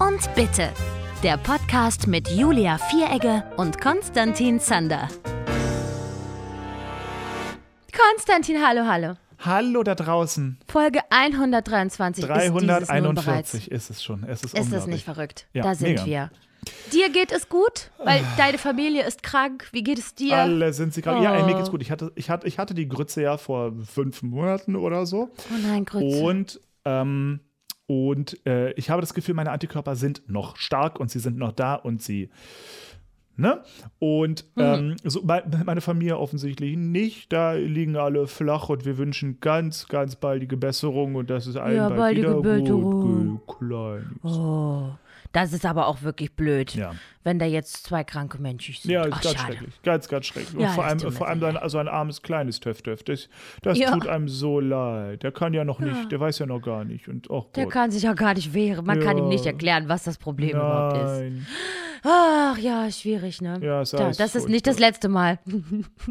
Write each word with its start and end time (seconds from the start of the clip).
und 0.00 0.34
Bitte. 0.34 0.70
Der 1.22 1.36
Podcast 1.36 2.06
mit 2.06 2.28
Julia 2.30 2.78
Vieregge 2.78 3.42
und 3.56 3.80
Konstantin 3.80 4.60
Zander. 4.60 5.08
Konstantin, 7.96 8.56
hallo, 8.64 8.82
hallo. 8.86 9.14
Hallo 9.40 9.82
da 9.82 9.94
draußen. 9.94 10.58
Folge 10.68 11.00
123 11.10 12.24
ist 12.24 12.30
dieses 12.30 12.50
nun 12.52 12.64
bereits. 12.66 12.88
341 12.88 13.70
ist 13.70 13.90
es 13.90 14.02
schon. 14.02 14.24
Es 14.24 14.42
ist, 14.44 14.56
Ist 14.58 14.72
das 14.72 14.86
nicht 14.86 15.04
verrückt? 15.04 15.46
Ja, 15.52 15.62
da 15.62 15.74
sind 15.74 15.90
mega. 15.90 16.06
wir. 16.06 16.30
Dir 16.92 17.08
geht 17.10 17.32
es 17.32 17.48
gut, 17.48 17.90
weil 18.04 18.22
deine 18.36 18.58
Familie 18.58 19.04
ist 19.06 19.22
krank. 19.22 19.68
Wie 19.72 19.82
geht 19.82 19.98
es 19.98 20.14
dir? 20.14 20.36
Alle 20.36 20.72
sind 20.72 20.92
sie 20.92 21.02
gerade. 21.02 21.22
Ja, 21.22 21.34
ey, 21.36 21.44
mir 21.44 21.54
Oh. 21.54 21.56
geht's 21.56 21.70
gut. 21.70 21.82
Ich 21.82 21.90
hatte, 21.90 22.12
ich, 22.14 22.30
hatte, 22.30 22.46
ich 22.46 22.58
hatte 22.58 22.74
die 22.74 22.88
Grütze 22.88 23.22
ja 23.22 23.36
vor 23.38 23.72
fünf 23.84 24.22
Monaten 24.22 24.76
oder 24.76 25.06
so. 25.06 25.30
Oh 25.50 25.54
nein, 25.66 25.84
Grütze. 25.84 26.22
Und, 26.22 26.60
ähm, 26.84 27.40
und 27.88 28.38
äh, 28.46 28.70
ich 28.74 28.90
habe 28.90 29.00
das 29.00 29.14
Gefühl, 29.14 29.34
meine 29.34 29.50
Antikörper 29.50 29.96
sind 29.96 30.22
noch 30.28 30.56
stark 30.56 31.00
und 31.00 31.10
sie 31.10 31.18
sind 31.18 31.36
noch 31.38 31.50
da 31.52 31.74
und 31.74 32.00
sie. 32.02 32.28
Ne? 33.40 33.60
Und 34.00 34.44
Mhm. 34.56 34.62
ähm, 34.62 34.96
so, 35.04 35.22
mei- 35.22 35.44
meine 35.64 35.80
Familie 35.80 36.18
offensichtlich 36.18 36.76
nicht. 36.76 37.32
Da 37.32 37.52
liegen 37.54 37.96
alle 37.96 38.26
flach 38.26 38.68
und 38.68 38.84
wir 38.84 38.98
wünschen 38.98 39.38
ganz, 39.40 39.86
ganz 39.88 40.16
baldige 40.16 40.56
Besserung 40.56 41.14
und 41.14 41.30
das 41.30 41.46
ist 41.46 41.56
allen 41.56 41.76
Ja, 41.76 41.88
bald 41.88 42.16
wieder 42.16 42.34
gut. 42.34 43.40
Klein. 43.58 44.16
oh, 44.24 44.88
das 45.32 45.52
ist 45.52 45.66
aber 45.66 45.86
auch 45.86 46.02
wirklich 46.02 46.34
blöd, 46.34 46.74
Ja. 46.74 46.94
wenn 47.24 47.38
da 47.38 47.46
jetzt 47.46 47.84
zwei 47.84 48.02
kranke 48.04 48.38
Menschen 48.38 48.74
sind. 48.74 48.90
Ja, 48.90 49.04
ist 49.04 49.12
Ach, 49.12 49.20
ganz 49.22 49.36
schade. 49.36 49.52
schrecklich. 49.54 49.82
Ganz, 49.82 50.08
ganz 50.08 50.26
schrecklich. 50.26 50.54
Und 50.54 50.60
Ja, 50.62 50.68
vor 50.70 50.84
das 50.84 51.04
allem, 51.04 51.12
vor 51.12 51.28
allem 51.28 51.40
sehr 51.40 51.68
so 51.68 51.78
ein, 51.78 51.88
armes, 51.88 52.22
kleines 52.22 52.60
Töff-Töff. 52.60 53.02
Das, 53.02 53.28
das 53.62 53.78
Ja. 53.78 53.92
tut 53.92 54.06
einem 54.08 54.28
so 54.28 54.60
leid. 54.60 55.22
Der 55.22 55.32
kann 55.32 55.52
ja 55.54 55.64
noch 55.64 55.80
nicht, 55.80 56.10
der 56.10 56.20
weiß 56.20 56.38
ja 56.38 56.46
noch 56.46 56.60
gar 56.60 56.84
nicht. 56.84 57.08
Und 57.08 57.28
oh 57.30 57.46
Der 57.56 57.66
kann 57.66 57.90
sich 57.90 58.04
ja 58.04 58.14
gar 58.14 58.34
nicht 58.34 58.54
wehren. 58.54 58.84
Man 58.86 59.00
kann 59.00 59.18
ihm 59.18 59.28
nicht 59.28 59.46
erklären, 59.46 59.88
was 59.88 60.04
das 60.04 60.18
Problem 60.18 60.50
überhaupt 60.56 60.96
ist. 60.96 61.02
Nein. 61.20 61.46
Ach 62.04 62.56
ja, 62.58 62.90
schwierig, 62.90 63.40
ne? 63.42 63.58
Ja, 63.60 63.82
ist 63.82 63.92
Da, 63.92 64.10
das 64.12 64.34
ist 64.36 64.48
nicht 64.48 64.66
das 64.66 64.78
letzte 64.78 65.08
Mal. 65.08 65.38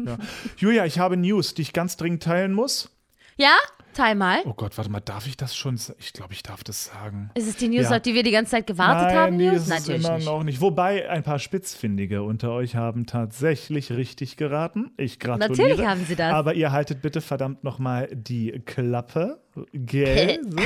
Ja. 0.04 0.18
Julia, 0.58 0.84
ich 0.84 0.98
habe 0.98 1.16
News, 1.16 1.54
die 1.54 1.62
ich 1.62 1.72
ganz 1.72 1.96
dringend 1.96 2.22
teilen 2.22 2.52
muss. 2.52 2.90
Ja? 3.36 3.54
Teil 3.94 4.14
mal. 4.14 4.38
Oh 4.44 4.52
Gott, 4.54 4.76
warte 4.78 4.90
mal, 4.90 5.00
darf 5.00 5.26
ich 5.26 5.36
das 5.36 5.56
schon? 5.56 5.78
Ich 5.98 6.12
glaube, 6.12 6.32
ich 6.32 6.42
darf 6.42 6.62
das 6.64 6.84
sagen. 6.86 7.30
Ist 7.34 7.48
es 7.48 7.56
die 7.56 7.68
News, 7.68 7.90
Ja. 7.90 7.96
auf 7.96 8.02
die 8.02 8.14
wir 8.14 8.22
die 8.22 8.30
ganze 8.30 8.52
Zeit 8.52 8.66
gewartet 8.66 9.08
Nein, 9.08 9.16
haben, 9.16 9.38
die 9.38 9.46
News? 9.46 9.62
ist 9.62 9.68
Natürlich 9.68 10.04
immer 10.04 10.16
nicht. 10.16 10.26
noch 10.26 10.42
nicht. 10.44 10.60
Wobei 10.60 11.08
ein 11.10 11.22
paar 11.22 11.38
Spitzfindige 11.38 12.22
unter 12.22 12.52
euch 12.52 12.76
haben 12.76 13.06
tatsächlich 13.06 13.90
richtig 13.90 14.36
geraten. 14.36 14.90
Ich 14.96 15.18
gratuliere. 15.18 15.50
Natürlich 15.68 15.86
haben 15.86 16.04
sie 16.04 16.16
das. 16.16 16.32
Aber 16.32 16.54
ihr 16.54 16.70
haltet 16.72 17.02
bitte 17.02 17.20
verdammt 17.20 17.64
nochmal 17.64 18.08
die 18.12 18.62
Klappe. 18.64 19.40
Gell? 19.72 20.38
so. 20.48 20.58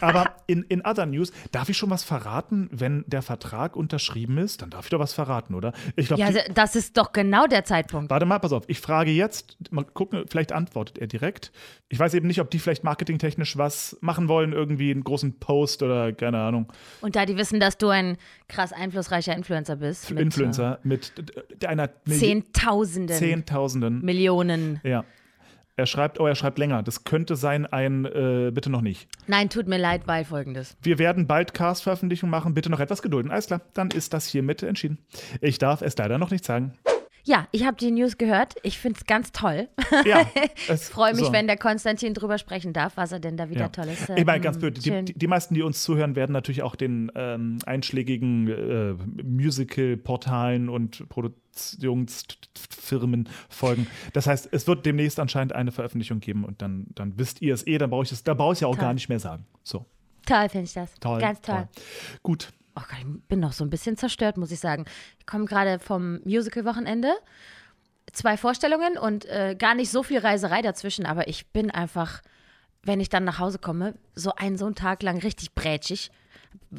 Aber 0.00 0.34
in, 0.46 0.62
in 0.64 0.84
other 0.84 1.06
news, 1.06 1.32
darf 1.52 1.68
ich 1.68 1.76
schon 1.76 1.90
was 1.90 2.04
verraten, 2.04 2.68
wenn 2.72 3.04
der 3.06 3.22
Vertrag 3.22 3.76
unterschrieben 3.76 4.38
ist? 4.38 4.62
Dann 4.62 4.70
darf 4.70 4.86
ich 4.86 4.90
doch 4.90 4.98
was 4.98 5.12
verraten, 5.14 5.54
oder? 5.54 5.72
Ich 5.96 6.08
glaube, 6.08 6.20
Ja, 6.20 6.26
also 6.28 6.40
das 6.54 6.76
ist 6.76 6.96
doch 6.96 7.12
genau 7.12 7.46
der 7.46 7.64
Zeitpunkt. 7.64 8.10
Warte 8.10 8.26
mal, 8.26 8.38
pass 8.38 8.52
auf. 8.52 8.64
Ich 8.68 8.80
frage 8.80 9.10
jetzt, 9.10 9.56
mal 9.70 9.84
gucken, 9.84 10.24
vielleicht 10.28 10.52
antwortet 10.52 10.98
er 10.98 11.06
direkt. 11.06 11.52
Ich 11.88 11.98
weiß 11.98 12.14
eben 12.14 12.26
nicht, 12.26 12.40
ob 12.40 12.50
die 12.50 12.58
vielleicht 12.58 12.84
marketingtechnisch 12.84 13.56
was 13.56 13.96
machen 14.00 14.28
wollen, 14.28 14.52
irgendwie 14.52 14.90
einen 14.90 15.04
großen 15.04 15.38
Post 15.38 15.82
oder 15.82 16.12
keine 16.12 16.38
Ahnung, 16.38 16.72
Und 17.00 17.16
da 17.16 17.24
die 17.26 17.36
wissen, 17.36 17.60
dass 17.60 17.78
du 17.78 17.88
ein 17.88 18.16
krass 18.48 18.72
einflussreicher 18.72 19.34
Influencer 19.36 19.76
bist. 19.76 20.10
Mit, 20.10 20.20
Influencer 20.20 20.78
mit 20.82 21.12
äh, 21.60 21.66
einer 21.66 21.84
Äh, 21.84 21.88
Milli- 22.06 22.18
Zehntausenden, 22.18 23.16
Zehntausenden. 23.16 24.04
Millionen. 24.04 24.80
Ja. 24.82 25.04
Er 25.76 25.86
schreibt, 25.86 26.20
oh, 26.20 26.26
er 26.26 26.36
schreibt 26.36 26.58
länger. 26.58 26.84
Das 26.84 27.02
könnte 27.02 27.34
sein 27.34 27.66
ein, 27.66 28.04
äh, 28.04 28.52
bitte 28.52 28.70
noch 28.70 28.80
nicht. 28.80 29.08
Nein, 29.26 29.50
tut 29.50 29.66
mir 29.66 29.78
leid, 29.78 30.02
weil 30.06 30.24
folgendes. 30.24 30.76
Wir 30.82 31.00
werden 31.00 31.26
bald 31.26 31.52
Cast-Veröffentlichung 31.52 32.30
machen. 32.30 32.54
Bitte 32.54 32.70
noch 32.70 32.78
etwas 32.78 33.02
gedulden. 33.02 33.32
Alles 33.32 33.46
klar, 33.48 33.60
dann 33.72 33.90
ist 33.90 34.14
das 34.14 34.26
hiermit 34.26 34.62
entschieden. 34.62 34.98
Ich 35.40 35.58
darf 35.58 35.82
es 35.82 35.96
leider 35.98 36.18
noch 36.18 36.30
nicht 36.30 36.44
sagen. 36.44 36.74
Ja, 37.26 37.48
ich 37.52 37.64
habe 37.64 37.74
die 37.78 37.90
News 37.90 38.18
gehört. 38.18 38.54
Ich 38.62 38.78
finde 38.78 38.98
es 39.00 39.06
ganz 39.06 39.32
toll. 39.32 39.68
Ja, 40.04 40.26
Ich 40.56 40.68
es- 40.68 40.90
freue 40.90 41.14
mich, 41.14 41.24
so. 41.24 41.32
wenn 41.32 41.46
der 41.46 41.56
Konstantin 41.56 42.12
drüber 42.12 42.36
sprechen 42.36 42.74
darf, 42.74 42.98
was 42.98 43.12
er 43.12 43.18
denn 43.20 43.38
da 43.38 43.48
wieder 43.48 43.62
Ja. 43.62 43.68
Tolles 43.68 44.02
Ich 44.14 44.26
meine, 44.26 44.36
ähm, 44.36 44.42
ganz 44.42 44.58
blöd, 44.58 44.84
die, 44.84 45.04
die, 45.06 45.14
die 45.14 45.26
meisten, 45.26 45.54
die 45.54 45.62
uns 45.62 45.82
zuhören, 45.82 46.16
werden 46.16 46.32
natürlich 46.32 46.62
auch 46.62 46.76
den 46.76 47.10
ähm, 47.14 47.60
einschlägigen 47.64 48.48
äh, 48.48 48.92
Musical-Portalen 49.22 50.68
und 50.68 51.08
Produktionsfirmen 51.08 53.28
folgen. 53.48 53.86
Das 54.12 54.26
heißt, 54.26 54.48
es 54.52 54.66
wird 54.66 54.84
demnächst 54.86 55.20
anscheinend 55.20 55.52
eine 55.54 55.72
Veröffentlichung 55.72 56.20
geben 56.20 56.44
und 56.44 56.62
dann, 56.62 56.86
dann 56.94 57.18
wisst 57.18 57.42
ihr 57.42 57.54
es 57.54 57.66
eh, 57.66 57.78
dann 57.78 57.90
brauche 57.90 58.04
ich 58.04 58.12
es, 58.12 58.22
da 58.24 58.34
brauche 58.34 58.52
ich 58.52 58.56
es 58.58 58.60
ja 58.60 58.68
auch 58.68 58.74
Toll. 58.74 58.82
gar 58.84 58.94
nicht 58.94 59.08
mehr 59.08 59.20
sagen. 59.20 59.46
So, 59.62 59.86
Toll 60.26 60.48
finde 60.48 60.64
ich 60.66 60.72
das. 60.74 60.94
toll. 61.00 61.20
Ganz 61.20 61.40
toll. 61.40 61.68
Gut. 62.22 62.52
Oh 62.76 62.82
Gott, 62.88 62.98
ich 62.98 63.28
bin 63.28 63.40
noch 63.40 63.52
so 63.52 63.64
ein 63.64 63.70
bisschen 63.70 63.96
zerstört, 63.96 64.36
muss 64.36 64.50
ich 64.50 64.60
sagen. 64.60 64.84
Ich 65.18 65.26
komme 65.26 65.44
gerade 65.44 65.78
vom 65.78 66.20
Musical-Wochenende. 66.24 67.12
Zwei 68.12 68.36
Vorstellungen 68.36 68.98
und 68.98 69.24
äh, 69.26 69.56
gar 69.58 69.74
nicht 69.74 69.90
so 69.90 70.02
viel 70.02 70.18
Reiserei 70.18 70.60
dazwischen, 70.60 71.06
aber 71.06 71.28
ich 71.28 71.46
bin 71.48 71.70
einfach, 71.70 72.20
wenn 72.82 73.00
ich 73.00 73.08
dann 73.08 73.24
nach 73.24 73.38
Hause 73.38 73.58
komme, 73.58 73.94
so 74.14 74.34
einen 74.34 74.58
so 74.58 74.66
einen 74.66 74.74
Tag 74.74 75.02
lang 75.02 75.18
richtig 75.18 75.54
brätschig. 75.54 76.10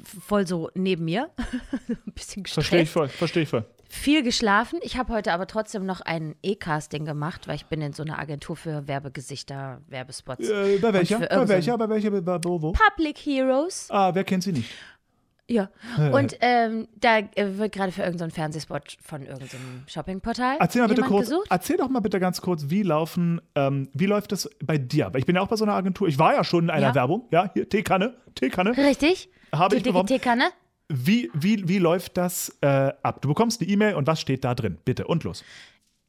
Voll 0.03 0.45
so 0.45 0.69
neben 0.75 1.05
mir. 1.05 1.31
ein 1.87 2.13
bisschen 2.13 2.43
gestresst. 2.43 2.67
Verstehe 2.67 2.81
ich 2.83 2.89
voll, 2.89 3.07
verstehe 3.07 3.43
ich 3.43 3.49
voll. 3.49 3.65
Viel 3.87 4.23
geschlafen. 4.23 4.79
Ich 4.81 4.97
habe 4.97 5.13
heute 5.13 5.31
aber 5.31 5.47
trotzdem 5.47 5.85
noch 5.85 6.01
ein 6.01 6.35
E-Casting 6.43 7.05
gemacht, 7.05 7.47
weil 7.47 7.55
ich 7.55 7.65
bin 7.67 7.81
in 7.81 7.93
so 7.93 8.03
einer 8.03 8.19
Agentur 8.19 8.55
für 8.55 8.87
Werbegesichter, 8.87 9.81
Werbespots. 9.87 10.49
Äh, 10.49 10.79
bei 10.79 10.91
welcher? 10.93 11.19
Bei 11.19 11.47
welcher? 11.47 11.77
Bei 11.77 11.89
welcher? 11.89 12.11
Bei 12.11 12.39
wo? 12.43 12.71
Public 12.71 13.17
Heroes. 13.19 13.87
Ah, 13.89 14.13
wer 14.13 14.23
kennt 14.23 14.43
sie 14.43 14.53
nicht? 14.53 14.69
Ja. 15.47 15.69
Und 16.11 16.37
ähm, 16.41 16.87
da 16.95 17.19
äh, 17.19 17.57
wird 17.57 17.71
gerade 17.71 17.91
für 17.91 18.01
irgendeinen 18.01 18.31
Fernsehspot 18.31 18.97
von 19.03 19.21
irgendeinem 19.21 19.83
Shoppingportal 19.85 20.57
Erzähl 20.59 20.81
mal 20.81 20.87
bitte 20.87 21.03
kurz, 21.03 21.29
gesucht. 21.29 21.47
erzähl 21.51 21.77
doch 21.77 21.89
mal 21.89 21.99
bitte 21.99 22.19
ganz 22.19 22.41
kurz, 22.41 22.65
wie 22.69 22.81
laufen, 22.81 23.39
ähm, 23.53 23.89
wie 23.93 24.07
läuft 24.07 24.31
das 24.31 24.49
bei 24.63 24.79
dir? 24.79 25.09
Weil 25.13 25.19
ich 25.19 25.25
bin 25.27 25.35
ja 25.35 25.43
auch 25.43 25.47
bei 25.47 25.55
so 25.55 25.63
einer 25.65 25.75
Agentur. 25.75 26.07
Ich 26.07 26.17
war 26.17 26.33
ja 26.33 26.43
schon 26.43 26.63
in 26.65 26.69
einer 26.71 26.87
Ja. 26.87 26.95
Werbung. 26.95 27.27
Ja, 27.31 27.51
hier, 27.53 27.69
Teekanne, 27.69 28.15
Teekanne. 28.33 28.75
Richtig? 28.75 29.29
Habe 29.53 29.75
ich 29.75 29.83
beworben. 29.83 30.07
Teekanne? 30.07 30.45
Wie, 30.87 31.29
wie, 31.33 31.67
wie 31.67 31.77
läuft 31.79 32.17
das 32.17 32.55
äh, 32.61 32.91
ab? 33.03 33.21
Du 33.21 33.27
bekommst 33.27 33.61
eine 33.61 33.69
E-Mail 33.69 33.95
und 33.95 34.07
was 34.07 34.19
steht 34.21 34.43
da 34.43 34.55
drin? 34.55 34.79
Bitte 34.83 35.05
und 35.05 35.23
los. 35.23 35.43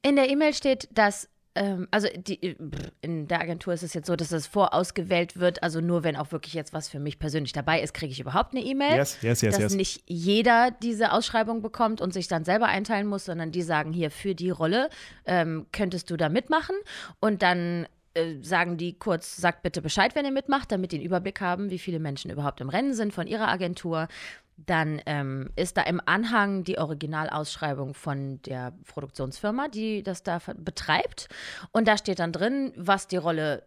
In 0.03 0.17
der 0.17 0.31
E-Mail 0.31 0.55
steht, 0.55 0.89
dass, 0.97 1.29
ähm, 1.57 1.89
also 1.91 2.09
die, 2.15 2.43
äh, 2.43 2.57
in 3.01 3.27
der 3.29 3.41
Agentur 3.41 3.73
ist 3.73 3.83
es 3.83 3.95
jetzt 3.95 4.07
so, 4.07 4.15
dass 4.15 4.31
es 4.31 4.47
vorausgewählt 4.47 5.39
wird. 5.39 5.63
Also 5.63 5.81
nur 5.81 6.05
wenn 6.05 6.15
auch 6.15 6.31
wirklich 6.31 6.55
jetzt 6.55 6.73
was 6.73 6.89
für 6.89 7.01
mich 7.01 7.19
persönlich 7.19 7.53
dabei 7.53 7.81
ist, 7.81 7.95
kriege 7.95 8.13
ich 8.13 8.21
überhaupt 8.21 8.55
eine 8.55 8.63
E-Mail. 8.63 8.97
Yes, 8.97 9.19
yes, 9.23 9.41
yes, 9.41 9.55
dass 9.55 9.63
yes. 9.63 9.75
nicht 9.75 10.03
jeder 10.07 10.71
diese 10.83 11.13
Ausschreibung 11.13 11.63
bekommt 11.63 12.01
und 12.01 12.13
sich 12.13 12.29
dann 12.29 12.45
selber 12.45 12.67
einteilen 12.67 13.07
muss, 13.07 13.25
sondern 13.25 13.51
die 13.53 13.63
sagen 13.63 13.93
hier 13.93 14.11
für 14.11 14.35
die 14.35 14.51
Rolle 14.51 14.91
ähm, 15.25 15.67
könntest 15.73 16.11
du 16.11 16.17
da 16.17 16.29
mitmachen 16.29 16.77
und 17.21 17.43
dann 17.43 17.87
äh, 18.15 18.43
sagen 18.43 18.77
die 18.77 18.99
kurz, 18.99 19.37
sagt 19.37 19.63
bitte 19.63 19.81
Bescheid, 19.81 20.15
wenn 20.15 20.25
ihr 20.25 20.33
mitmacht, 20.33 20.71
damit 20.71 20.93
die 20.93 20.97
einen 20.97 21.07
Überblick 21.07 21.41
haben, 21.41 21.71
wie 21.71 21.79
viele 21.79 21.99
Menschen 21.99 22.31
überhaupt 22.31 22.61
im 22.61 22.69
Rennen 22.69 22.95
sind 22.95 23.13
von 23.15 23.27
ihrer 23.27 23.49
Agentur. 23.49 24.09
Dann 24.57 25.03
ähm, 25.07 25.51
ist 25.57 25.77
da 25.77 25.83
im 25.83 26.01
Anhang 26.07 26.65
die 26.65 26.79
Originalausschreibung 26.79 27.95
von 27.95 28.41
der 28.43 28.73
Produktionsfirma, 28.87 29.69
die 29.69 30.03
das 30.03 30.23
da 30.23 30.41
betreibt. 30.57 31.29
Und 31.73 31.87
da 31.87 31.99
steht 31.99 32.19
dann 32.19 32.33
drin, 32.33 32.73
was 32.77 33.07
die 33.07 33.19
Rolle 33.19 33.63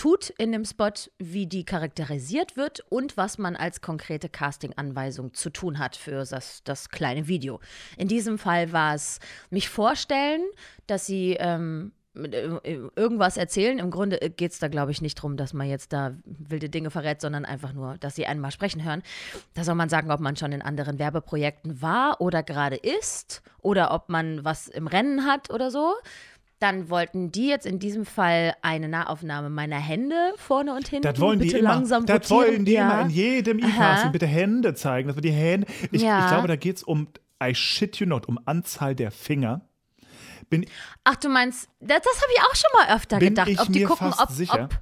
tut 0.00 0.30
in 0.30 0.50
dem 0.50 0.64
Spot, 0.64 0.92
wie 1.18 1.46
die 1.46 1.64
charakterisiert 1.64 2.56
wird 2.56 2.80
und 2.88 3.18
was 3.18 3.36
man 3.36 3.54
als 3.54 3.82
konkrete 3.82 4.30
Casting-Anweisung 4.30 5.34
zu 5.34 5.50
tun 5.50 5.78
hat 5.78 5.94
für 5.94 6.24
das, 6.24 6.64
das 6.64 6.88
kleine 6.88 7.28
Video. 7.28 7.60
In 7.98 8.08
diesem 8.08 8.38
Fall 8.38 8.72
war 8.72 8.94
es 8.94 9.18
mich 9.50 9.68
vorstellen, 9.68 10.40
dass 10.86 11.04
sie 11.04 11.36
ähm, 11.38 11.92
äh, 11.92 11.99
irgendwas 12.14 13.36
erzählen. 13.36 13.78
Im 13.78 13.90
Grunde 13.90 14.18
geht 14.36 14.52
es 14.52 14.58
da, 14.58 14.68
glaube 14.68 14.90
ich, 14.90 15.00
nicht 15.00 15.18
darum, 15.18 15.36
dass 15.36 15.52
man 15.54 15.68
jetzt 15.68 15.92
da 15.92 16.12
wilde 16.24 16.68
Dinge 16.68 16.90
verrät, 16.90 17.20
sondern 17.20 17.44
einfach 17.44 17.72
nur, 17.72 17.96
dass 17.98 18.16
sie 18.16 18.26
einmal 18.26 18.50
sprechen 18.50 18.84
hören. 18.84 19.02
Da 19.54 19.64
soll 19.64 19.76
man 19.76 19.88
sagen, 19.88 20.10
ob 20.10 20.20
man 20.20 20.36
schon 20.36 20.52
in 20.52 20.62
anderen 20.62 20.98
Werbeprojekten 20.98 21.80
war 21.82 22.20
oder 22.20 22.42
gerade 22.42 22.76
ist 22.76 23.42
oder 23.60 23.92
ob 23.94 24.08
man 24.08 24.44
was 24.44 24.68
im 24.68 24.86
Rennen 24.86 25.24
hat 25.26 25.50
oder 25.50 25.70
so. 25.70 25.94
Dann 26.58 26.90
wollten 26.90 27.32
die 27.32 27.46
jetzt 27.48 27.64
in 27.64 27.78
diesem 27.78 28.04
Fall 28.04 28.52
eine 28.60 28.86
Nahaufnahme 28.88 29.48
meiner 29.48 29.78
Hände 29.78 30.14
vorne 30.36 30.74
und 30.74 30.88
hinten. 30.88 31.04
Das 31.10 31.18
wollen 31.18 31.38
die 31.38 31.46
Bitte 31.46 31.58
immer. 31.58 31.70
langsam 31.70 32.04
Das 32.04 32.30
rotieren. 32.30 32.52
wollen 32.52 32.64
die 32.66 32.72
ja. 32.72 32.90
immer 32.90 33.02
in 33.02 33.10
jedem. 33.10 33.58
E-Casting. 33.60 34.12
Bitte 34.12 34.26
Hände 34.26 34.74
zeigen, 34.74 35.08
dass 35.08 35.16
wir 35.16 35.22
die 35.22 35.30
Hände. 35.32 35.66
Ich, 35.90 36.02
Ja. 36.02 36.20
ich 36.24 36.26
glaube, 36.30 36.48
da 36.48 36.56
geht 36.56 36.76
es 36.76 36.82
um, 36.82 37.08
I 37.42 37.54
shit 37.54 37.96
you 37.96 38.06
not, 38.06 38.26
um 38.28 38.38
Anzahl 38.44 38.94
der 38.94 39.10
Finger. 39.10 39.62
Bin, 40.50 40.66
Ach, 41.04 41.16
du 41.16 41.28
meinst, 41.28 41.68
das, 41.80 42.00
das 42.02 42.20
habe 42.20 42.32
ich 42.34 42.40
auch 42.42 42.54
schon 42.56 42.70
mal 42.74 42.96
öfter 42.96 43.18
Bin 43.18 43.28
gedacht, 43.28 43.48
ich 43.48 43.60
ob 43.60 43.66
die 43.68 43.80
mir 43.80 43.86
gucken, 43.86 44.08
fast 44.12 44.20
ob, 44.20 44.30
sicher. 44.30 44.64
ob, 44.64 44.80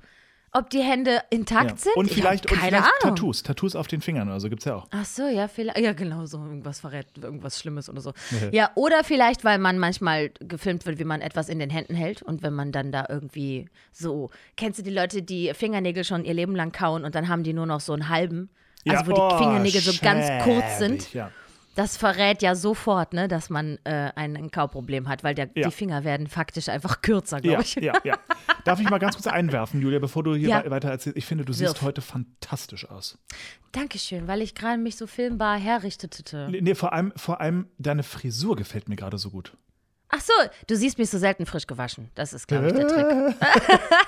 ob 0.52 0.70
die 0.70 0.80
Hände 0.80 1.22
intakt 1.28 1.70
ja. 1.70 1.76
sind. 1.76 1.96
Und 1.96 2.06
Ich 2.06 2.14
vielleicht, 2.14 2.46
hab 2.46 2.52
und 2.52 2.58
keine 2.58 2.78
vielleicht 2.78 2.92
Ahnung. 3.04 3.16
Tattoos. 3.16 3.42
Tattoos 3.42 3.76
auf 3.76 3.86
den 3.86 4.00
Fingern 4.00 4.28
oder 4.28 4.40
so 4.40 4.48
gibt 4.48 4.62
es 4.62 4.64
ja 4.64 4.76
auch. 4.76 4.88
Ach 4.90 5.04
so, 5.04 5.28
ja, 5.28 5.46
vielleicht. 5.46 5.78
Ja, 5.78 5.92
genau, 5.92 6.24
so 6.24 6.38
irgendwas 6.38 6.80
verrät, 6.80 7.06
irgendwas 7.20 7.60
Schlimmes 7.60 7.90
oder 7.90 8.00
so. 8.00 8.14
ja, 8.50 8.70
oder 8.76 9.04
vielleicht, 9.04 9.44
weil 9.44 9.58
man 9.58 9.78
manchmal 9.78 10.30
gefilmt 10.40 10.86
wird, 10.86 10.98
wie 10.98 11.04
man 11.04 11.20
etwas 11.20 11.50
in 11.50 11.58
den 11.58 11.68
Händen 11.68 11.94
hält 11.94 12.22
und 12.22 12.42
wenn 12.42 12.54
man 12.54 12.72
dann 12.72 12.90
da 12.90 13.04
irgendwie 13.08 13.68
so. 13.92 14.30
Kennst 14.56 14.78
du 14.78 14.82
die 14.82 14.90
Leute, 14.90 15.22
die 15.22 15.52
Fingernägel 15.52 16.02
schon 16.02 16.24
ihr 16.24 16.34
Leben 16.34 16.56
lang 16.56 16.72
kauen 16.72 17.04
und 17.04 17.14
dann 17.14 17.28
haben 17.28 17.42
die 17.42 17.52
nur 17.52 17.66
noch 17.66 17.80
so 17.80 17.92
einen 17.92 18.08
halben? 18.08 18.48
Also 18.88 19.06
wo 19.06 19.12
die 19.12 19.20
oh, 19.20 19.36
Fingernägel 19.36 19.82
so 19.82 19.92
ganz 20.00 20.44
kurz 20.44 20.64
schäbig, 20.64 20.78
sind. 20.78 21.12
Ja. 21.12 21.30
Das 21.78 21.96
verrät 21.96 22.42
ja 22.42 22.56
sofort, 22.56 23.12
ne, 23.12 23.28
dass 23.28 23.50
man 23.50 23.78
äh, 23.84 24.10
ein, 24.16 24.36
ein 24.36 24.50
Kauproblem 24.50 25.08
hat, 25.08 25.22
weil 25.22 25.36
der, 25.36 25.48
Ja. 25.54 25.68
die 25.68 25.70
Finger 25.70 26.02
werden 26.02 26.26
faktisch 26.26 26.68
einfach 26.68 27.02
kürzer, 27.02 27.40
glaube 27.40 27.54
Ja, 27.54 27.60
ich. 27.60 27.74
ja, 27.76 27.92
ja. 28.02 28.18
Darf 28.64 28.80
ich 28.80 28.90
mal 28.90 28.98
ganz 28.98 29.14
kurz 29.14 29.28
einwerfen, 29.28 29.80
Julia, 29.80 30.00
bevor 30.00 30.24
du 30.24 30.34
hier 30.34 30.48
Ja. 30.48 30.64
wei- 30.64 30.70
weiter 30.72 30.90
erzählst? 30.90 31.16
Ich 31.16 31.24
finde, 31.24 31.44
du 31.44 31.50
Wirf. 31.56 31.70
siehst 31.70 31.82
heute 31.82 32.00
fantastisch 32.00 32.90
aus. 32.90 33.16
Dankeschön, 33.70 34.26
weil 34.26 34.42
ich 34.42 34.56
gerade 34.56 34.78
mich 34.78 34.96
so 34.96 35.06
filmbar 35.06 35.56
herrichtete. 35.56 36.48
Nee, 36.50 36.74
vor 36.74 36.92
allem, 36.92 37.12
vor 37.14 37.40
allem 37.40 37.68
deine 37.78 38.02
Frisur 38.02 38.56
gefällt 38.56 38.88
mir 38.88 38.96
gerade 38.96 39.16
so 39.18 39.30
gut. 39.30 39.56
Ach 40.10 40.20
so, 40.20 40.32
du 40.66 40.74
siehst 40.76 40.96
mich 40.98 41.10
so 41.10 41.18
selten 41.18 41.44
frisch 41.44 41.66
gewaschen. 41.66 42.10
Das 42.14 42.32
ist, 42.32 42.48
glaube 42.48 42.68
ich, 42.68 42.72
der 42.72 42.88
Trick. 42.88 43.36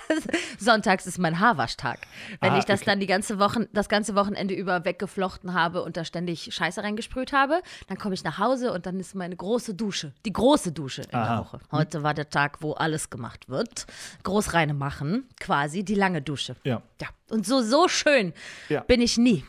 Sonntags 0.59 1.07
ist 1.07 1.19
mein 1.19 1.41
Haarwaschtag. 1.41 1.99
Wenn 2.41 2.53
Ah, 2.53 2.59
ich 2.59 2.65
das 2.65 2.81
okay. 2.81 2.91
dann 2.91 3.01
die 3.01 3.07
ganze 3.07 3.39
Woche, 3.39 3.69
das 3.73 3.89
ganze 3.89 4.15
Wochenende 4.15 4.55
über 4.55 4.85
weggeflochten 4.85 5.55
habe 5.55 5.83
und 5.83 5.97
da 5.97 6.05
ständig 6.05 6.55
Scheiße 6.55 6.83
reingesprüht 6.83 7.33
habe, 7.33 7.61
dann 7.89 7.99
komme 7.99 8.15
ich 8.15 8.25
nach 8.25 8.39
Hause 8.39 8.73
und 8.73 8.87
dann 8.87 8.99
ist 8.99 9.15
meine 9.15 9.37
große 9.37 9.75
Dusche, 9.75 10.13
die 10.25 10.33
große 10.33 10.73
Dusche 10.73 11.03
in 11.03 11.15
Aha. 11.15 11.35
der 11.37 11.45
Woche. 11.45 11.61
Heute 11.71 12.03
war 12.03 12.15
der 12.15 12.31
Tag, 12.31 12.59
wo 12.63 12.73
alles 12.73 13.11
gemacht 13.11 13.49
wird. 13.49 13.87
Großreine 14.23 14.75
machen, 14.75 15.29
quasi 15.39 15.85
die 15.85 15.95
lange 15.95 16.23
Dusche. 16.23 16.57
Ja. 16.65 16.83
Ja, 17.01 17.09
und 17.29 17.47
so, 17.47 17.63
so 17.63 17.89
schön 17.89 18.33
Ja. 18.69 18.81
bin 18.81 19.01
ich 19.01 19.19
nie. 19.19 19.45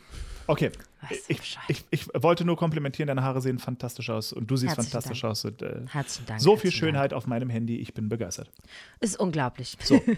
Okay. 0.46 0.70
Weißt 1.08 1.28
du 1.28 1.32
Ich, 1.34 1.58
ich, 1.68 1.84
ich 1.90 2.08
wollte 2.14 2.44
nur 2.44 2.56
komplimentieren, 2.56 3.08
deine 3.08 3.22
Haare 3.22 3.40
sehen 3.40 3.58
fantastisch 3.58 4.08
aus 4.10 4.32
und 4.32 4.50
du 4.50 4.56
siehst 4.56 4.76
Herzlichen 4.76 4.92
fantastisch 4.92 5.20
Dank. 5.20 5.30
aus. 5.32 5.44
Und, 5.44 5.62
äh, 5.62 5.80
Herzlichen 5.90 6.26
Dank. 6.26 6.40
so 6.40 6.50
viel 6.56 6.70
herzlichen 6.70 6.72
Schönheit 6.78 7.12
auf 7.12 7.26
meinem 7.26 7.50
Handy, 7.50 7.76
ich 7.78 7.92
bin 7.94 8.08
begeistert. 8.08 8.50
Ist 9.00 9.18
unglaublich. 9.18 9.76
So. 9.82 10.00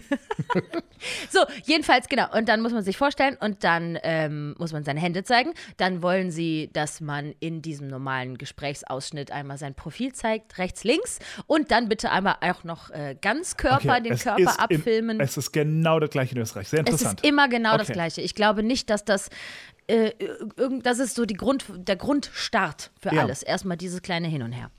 So, 1.29 1.39
jedenfalls, 1.65 2.07
genau. 2.07 2.31
Und 2.35 2.47
dann 2.47 2.61
muss 2.61 2.71
man 2.71 2.83
sich 2.83 2.97
vorstellen 2.97 3.35
und 3.39 3.63
dann 3.63 3.99
ähm, 4.03 4.55
muss 4.57 4.71
man 4.71 4.83
seine 4.83 4.99
Hände 4.99 5.23
zeigen. 5.23 5.51
Dann 5.77 6.01
wollen 6.01 6.31
sie, 6.31 6.69
dass 6.73 7.01
man 7.01 7.33
in 7.39 7.61
diesem 7.61 7.87
normalen 7.87 8.37
Gesprächsausschnitt 8.37 9.29
einmal 9.29 9.57
sein 9.57 9.75
Profil 9.75 10.13
zeigt, 10.13 10.57
rechts, 10.57 10.83
links. 10.83 11.19
Und 11.47 11.69
dann 11.71 11.89
bitte 11.89 12.11
einmal 12.11 12.37
auch 12.41 12.63
noch 12.63 12.89
äh, 12.91 13.15
Ganzkörper, 13.21 13.93
Okay, 13.95 14.03
den 14.03 14.13
es 14.13 14.23
Körper 14.23 14.59
abfilmen. 14.59 15.19
Es 15.19 15.37
ist 15.37 15.51
genau 15.51 15.99
das 15.99 16.09
gleiche 16.09 16.35
in 16.35 16.41
Österreich. 16.41 16.69
Sehr 16.69 16.79
Es 16.79 16.87
interessant. 16.91 17.21
ist 17.21 17.27
immer 17.29 17.49
genau 17.49 17.73
das 17.77 17.87
Okay. 17.87 17.93
Gleiche. 17.93 18.21
Ich 18.21 18.33
glaube 18.33 18.63
nicht, 18.63 18.89
dass 18.89 19.03
das. 19.05 19.29
Äh, 19.87 20.11
das 20.81 20.99
ist 20.99 21.15
so 21.15 21.25
die 21.25 21.35
Grund, 21.35 21.65
der 21.75 21.95
Grundstart 21.95 22.91
für 22.99 23.13
Ja. 23.13 23.21
alles. 23.21 23.43
Erstmal 23.43 23.77
dieses 23.77 24.01
kleine 24.01 24.27
Hin 24.27 24.41
und 24.41 24.51
Her. 24.51 24.71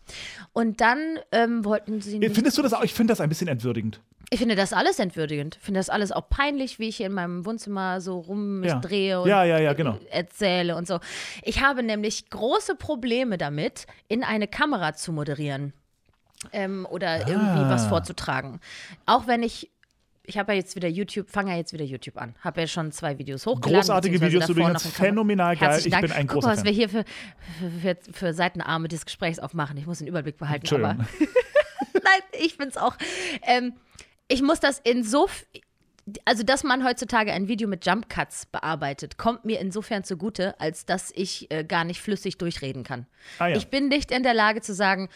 Und 0.52 0.80
dann 0.80 1.18
ähm, 1.32 1.64
wollten 1.64 2.00
sie. 2.00 2.18
Findest 2.30 2.58
du 2.58 2.62
das 2.62 2.72
auch? 2.72 2.82
Ich 2.82 2.92
finde 2.94 3.12
das 3.12 3.20
ein 3.20 3.28
bisschen 3.28 3.46
entwürdigend. 3.48 4.00
ich 4.30 4.40
finde 4.40 4.56
das 4.56 4.72
alles 4.72 4.98
entwürdigend. 4.98 5.56
Ich 5.56 5.62
finde 5.62 5.78
das 5.78 5.88
alles 5.90 6.10
auch 6.10 6.28
peinlich, 6.28 6.80
wie 6.80 6.88
ich 6.88 6.96
hier 6.96 7.06
in 7.06 7.12
meinem 7.12 7.46
Wohnzimmer 7.46 8.00
so 8.00 8.18
rum 8.18 8.58
mich 8.60 8.70
Ja. 8.70 9.20
und 9.20 9.28
Ja, 9.28 9.44
ja, 9.44 9.58
ja, 9.60 9.72
genau. 9.74 9.96
erzähle 10.10 10.74
und 10.74 10.88
so. 10.88 10.98
Ich 11.44 11.62
habe 11.62 11.84
nämlich 11.84 12.28
große 12.30 12.74
Probleme 12.74 13.38
damit, 13.38 13.86
in 14.08 14.24
eine 14.24 14.48
Kamera 14.48 14.94
zu 14.94 15.12
moderieren 15.12 15.72
ähm, 16.52 16.86
oder 16.90 17.28
irgendwie 17.28 17.60
Ah. 17.64 17.70
was 17.70 17.86
vorzutragen. 17.86 18.60
Auch 19.06 19.28
wenn 19.28 19.44
ich 19.44 19.70
ich 20.26 20.38
habe 20.38 20.52
ja 20.52 20.58
jetzt 20.58 20.76
wieder 20.76 20.88
YouTube, 20.88 21.30
fange 21.30 21.52
ja 21.52 21.56
jetzt 21.58 21.72
wieder 21.72 21.84
YouTube 21.84 22.16
an. 22.16 22.34
Habe 22.40 22.60
ja 22.62 22.66
schon 22.66 22.92
zwei 22.92 23.18
Videos 23.18 23.46
hochgeladen. 23.46 23.80
Großartige 23.80 24.20
Videos, 24.20 24.44
Kamera- 24.46 24.78
phänomenal 24.78 25.56
geil. 25.56 25.68
Herzlichen 25.70 25.88
Ich 25.88 25.92
Dank. 25.92 26.02
bin 26.02 26.12
ein 26.12 26.26
Guck 26.26 26.34
großer 26.34 26.48
mal, 26.48 26.56
was 26.56 26.64
wir 26.64 26.72
Fan. 26.72 26.74
hier 26.74 26.88
für, 26.88 27.04
für, 27.80 27.96
für, 27.96 28.12
für 28.12 28.34
Seitenarme 28.34 28.88
des 28.88 29.04
Gesprächs 29.06 29.38
aufmachen. 29.38 29.76
Ich 29.76 29.86
muss 29.86 29.98
den 29.98 30.06
Überblick 30.08 30.36
behalten. 30.38 30.66
Aber. 30.74 30.94
Nein, 31.94 32.20
ich 32.40 32.58
bin's 32.58 32.76
auch. 32.76 32.96
Ähm, 33.42 33.74
ich 34.28 34.42
muss 34.42 34.60
das 34.60 34.78
in 34.80 35.02
so. 35.04 35.28
Also, 36.24 36.44
dass 36.44 36.62
man 36.62 36.84
heutzutage 36.84 37.32
ein 37.32 37.48
Video 37.48 37.66
mit 37.66 37.84
Jump 37.84 38.08
Cuts 38.08 38.46
bearbeitet, 38.46 39.18
kommt 39.18 39.44
mir 39.44 39.58
insofern 39.58 40.04
zugute, 40.04 40.58
als 40.60 40.86
dass 40.86 41.10
ich 41.12 41.50
äh, 41.50 41.64
gar 41.64 41.82
nicht 41.82 42.00
flüssig 42.00 42.38
durchreden 42.38 42.84
kann. 42.84 43.06
Ah, 43.40 43.48
ja. 43.48 43.56
Ich 43.56 43.68
bin 43.68 43.88
nicht 43.88 44.12
in 44.12 44.22
der 44.22 44.34
Lage 44.34 44.60
zu 44.60 44.72
sagen, 44.72 45.08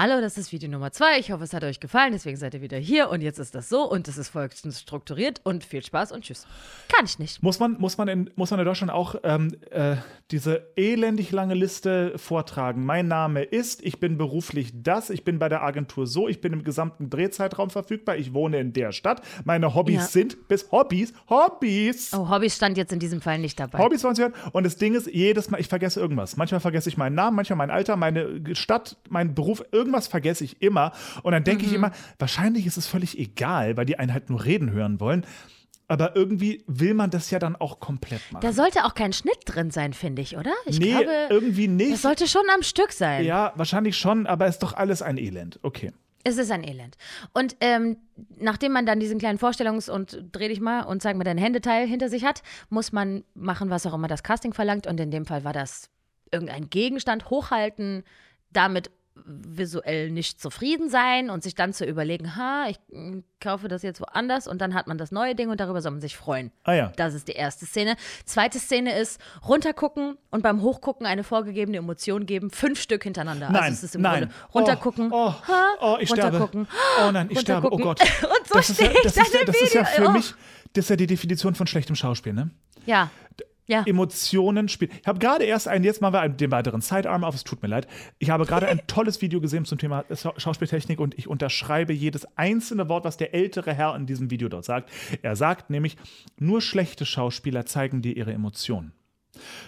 Hallo, 0.00 0.20
das 0.20 0.38
ist 0.38 0.52
Video 0.52 0.70
Nummer 0.70 0.92
zwei. 0.92 1.18
Ich 1.18 1.32
hoffe, 1.32 1.42
es 1.42 1.52
hat 1.52 1.64
euch 1.64 1.80
gefallen. 1.80 2.12
Deswegen 2.12 2.36
seid 2.36 2.54
ihr 2.54 2.60
wieder 2.60 2.78
hier 2.78 3.08
und 3.10 3.20
jetzt 3.20 3.40
ist 3.40 3.56
das 3.56 3.68
so 3.68 3.82
und 3.82 4.06
es 4.06 4.16
ist 4.16 4.28
folgend 4.28 4.72
strukturiert 4.72 5.40
und 5.42 5.64
viel 5.64 5.82
Spaß 5.82 6.12
und 6.12 6.22
tschüss. 6.22 6.46
Kann 6.88 7.04
ich 7.04 7.18
nicht. 7.18 7.42
Muss 7.42 7.58
man, 7.58 7.72
muss 7.80 7.98
man, 7.98 8.06
in, 8.06 8.30
muss 8.36 8.52
man 8.52 8.60
in 8.60 8.66
Deutschland 8.66 8.92
auch 8.92 9.16
ähm, 9.24 9.56
äh, 9.72 9.96
diese 10.30 10.68
elendig 10.76 11.32
lange 11.32 11.54
Liste 11.54 12.12
vortragen? 12.16 12.86
Mein 12.86 13.08
Name 13.08 13.42
ist, 13.42 13.84
ich 13.84 13.98
bin 13.98 14.18
beruflich 14.18 14.70
das, 14.72 15.10
ich 15.10 15.24
bin 15.24 15.40
bei 15.40 15.48
der 15.48 15.64
Agentur 15.64 16.06
so, 16.06 16.28
ich 16.28 16.40
bin 16.40 16.52
im 16.52 16.62
gesamten 16.62 17.10
Drehzeitraum 17.10 17.70
verfügbar, 17.70 18.14
ich 18.18 18.32
wohne 18.32 18.60
in 18.60 18.72
der 18.72 18.92
Stadt, 18.92 19.20
meine 19.42 19.74
Hobbys 19.74 19.96
Ja. 19.96 20.02
sind 20.02 20.46
bis 20.46 20.70
Hobbys, 20.70 21.12
Hobbys. 21.28 22.12
Oh, 22.14 22.30
Hobbys 22.30 22.54
stand 22.54 22.76
jetzt 22.78 22.92
in 22.92 23.00
diesem 23.00 23.20
Fall 23.20 23.40
nicht 23.40 23.58
dabei. 23.58 23.80
Hobbys 23.80 24.04
wollen 24.04 24.14
Sie 24.14 24.22
hören. 24.22 24.34
Und 24.52 24.62
das 24.62 24.76
Ding 24.76 24.94
ist, 24.94 25.08
jedes 25.08 25.50
Mal, 25.50 25.58
ich 25.58 25.66
vergesse 25.66 25.98
irgendwas. 25.98 26.36
Manchmal 26.36 26.60
vergesse 26.60 26.88
ich 26.88 26.96
meinen 26.96 27.16
Namen, 27.16 27.34
manchmal 27.34 27.56
mein 27.56 27.72
Alter, 27.72 27.96
meine 27.96 28.54
Stadt, 28.54 28.96
meinen 29.08 29.34
Beruf. 29.34 29.64
Irgendwas 29.72 29.87
vergesse 30.08 30.44
ich 30.44 30.62
immer. 30.62 30.92
Und 31.22 31.32
dann 31.32 31.44
denke 31.44 31.64
ich 31.64 31.72
immer, 31.72 31.92
wahrscheinlich 32.18 32.66
ist 32.66 32.76
es 32.76 32.86
völlig 32.86 33.18
egal, 33.18 33.76
weil 33.76 33.86
die 33.86 33.98
einen 33.98 34.12
halt 34.12 34.30
nur 34.30 34.44
reden 34.44 34.70
hören 34.70 35.00
wollen. 35.00 35.24
Aber 35.90 36.14
irgendwie 36.14 36.62
will 36.66 36.92
man 36.92 37.10
das 37.10 37.30
ja 37.30 37.38
dann 37.38 37.56
auch 37.56 37.80
komplett 37.80 38.20
machen. 38.30 38.42
Da 38.42 38.52
sollte 38.52 38.84
auch 38.84 38.94
kein 38.94 39.14
Schnitt 39.14 39.38
drin 39.46 39.70
sein, 39.70 39.94
finde 39.94 40.20
ich, 40.20 40.36
oder? 40.36 40.52
Ich 40.66 40.78
nee, 40.78 40.90
glaube, 40.90 41.10
irgendwie 41.30 41.66
das 41.66 41.76
nicht. 41.76 42.02
sollte 42.02 42.28
schon 42.28 42.44
am 42.54 42.62
Stück 42.62 42.92
sein. 42.92 43.24
Ja, 43.24 43.52
wahrscheinlich 43.56 43.96
schon, 43.96 44.26
aber 44.26 44.46
ist 44.46 44.58
doch 44.62 44.74
alles 44.74 45.00
ein 45.00 45.16
Elend. 45.16 45.58
Okay. 45.62 45.92
Es 46.24 46.36
ist 46.36 46.50
ein 46.50 46.62
Elend. 46.62 46.96
Und 47.32 47.56
ähm, 47.60 47.96
nachdem 48.36 48.72
man 48.72 48.84
dann 48.84 49.00
diesen 49.00 49.18
kleinen 49.18 49.38
Vorstellungs- 49.38 49.88
und 49.88 50.24
dreh 50.32 50.48
dich 50.48 50.60
mal 50.60 50.82
und 50.82 51.00
zeig 51.00 51.16
mir 51.16 51.24
dein 51.24 51.38
Händeteil 51.38 51.86
hinter 51.86 52.10
sich 52.10 52.24
hat, 52.24 52.42
muss 52.68 52.92
man 52.92 53.24
machen, 53.34 53.70
was 53.70 53.86
auch 53.86 53.94
immer 53.94 54.08
das 54.08 54.22
Casting 54.22 54.52
verlangt. 54.52 54.86
Und 54.86 55.00
in 55.00 55.10
dem 55.10 55.24
Fall 55.24 55.44
war 55.44 55.54
das 55.54 55.88
irgendein 56.30 56.68
Gegenstand 56.68 57.30
hochhalten, 57.30 58.04
damit 58.50 58.90
visuell 59.26 60.10
nicht 60.10 60.40
zufrieden 60.40 60.88
sein 60.90 61.30
und 61.30 61.42
sich 61.42 61.54
dann 61.54 61.72
zu 61.72 61.84
überlegen, 61.84 62.36
ha, 62.36 62.66
ich 62.68 62.78
mm, 62.90 63.20
kaufe 63.40 63.68
das 63.68 63.82
jetzt 63.82 64.00
woanders 64.00 64.46
und 64.48 64.60
dann 64.60 64.74
hat 64.74 64.86
man 64.86 64.98
das 64.98 65.10
neue 65.12 65.34
Ding 65.34 65.48
und 65.50 65.60
darüber 65.60 65.80
soll 65.80 65.92
man 65.92 66.00
sich 66.00 66.16
freuen. 66.16 66.50
Ah 66.64 66.72
ja. 66.74 66.92
Das 66.96 67.14
ist 67.14 67.28
die 67.28 67.32
erste 67.32 67.66
Szene. 67.66 67.96
Zweite 68.24 68.58
Szene 68.58 68.98
ist 68.98 69.20
runtergucken 69.46 70.16
und 70.30 70.42
beim 70.42 70.62
Hochgucken 70.62 71.06
eine 71.06 71.24
vorgegebene 71.24 71.78
Emotion 71.78 72.26
geben, 72.26 72.50
fünf 72.50 72.80
Stück 72.80 73.04
hintereinander. 73.04 73.50
Nein, 73.50 73.62
also 73.64 73.74
es 73.74 73.82
ist 73.84 73.94
im 73.94 74.02
nein. 74.02 74.20
Grunde 74.20 74.34
runtergucken, 74.54 75.12
Oh, 75.12 75.28
oh, 75.28 75.48
ha, 75.48 75.64
oh, 75.80 75.96
ich 76.00 76.08
sterbe. 76.08 76.38
runtergucken, 76.38 76.68
Oh 77.06 77.10
nein, 77.12 77.28
ich 77.30 77.40
sterbe. 77.40 77.72
Oh. 77.72 77.76
Gott. 77.76 78.00
Und 78.22 78.46
so 78.48 78.54
das 78.54 78.70
ist 78.70 78.80
ja, 78.80 78.86
stehe 78.86 78.98
ich 78.98 79.02
das 79.02 79.14
dann 79.14 79.24
ist 79.24 79.48
das 79.48 79.60
ist 79.62 79.74
ja 79.74 79.84
für 79.84 80.08
Oh. 80.08 80.10
mich, 80.12 80.34
das 80.72 80.84
ist 80.84 80.90
ja 80.90 80.96
die 80.96 81.06
Definition 81.06 81.54
von 81.54 81.66
schlechtem 81.66 81.96
Schauspiel, 81.96 82.32
ne? 82.32 82.50
Ja. 82.86 83.10
Ja. 83.70 83.82
Emotionen 83.86 84.68
spielen. 84.68 84.90
Ich 85.00 85.06
habe 85.06 85.18
gerade 85.18 85.44
erst 85.44 85.68
einen, 85.68 85.84
jetzt 85.84 86.00
machen 86.00 86.14
wir 86.14 86.20
einen, 86.20 86.38
den 86.38 86.50
weiteren 86.50 86.80
Sidearm 86.80 87.22
auf, 87.22 87.34
es 87.34 87.44
tut 87.44 87.60
mir 87.62 87.68
leid. 87.68 87.86
Ich 88.18 88.30
habe 88.30 88.46
gerade 88.46 88.66
ein 88.66 88.80
tolles 88.86 89.20
Video 89.20 89.40
gesehen 89.42 89.66
zum 89.66 89.76
Thema 89.78 90.04
Schau- 90.14 90.32
Schauspieltechnik 90.38 90.98
und 90.98 91.18
ich 91.18 91.28
unterschreibe 91.28 91.92
jedes 91.92 92.26
einzelne 92.38 92.88
Wort, 92.88 93.04
was 93.04 93.18
der 93.18 93.34
ältere 93.34 93.74
Herr 93.74 93.94
in 93.94 94.06
diesem 94.06 94.30
Video 94.30 94.48
dort 94.48 94.64
sagt. 94.64 94.90
Er 95.20 95.36
sagt 95.36 95.68
nämlich, 95.68 95.96
nur 96.38 96.62
schlechte 96.62 97.04
Schauspieler 97.04 97.66
zeigen 97.66 98.00
dir 98.00 98.16
ihre 98.16 98.32
Emotionen. 98.32 98.92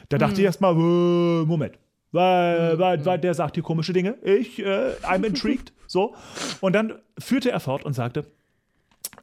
Da 0.08 0.16
dachte 0.16 0.32
Hm. 0.36 0.40
ich 0.40 0.44
erstmal, 0.46 0.72
äh, 0.74 1.44
Moment. 1.44 1.78
Weil, 2.12 2.78
weil, 2.78 3.04
weil 3.04 3.18
der 3.20 3.34
sagt 3.34 3.54
hier 3.54 3.62
komische 3.62 3.92
Dinge. 3.92 4.16
Ich, 4.24 4.58
äh, 4.58 4.92
I'm 5.02 5.24
intrigued. 5.26 5.72
So. 5.86 6.14
Und 6.60 6.72
dann 6.74 6.94
führte 7.18 7.50
er 7.50 7.58
fort 7.60 7.84
und 7.84 7.92
sagte, 7.94 8.24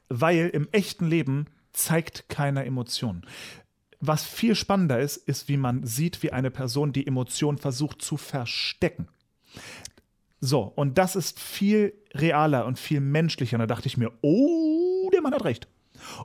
weil 0.10 0.50
im 0.50 0.67
echten 0.72 1.07
Leben 1.07 1.46
zeigt 1.72 2.27
keiner 2.29 2.65
Emotionen. 2.65 3.25
Was 4.00 4.24
viel 4.24 4.56
spannender 4.56 5.00
ist, 5.00 5.18
ist, 5.18 5.48
wie 5.48 5.58
man 5.58 5.86
sieht, 5.86 6.22
wie 6.24 6.32
eine 6.32 6.51
Person 6.51 6.94
die 6.94 7.08
Emotion 7.08 7.58
versucht 7.58 8.01
zu 8.01 8.18
verstecken. 8.18 9.08
So, 10.39 10.62
und 10.75 10.98
das 10.98 11.16
ist 11.16 11.39
viel 11.39 11.94
realer 12.13 12.66
und 12.66 12.77
viel 12.77 13.00
menschlicher. 13.00 13.56
Und 13.56 13.62
da 13.62 13.66
dachte 13.68 13.88
ich 13.88 13.98
mir, 13.98 14.12
oh, 14.22 15.10
der 15.12 15.22
Mann 15.22 15.34
hat 15.34 15.46
recht. 15.46 15.68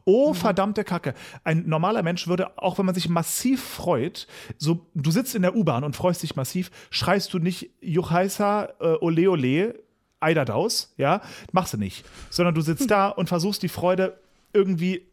Oh, 0.04 0.34
verdammte 0.34 0.84
Kacke. 0.84 1.14
Ein 1.44 1.66
normaler 1.66 2.02
Mensch 2.02 2.26
würde, 2.28 2.58
auch 2.58 2.76
wenn 2.76 2.86
man 2.86 2.94
sich 2.94 3.08
massiv 3.08 3.62
freut, 3.62 4.26
so, 4.58 4.86
du 4.94 5.10
sitzt 5.10 5.34
in 5.34 5.42
der 5.42 5.56
U-Bahn 5.56 5.82
und 5.82 5.96
freust 5.96 6.22
dich 6.22 6.36
massiv, 6.36 6.70
schreist 6.90 7.32
du 7.32 7.38
nicht 7.38 7.70
Juchaisa, 7.80 8.68
äh, 8.80 8.96
ole 9.00 9.30
ole, 9.30 9.82
Eiderdaus, 10.20 10.94
ja, 10.98 11.20
machst 11.50 11.72
du 11.72 11.78
nicht. 11.78 12.04
Sondern 12.30 12.54
du 12.54 12.60
sitzt 12.60 12.90
da 12.90 13.08
und 13.08 13.28
versuchst 13.28 13.62
die 13.62 13.68
Freude 13.68 14.20
irgendwie 14.52 15.06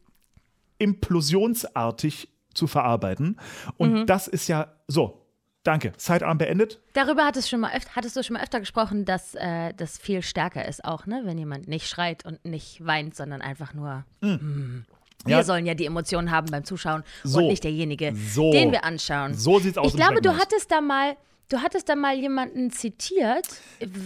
implosionsartig 0.77 2.29
zu 2.53 2.67
verarbeiten. 2.67 3.39
Und 3.77 4.05
das 4.07 4.27
ist 4.27 4.47
ja 4.47 4.67
so. 4.87 5.25
Danke. 5.63 5.91
Sidearm 5.97 6.37
beendet. 6.37 6.79
Darüber 6.93 7.25
hattest, 7.25 7.49
schon 7.49 7.59
mal 7.59 7.75
öfter, 7.75 7.91
hattest 7.95 8.15
du 8.15 8.23
schon 8.23 8.35
mal 8.35 8.41
öfter 8.43 8.59
gesprochen, 8.61 9.03
dass 9.03 9.35
äh, 9.35 9.73
das 9.75 9.97
viel 9.97 10.21
stärker 10.21 10.65
ist 10.67 10.85
auch, 10.85 11.05
ne? 11.05 11.21
Wenn 11.25 11.37
jemand 11.37 11.67
nicht 11.67 11.87
schreit 11.89 12.25
und 12.25 12.43
nicht 12.45 12.83
weint, 12.85 13.13
sondern 13.15 13.41
einfach 13.41 13.73
nur. 13.73 14.05
mm. 14.21 14.85
Wir 15.25 15.35
Ja. 15.37 15.43
sollen 15.43 15.65
ja 15.65 15.73
die 15.73 15.85
Emotionen 15.85 16.31
haben 16.31 16.47
beim 16.49 16.63
Zuschauen 16.63 17.03
So. 17.25 17.39
und 17.39 17.47
nicht 17.49 17.65
derjenige, 17.65 18.15
So. 18.15 18.53
den 18.53 18.71
wir 18.71 18.85
anschauen. 18.85 19.33
So 19.33 19.59
sieht's 19.59 19.77
aus 19.77 19.87
Ich 19.87 19.95
glaube, 19.97 20.15
du 20.21 20.29
Schneckenhaus. 20.29 20.41
hattest 20.41 20.71
da 20.71 20.79
mal 20.79 21.17
Du 21.49 21.57
hattest 21.57 21.89
da 21.89 21.95
mal 21.95 22.15
jemanden 22.15 22.69
zitiert. 22.69 23.47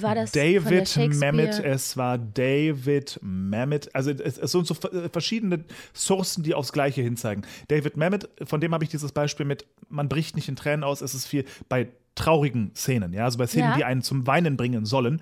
War 0.01 0.15
das 0.15 0.31
David? 0.31 0.95
Mamet, 1.19 1.59
es 1.59 1.97
war 1.97 2.17
David 2.17 3.19
Mamet. 3.21 3.93
Also 3.93 4.11
es, 4.11 4.37
es 4.37 4.51
sind 4.53 4.65
so 4.65 4.73
ver- 4.73 5.09
verschiedene 5.11 5.65
Sourcen, 5.93 6.43
die 6.43 6.53
aufs 6.53 6.71
Gleiche 6.71 7.01
hinzeigen. 7.01 7.45
David 7.67 7.97
Mamet, 7.97 8.29
von 8.45 8.61
dem 8.61 8.73
habe 8.73 8.85
ich 8.85 8.89
dieses 8.89 9.11
Beispiel 9.11 9.45
mit, 9.45 9.65
man 9.89 10.07
bricht 10.07 10.37
nicht 10.37 10.47
in 10.47 10.55
Tränen 10.55 10.85
aus, 10.85 11.01
es 11.01 11.13
ist 11.13 11.25
viel 11.27 11.43
bei 11.67 11.89
traurigen 12.15 12.71
Szenen, 12.75 13.11
ja, 13.11 13.25
also 13.25 13.39
bei 13.39 13.47
Szenen, 13.47 13.71
Ja. 13.71 13.75
die 13.75 13.83
einen 13.85 14.03
zum 14.03 14.27
Weinen 14.27 14.55
bringen 14.55 14.85
sollen, 14.85 15.21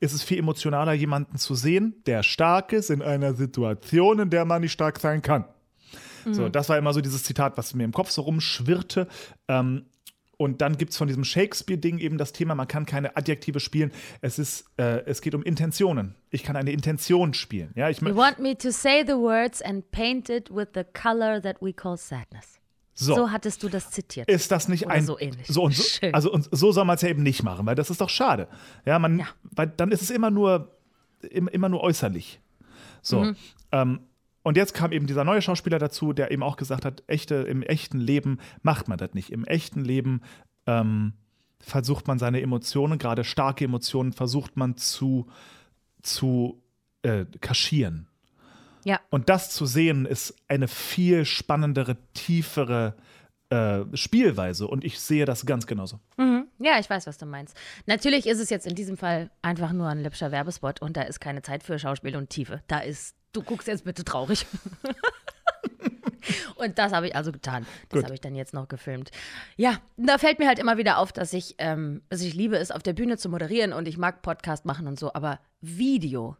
ist 0.00 0.14
es 0.14 0.22
viel 0.22 0.38
emotionaler, 0.38 0.94
jemanden 0.94 1.36
zu 1.36 1.54
sehen, 1.54 1.94
der 2.06 2.22
stark 2.22 2.72
ist 2.72 2.88
in 2.90 3.02
einer 3.02 3.34
Situation, 3.34 4.18
in 4.20 4.30
der 4.30 4.44
man 4.46 4.62
nicht 4.62 4.72
stark 4.72 4.98
sein 4.98 5.20
kann. 5.20 5.44
So, 6.30 6.42
Mhm. 6.44 6.52
das 6.52 6.68
war 6.70 6.78
immer 6.78 6.92
so 6.94 7.00
dieses 7.02 7.22
Zitat, 7.24 7.56
was 7.58 7.74
mir 7.74 7.84
im 7.84 7.92
Kopf 7.92 8.10
so 8.10 8.22
rumschwirrte. 8.22 9.06
Ähm, 9.48 9.84
und 10.40 10.62
dann 10.62 10.78
gibt 10.78 10.92
es 10.92 10.96
von 10.96 11.06
diesem 11.06 11.22
Shakespeare-Ding 11.22 11.98
eben 11.98 12.16
das 12.16 12.32
Thema, 12.32 12.54
man 12.54 12.66
kann 12.66 12.86
keine 12.86 13.14
Adjektive 13.14 13.60
spielen. 13.60 13.92
Es, 14.22 14.38
ist, 14.38 14.64
äh, 14.78 15.04
es 15.04 15.20
geht 15.20 15.34
um 15.34 15.42
Intentionen. 15.42 16.14
Ich 16.30 16.42
kann 16.44 16.56
eine 16.56 16.72
Intention 16.72 17.34
spielen. 17.34 17.72
Ja, 17.76 17.90
ich, 17.90 18.00
You 18.00 18.16
want 18.16 18.38
me 18.38 18.56
to 18.56 18.70
say 18.70 19.04
the 19.06 19.12
words 19.12 19.60
and 19.60 19.90
paint 19.90 20.30
it 20.30 20.48
with 20.50 20.68
the 20.74 20.82
color 20.94 21.42
that 21.42 21.56
we 21.60 21.74
call 21.74 21.98
sadness. 21.98 22.58
so, 22.94 23.14
So, 23.14 23.30
hattest 23.30 23.62
du 23.62 23.68
das 23.68 23.90
zitiert. 23.90 24.28
ist 24.30 24.50
das 24.50 24.68
nicht 24.68 24.86
Oder 24.86 24.94
ein. 24.94 25.04
so 25.04 25.18
ähnlich. 25.18 25.46
So 25.46 25.64
und 25.64 25.74
so, 25.74 25.82
Schön. 25.82 26.14
also 26.14 26.32
und 26.32 26.48
so 26.50 26.72
soll 26.72 26.86
man 26.86 26.96
es 26.96 27.02
ja 27.02 27.10
eben 27.10 27.22
nicht 27.22 27.42
machen, 27.42 27.66
weil 27.66 27.74
das 27.74 27.90
ist 27.90 28.00
doch 28.00 28.08
schade. 28.10 28.48
Ja, 28.86 28.98
man, 28.98 29.18
Ja. 29.18 29.26
Weil 29.42 29.66
dann 29.68 29.92
ist 29.92 30.00
es 30.00 30.08
immer 30.10 30.30
nur, 30.30 30.74
im- 31.30 31.48
immer 31.48 31.68
nur 31.68 31.82
äußerlich. 31.82 32.40
So. 33.02 33.20
Mhm. 33.24 33.36
Ähm, 33.72 34.00
und 34.50 34.56
jetzt 34.56 34.74
kam 34.74 34.90
eben 34.90 35.06
dieser 35.06 35.22
neue 35.22 35.40
Schauspieler 35.42 35.78
dazu, 35.78 36.12
der 36.12 36.32
eben 36.32 36.42
auch 36.42 36.56
gesagt 36.56 36.84
hat, 36.84 37.04
echte, 37.06 37.36
im 37.36 37.62
echten 37.62 38.00
Leben 38.00 38.40
macht 38.62 38.88
man 38.88 38.98
das 38.98 39.14
nicht. 39.14 39.30
Im 39.30 39.44
echten 39.44 39.84
Leben 39.84 40.22
ähm, 40.66 41.12
versucht 41.60 42.08
man 42.08 42.18
seine 42.18 42.40
Emotionen, 42.40 42.98
gerade 42.98 43.22
starke 43.22 43.64
Emotionen, 43.64 44.12
versucht 44.12 44.56
man 44.56 44.76
zu, 44.76 45.28
zu 46.02 46.60
äh, 47.02 47.26
kaschieren. 47.40 48.08
ja. 48.82 48.98
Und 49.08 49.28
das 49.28 49.50
zu 49.50 49.66
sehen, 49.66 50.04
ist 50.04 50.34
eine 50.48 50.66
viel 50.66 51.24
spannendere, 51.26 51.96
tiefere 52.14 52.96
äh, 53.50 53.84
Spielweise. 53.94 54.66
Und 54.66 54.82
ich 54.82 54.98
sehe 54.98 55.26
das 55.26 55.46
ganz 55.46 55.68
genauso. 55.68 56.00
Mhm. 56.16 56.48
Ja, 56.58 56.80
ich 56.80 56.90
weiß, 56.90 57.06
was 57.06 57.18
du 57.18 57.26
meinst. 57.26 57.56
Natürlich 57.86 58.26
ist 58.26 58.40
es 58.40 58.50
jetzt 58.50 58.66
in 58.66 58.74
diesem 58.74 58.96
Fall 58.96 59.30
einfach 59.42 59.72
nur 59.72 59.86
ein 59.86 60.02
läppscher 60.02 60.32
Werbespot 60.32 60.82
und 60.82 60.96
da 60.96 61.02
ist 61.02 61.20
keine 61.20 61.42
Zeit 61.42 61.62
für 61.62 61.78
Schauspiel 61.78 62.16
und 62.16 62.30
Tiefe. 62.30 62.62
Da 62.66 62.80
ist, 62.80 63.14
du 63.32 63.42
guckst 63.42 63.68
jetzt 63.68 63.84
bitte 63.84 64.04
traurig. 64.04 64.46
und 66.56 66.78
das 66.78 66.92
habe 66.92 67.08
ich 67.08 67.16
also 67.16 67.32
getan. 67.32 67.66
Das 67.88 68.04
habe 68.04 68.14
ich 68.14 68.20
dann 68.20 68.34
jetzt 68.34 68.54
noch 68.54 68.68
gefilmt. 68.68 69.10
Ja, 69.56 69.78
da 69.96 70.18
fällt 70.18 70.38
mir 70.38 70.48
halt 70.48 70.58
immer 70.58 70.78
wieder 70.78 70.98
auf, 70.98 71.12
dass 71.12 71.32
ich, 71.32 71.54
ähm, 71.58 72.02
also 72.10 72.26
ich 72.26 72.34
liebe 72.34 72.56
es, 72.56 72.70
auf 72.70 72.82
der 72.82 72.92
Bühne 72.92 73.16
zu 73.16 73.28
moderieren 73.28 73.72
und 73.72 73.88
ich 73.88 73.98
mag 73.98 74.22
Podcast 74.22 74.64
machen 74.64 74.86
und 74.86 74.98
so, 74.98 75.12
aber 75.12 75.40
Video, 75.60 76.36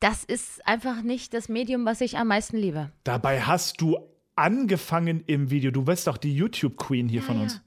das 0.00 0.24
ist 0.24 0.66
einfach 0.66 1.02
nicht 1.02 1.34
das 1.34 1.48
Medium, 1.48 1.86
was 1.86 2.00
ich 2.00 2.18
am 2.18 2.28
meisten 2.28 2.56
liebe. 2.56 2.90
Dabei 3.04 3.42
hast 3.42 3.80
du 3.80 3.98
angefangen 4.34 5.22
im 5.26 5.50
Video. 5.50 5.70
Du 5.70 5.84
bist 5.84 6.06
doch 6.06 6.16
die 6.16 6.34
YouTube-Queen 6.34 7.08
hier 7.08 7.22
von 7.22 7.40
uns. 7.40 7.60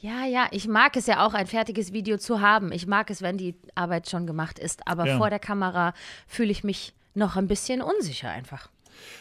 Ja, 0.00 0.26
ja, 0.26 0.46
ich 0.50 0.68
mag 0.68 0.96
es 0.96 1.06
ja 1.06 1.26
auch, 1.26 1.34
ein 1.34 1.46
fertiges 1.46 1.92
Video 1.92 2.18
zu 2.18 2.40
haben. 2.40 2.70
Ich 2.70 2.86
mag 2.86 3.10
es, 3.10 3.22
wenn 3.22 3.36
die 3.36 3.56
Arbeit 3.74 4.08
schon 4.08 4.26
gemacht 4.26 4.58
ist. 4.58 4.86
Aber 4.86 5.06
Ja. 5.06 5.16
vor 5.16 5.30
der 5.30 5.40
Kamera 5.40 5.94
fühle 6.26 6.52
ich 6.52 6.62
mich 6.62 6.94
noch 7.18 7.36
ein 7.36 7.46
bisschen 7.48 7.82
unsicher 7.82 8.30
einfach. 8.30 8.68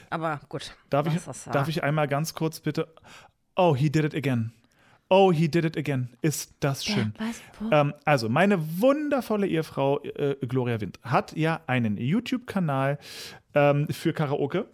Aber 0.09 0.39
gut. 0.49 0.71
Darf 0.89 1.07
ich, 1.07 1.23
das 1.23 1.43
darf 1.45 1.67
ich 1.67 1.83
einmal 1.83 2.07
ganz 2.07 2.33
kurz 2.33 2.59
bitte? 2.59 2.87
Oh, 3.55 3.75
he 3.75 3.89
did 3.89 4.05
it 4.05 4.15
again. 4.15 4.53
Oh, 5.09 5.31
he 5.31 5.47
did 5.47 5.63
it 5.65 5.77
again. 5.77 6.09
Ist 6.21 6.53
das 6.59 6.83
schön. 6.83 7.13
Wo? 7.59 7.71
Ähm, 7.71 7.93
also, 8.03 8.27
meine 8.27 8.59
wundervolle 8.81 9.47
Ehefrau 9.47 10.01
äh, 10.03 10.35
Gloria 10.47 10.81
Wind 10.81 10.99
hat 11.03 11.35
ja 11.35 11.61
einen 11.67 11.97
YouTube-Kanal 11.97 12.97
ähm, 13.53 13.87
für 13.89 14.11
Karaoke. 14.13 14.67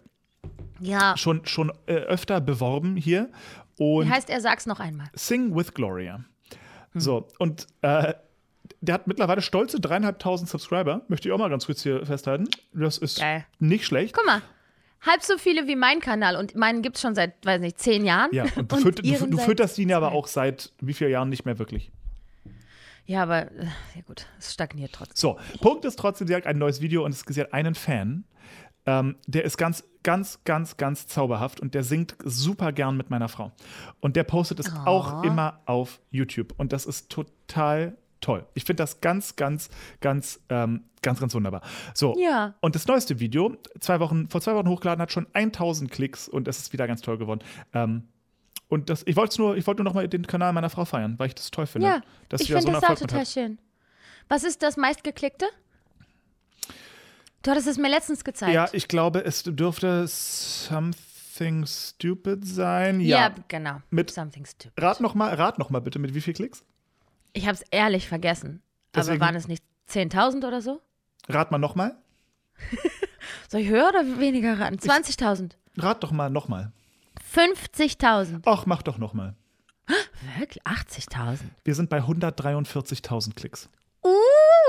ja, 0.80 1.16
Schon, 1.16 1.46
schon 1.46 1.72
äh, 1.86 1.94
öfter 1.94 2.40
beworben 2.40 2.96
hier. 2.96 3.30
wie 3.76 3.82
Und 3.84 4.10
heißt 4.10 4.28
er? 4.28 4.40
Sag's 4.40 4.66
noch 4.66 4.80
einmal. 4.80 5.06
Sing 5.14 5.54
with 5.54 5.72
Gloria. 5.72 6.24
Hm. 6.92 7.00
So, 7.00 7.28
und 7.38 7.66
äh, 7.82 8.14
der 8.80 8.94
hat 8.94 9.06
mittlerweile 9.06 9.42
stolze 9.42 9.80
dreieinhalbtausend 9.80 10.48
Subscriber. 10.48 11.02
Möchte 11.08 11.28
ich 11.28 11.32
auch 11.32 11.38
mal 11.38 11.50
ganz 11.50 11.66
kurz 11.66 11.82
hier 11.82 12.04
festhalten. 12.06 12.48
Das 12.72 12.98
ist 12.98 13.20
Geil. 13.20 13.46
nicht 13.58 13.84
schlecht. 13.84 14.14
Guck 14.14 14.26
mal. 14.26 14.42
Halb 15.02 15.22
so 15.22 15.36
viele 15.36 15.66
wie 15.66 15.76
mein 15.76 16.00
Kanal 16.00 16.36
und 16.36 16.54
meinen 16.54 16.80
gibt's 16.80 17.02
schon 17.02 17.14
seit, 17.14 17.44
weiß 17.44 17.60
nicht, 17.60 17.78
zehn 17.78 18.06
Jahren. 18.06 18.30
Ja, 18.32 18.44
und 18.56 18.72
du, 18.72 18.90
du, 18.90 19.02
ihren 19.02 19.30
du 19.30 19.36
seit 19.36 19.46
fütterst 19.46 19.78
ihn 19.78 19.90
ja 19.90 19.98
aber 19.98 20.12
auch 20.12 20.26
seit 20.26 20.72
wie 20.80 20.94
vielen 20.94 21.10
Jahren 21.10 21.28
nicht 21.28 21.44
mehr 21.44 21.58
wirklich. 21.58 21.92
Ja, 23.04 23.22
aber 23.22 23.52
äh, 23.52 23.66
ja 23.94 24.00
gut, 24.06 24.26
es 24.38 24.54
stagniert 24.54 24.92
trotzdem. 24.92 25.16
So, 25.16 25.38
Punkt 25.60 25.84
ist 25.84 25.98
trotzdem, 25.98 26.26
sie 26.26 26.34
hat 26.34 26.46
ein 26.46 26.56
neues 26.56 26.80
Video 26.80 27.04
und 27.04 27.12
es 27.12 27.24
hat 27.36 27.52
einen 27.52 27.74
Fan. 27.74 28.24
Ähm, 28.86 29.16
der 29.26 29.44
ist 29.44 29.58
ganz, 29.58 29.84
ganz, 30.02 30.40
ganz, 30.44 30.78
ganz 30.78 31.06
zauberhaft 31.06 31.60
und 31.60 31.74
der 31.74 31.84
singt 31.84 32.16
super 32.24 32.72
gern 32.72 32.96
mit 32.96 33.10
meiner 33.10 33.28
Frau. 33.28 33.52
Und 34.00 34.16
der 34.16 34.24
postet 34.24 34.60
es 34.60 34.72
auch 34.86 35.22
immer 35.22 35.60
auf 35.66 36.00
YouTube. 36.10 36.54
Und 36.56 36.72
das 36.72 36.86
ist 36.86 37.10
total 37.10 37.96
toll. 38.24 38.46
Ich 38.54 38.64
finde 38.64 38.82
das 38.82 39.00
ganz, 39.00 39.36
ganz, 39.36 39.68
ganz, 40.00 40.40
ähm, 40.48 40.84
ganz, 41.02 41.20
ganz 41.20 41.34
wunderbar. 41.34 41.60
So, 41.94 42.14
Ja. 42.18 42.54
und 42.60 42.74
das 42.74 42.86
neueste 42.86 43.20
Video, 43.20 43.56
zwei 43.80 44.00
Wochen, 44.00 44.28
vor 44.28 44.40
zwei 44.40 44.54
Wochen 44.54 44.68
hochgeladen, 44.68 45.00
hat 45.02 45.12
schon 45.12 45.26
1000 45.34 45.90
Klicks 45.90 46.28
und 46.28 46.48
es 46.48 46.58
ist 46.58 46.72
wieder 46.72 46.86
ganz 46.86 47.02
toll 47.02 47.18
geworden. 47.18 47.40
Ähm, 47.72 48.04
und 48.68 48.88
das, 48.90 49.02
ich 49.06 49.14
wollte 49.14 49.40
nur, 49.40 49.56
ich 49.56 49.66
wollte 49.66 49.82
nur 49.82 49.90
noch 49.90 49.94
mal 49.94 50.08
den 50.08 50.26
Kanal 50.26 50.52
meiner 50.52 50.70
Frau 50.70 50.84
feiern, 50.84 51.14
weil 51.18 51.28
ich 51.28 51.34
das 51.34 51.50
toll 51.50 51.66
finde. 51.66 51.86
Ja, 51.88 52.00
dass 52.30 52.40
ich 52.40 52.46
finde 52.48 52.62
so 52.62 52.68
das 52.68 52.78
auch 52.78 52.82
Erfolg 52.82 53.00
mit 53.00 53.10
total 53.10 53.20
hat. 53.20 53.28
schön. 53.28 53.58
Was 54.28 54.42
ist 54.42 54.62
das 54.62 54.76
meistgeklickte? 54.76 55.46
Du 57.42 57.50
hattest 57.50 57.66
es 57.68 57.76
mir 57.76 57.90
letztens 57.90 58.24
gezeigt. 58.24 58.54
Ja, 58.54 58.68
ich 58.72 58.88
glaube, 58.88 59.22
es 59.24 59.42
dürfte 59.42 60.06
Something 60.08 61.66
Stupid 61.66 62.46
sein. 62.46 63.00
Ja, 63.00 63.28
Ja. 63.28 63.34
genau. 63.48 63.82
Mit- 63.90 64.10
Something 64.10 64.46
stupid. 64.46 64.72
Rat 64.82 65.00
noch 65.00 65.14
mal, 65.14 65.34
rat 65.34 65.58
noch 65.58 65.68
mal 65.68 65.80
bitte, 65.80 65.98
mit 65.98 66.14
wie 66.14 66.20
viel 66.22 66.32
Klicks? 66.32 66.64
Ich 67.34 67.44
habe 67.46 67.54
es 67.54 67.62
ehrlich 67.70 68.08
vergessen. 68.08 68.62
Deswegen- 68.94 69.16
Aber 69.20 69.26
waren 69.26 69.34
es 69.36 69.46
nicht 69.48 69.62
10.000 69.88 70.46
oder 70.46 70.62
so? 70.62 70.80
Rat 71.28 71.50
mal 71.50 71.58
noch 71.58 71.74
mal. 71.74 71.96
Soll 73.48 73.60
ich 73.60 73.68
höher 73.68 73.88
oder 73.88 74.18
weniger 74.18 74.58
raten? 74.58 74.76
20.000. 74.76 75.52
Rat 75.76 76.02
doch 76.02 76.12
mal 76.12 76.30
noch 76.30 76.48
mal. 76.48 76.72
50.000. 77.34 78.42
Ach, 78.46 78.66
mach 78.66 78.82
doch 78.82 78.98
noch 78.98 79.12
mal. 79.12 79.34
Wirklich? 80.38 80.62
80.000. 80.64 81.40
Wir 81.64 81.74
sind 81.74 81.90
bei 81.90 81.98
143.000 82.00 83.34
Klicks. 83.34 83.68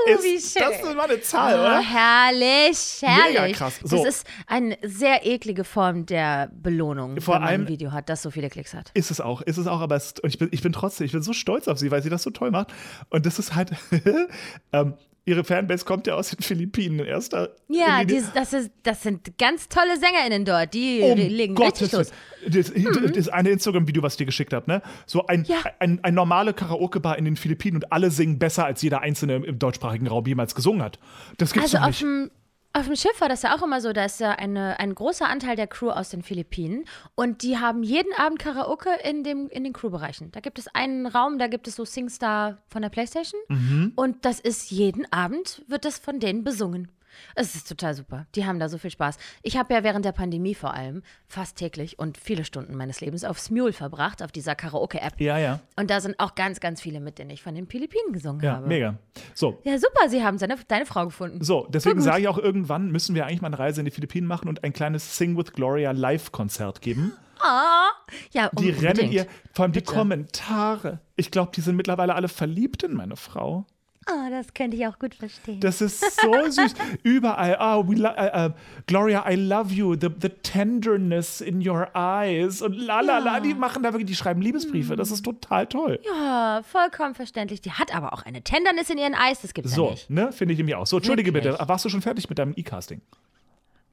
Uh, 0.07 0.11
Ist 0.13 0.23
wie 0.23 0.59
schön. 0.59 0.69
Das 0.69 0.79
ist 0.81 0.95
mal 0.95 1.09
eine 1.09 1.21
Zahl, 1.21 1.55
Oh, 1.55 1.61
oder? 1.61 1.79
herrlich, 1.81 3.01
herrlich. 3.01 3.41
Mega 3.41 3.57
krass. 3.57 3.79
So. 3.83 3.97
Das 4.03 4.15
ist 4.17 4.27
eine 4.47 4.77
sehr 4.83 5.25
eklige 5.25 5.63
Form 5.63 6.05
der 6.05 6.49
Belohnung, 6.53 7.19
Vor 7.21 7.35
wenn 7.35 7.41
man 7.41 7.49
ein 7.49 7.67
Video 7.67 7.91
hat, 7.91 8.09
das 8.09 8.21
so 8.21 8.31
viele 8.31 8.49
Klicks 8.49 8.73
hat. 8.73 8.91
Ist 8.93 9.11
es 9.11 9.19
auch, 9.21 9.41
ist 9.41 9.57
es 9.57 9.67
auch, 9.67 9.81
aber 9.81 9.95
es, 9.95 10.13
ich, 10.23 10.37
bin, 10.37 10.49
ich 10.51 10.61
bin 10.61 10.73
trotzdem, 10.73 11.05
ich 11.05 11.11
bin 11.11 11.21
so 11.21 11.33
stolz 11.33 11.67
auf 11.67 11.77
sie, 11.79 11.91
weil 11.91 12.03
sie 12.03 12.09
das 12.09 12.23
so 12.23 12.29
toll 12.29 12.51
macht. 12.51 12.73
Und 13.09 13.25
das 13.25 13.39
ist 13.39 13.55
halt, 13.55 13.71
ähm, 14.73 14.93
ihre 15.25 15.43
Fanbase 15.43 15.83
kommt 15.85 16.07
ja 16.07 16.13
aus 16.15 16.29
den 16.29 16.41
Philippinen 16.41 16.99
in 16.99 17.05
erster 17.05 17.49
Ja, 17.67 18.03
die, 18.03 18.21
das, 18.33 18.53
ist, 18.53 18.71
das 18.83 19.01
sind 19.03 19.37
ganz 19.37 19.67
tolle 19.69 19.97
SängerInnen 19.99 20.45
dort. 20.45 20.73
Die 20.73 21.01
Um 21.01 21.17
legen 21.17 21.55
Gottes 21.55 21.81
richtig 21.93 21.97
los. 21.97 22.11
Das, 22.47 22.71
das 22.73 23.11
ist 23.17 23.29
eine 23.33 23.49
Instagram-Video, 23.49 24.03
was 24.03 24.13
ich 24.13 24.17
dir 24.17 24.25
geschickt 24.25 24.53
habe, 24.53 24.69
ne? 24.69 24.81
So 25.07 25.25
ein, 25.25 25.43
Ja. 25.45 25.57
ein, 25.79 25.99
ein 26.03 26.13
normale 26.13 26.53
Karaoke-Bar 26.53 27.17
in 27.17 27.25
den 27.25 27.35
Philippinen 27.37 27.77
und 27.77 27.91
alle 27.91 28.11
singen 28.11 28.37
besser, 28.37 28.65
als 28.65 28.81
jeder 28.83 29.01
Einzelne 29.01 29.35
im 29.37 29.57
deutschsprachigen 29.57 30.07
Raum 30.07 30.25
jemals 30.27 30.53
gesungen 30.53 30.83
hat. 30.83 30.99
Das 31.37 31.53
gibt's 31.53 31.73
Also 31.73 31.77
doch 31.77 31.83
auf 31.83 31.89
nicht. 31.89 32.01
dem, 32.03 32.31
auf 32.75 32.87
dem 32.87 32.95
Schiff 32.97 33.21
war 33.21 33.29
das 33.29 33.41
ja 33.41 33.55
auch 33.55 33.63
immer 33.63 33.79
so, 33.79 33.93
da 33.93 34.03
ist 34.03 34.19
ja 34.19 34.31
eine, 34.31 34.77
ein 34.79 34.93
großer 34.93 35.29
Anteil 35.29 35.55
der 35.55 35.67
Crew 35.67 35.89
aus 35.91 36.09
den 36.09 36.23
Philippinen 36.23 36.83
und 37.15 37.41
die 37.41 37.57
haben 37.57 37.83
jeden 37.83 38.13
Abend 38.17 38.37
Karaoke 38.39 38.89
in, 39.03 39.23
dem, 39.23 39.47
in 39.47 39.63
den 39.63 39.71
Crewbereichen. 39.71 40.31
Da 40.33 40.41
gibt 40.41 40.59
es 40.59 40.67
einen 40.75 41.07
Raum, 41.07 41.39
da 41.39 41.47
gibt 41.47 41.69
es 41.69 41.75
so 41.77 41.85
SingStar 41.85 42.57
von 42.67 42.81
der 42.81 42.89
Playstation 42.89 43.39
Mhm. 43.47 43.93
und 43.95 44.25
das 44.25 44.39
ist 44.41 44.71
jeden 44.71 45.11
Abend, 45.13 45.63
wird 45.67 45.85
das 45.85 45.99
von 45.99 46.19
denen 46.19 46.43
besungen. 46.43 46.91
Es 47.35 47.55
ist 47.55 47.67
total 47.67 47.93
super. 47.93 48.25
Die 48.35 48.45
haben 48.45 48.59
da 48.59 48.69
so 48.69 48.77
viel 48.77 48.91
Spaß. 48.91 49.17
Ich 49.43 49.57
habe 49.57 49.73
ja 49.73 49.83
während 49.83 50.05
der 50.05 50.11
Pandemie 50.11 50.55
vor 50.55 50.73
allem 50.73 51.03
fast 51.27 51.57
täglich 51.57 51.99
und 51.99 52.17
viele 52.17 52.45
Stunden 52.45 52.75
meines 52.75 53.01
Lebens 53.01 53.23
auf 53.23 53.39
Smule 53.39 53.73
verbracht, 53.73 54.23
auf 54.23 54.31
dieser 54.31 54.55
Karaoke-App. 54.55 55.19
Ja, 55.19 55.37
ja. 55.37 55.59
Und 55.75 55.89
da 55.89 56.01
sind 56.01 56.19
auch 56.19 56.35
ganz, 56.35 56.59
ganz 56.59 56.81
viele, 56.81 56.99
mit 56.99 57.19
denen 57.19 57.29
ich 57.31 57.41
von 57.43 57.55
den 57.55 57.67
Philippinen 57.67 58.13
gesungen 58.13 58.41
Ja, 58.43 58.57
habe. 58.57 58.67
mega. 58.67 58.97
So, 59.33 59.59
Ja, 59.63 59.77
super, 59.77 60.09
sie 60.09 60.23
haben 60.23 60.37
seine, 60.37 60.55
deine 60.67 60.85
Frau 60.85 61.05
gefunden. 61.05 61.43
So, 61.43 61.67
deswegen 61.69 62.01
sage 62.01 62.21
ich 62.21 62.27
auch, 62.27 62.37
irgendwann 62.37 62.91
müssen 62.91 63.15
wir 63.15 63.25
eigentlich 63.25 63.41
mal 63.41 63.47
eine 63.47 63.59
Reise 63.59 63.81
in 63.81 63.85
die 63.85 63.91
Philippinen 63.91 64.27
machen 64.27 64.47
und 64.49 64.63
ein 64.63 64.73
kleines 64.73 65.17
Sing 65.17 65.37
with 65.37 65.53
Gloria 65.53 65.91
Live-Konzert 65.91 66.81
geben. 66.81 67.13
Ah, 67.37 67.89
ja, 68.31 68.49
Die 68.57 68.71
unbedingt. 68.71 68.81
rennen 69.01 69.11
ihr, 69.11 69.27
vor 69.53 69.63
allem 69.63 69.73
die 69.73 69.81
Bitte. 69.81 69.91
Kommentare. 69.93 70.99
Ich 71.17 71.31
glaube, 71.31 71.51
die 71.53 71.59
sind 71.59 71.75
mittlerweile 71.75 72.15
alle 72.15 72.29
verliebt 72.29 72.83
in 72.83 72.93
meine 72.93 73.17
Frau. 73.17 73.65
Oh, 74.07 74.29
das 74.29 74.53
könnte 74.53 74.77
ich 74.77 74.85
auch 74.85 74.99
gut 74.99 75.15
verstehen. 75.15 75.59
Das 75.59 75.81
ist 75.81 75.99
so 76.21 76.31
süß. 76.49 76.75
Überall, 77.03 77.57
oh, 77.59 77.83
uh, 77.89 78.49
Gloria, 78.85 79.27
I 79.27 79.35
love 79.35 79.73
you. 79.73 79.95
The, 79.99 80.09
the 80.21 80.29
tenderness 80.29 81.41
in 81.41 81.67
your 81.67 81.87
eyes. 81.95 82.61
Und 82.61 82.73
la 82.73 83.01
la 83.01 83.17
la, 83.17 83.39
die 83.39 83.55
machen 83.55 83.81
da 83.81 83.91
wirklich, 83.93 84.05
die 84.07 84.15
schreiben 84.15 84.41
Liebesbriefe. 84.43 84.95
Das 84.95 85.09
ist 85.09 85.23
total 85.23 85.65
toll. 85.67 85.99
ja, 86.05 86.61
vollkommen 86.63 87.15
verständlich. 87.15 87.61
Die 87.61 87.71
hat 87.71 87.95
aber 87.95 88.13
auch 88.13 88.21
eine 88.23 88.43
Tendernis 88.43 88.89
in 88.91 88.99
ihren 88.99 89.15
Eis, 89.15 89.41
das 89.41 89.53
gibt's 89.55 89.71
ja 89.71 89.75
So, 89.77 89.89
nicht. 89.91 90.09
ne, 90.09 90.31
finde 90.31 90.53
ich 90.53 90.57
nämlich 90.59 90.75
auch. 90.75 90.85
So, 90.85 90.97
entschuldige 90.97 91.33
Wirklich? 91.33 91.53
bitte, 91.53 91.67
warst 91.67 91.83
du 91.85 91.89
schon 91.89 92.01
fertig 92.03 92.29
mit 92.29 92.37
deinem 92.37 92.53
E-Casting? 92.55 93.01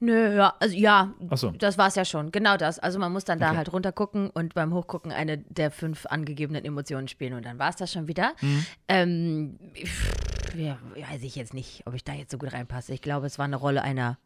Nö, 0.04 0.34
ja, 0.36 0.54
also 0.58 0.74
ja, 0.76 1.14
so. 1.34 1.52
das 1.52 1.78
war's 1.78 1.94
ja 1.94 2.04
schon. 2.04 2.32
Genau 2.32 2.56
das. 2.56 2.80
Also 2.80 2.98
man 2.98 3.12
muss 3.12 3.24
dann 3.24 3.38
da 3.38 3.50
Okay. 3.50 3.56
halt 3.58 3.72
runtergucken 3.72 4.30
und 4.30 4.52
beim 4.52 4.74
Hochgucken 4.74 5.12
eine 5.12 5.38
der 5.38 5.70
fünf 5.70 6.06
angegebenen 6.06 6.64
Emotionen 6.64 7.06
spielen 7.06 7.34
und 7.34 7.46
dann 7.46 7.60
war's 7.60 7.76
das 7.76 7.92
schon 7.92 8.08
wieder. 8.08 8.32
Mhm. 8.40 8.66
Ähm, 8.88 9.58
pff, 9.76 10.12
ja, 10.56 10.76
weiß 10.96 11.22
ich 11.22 11.36
jetzt 11.36 11.54
nicht, 11.54 11.86
ob 11.86 11.94
ich 11.94 12.02
da 12.02 12.14
jetzt 12.14 12.32
so 12.32 12.38
gut 12.38 12.52
reinpasse. 12.52 12.92
Ich 12.92 13.00
glaube, 13.00 13.26
es 13.26 13.38
war 13.38 13.44
eine 13.44 13.54
Rolle 13.54 13.82
einer 13.82 14.18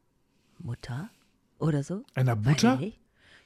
Mutter 0.58 1.10
oder 1.58 1.82
so. 1.82 2.04
Einer 2.14 2.36
Mutter? 2.36 2.80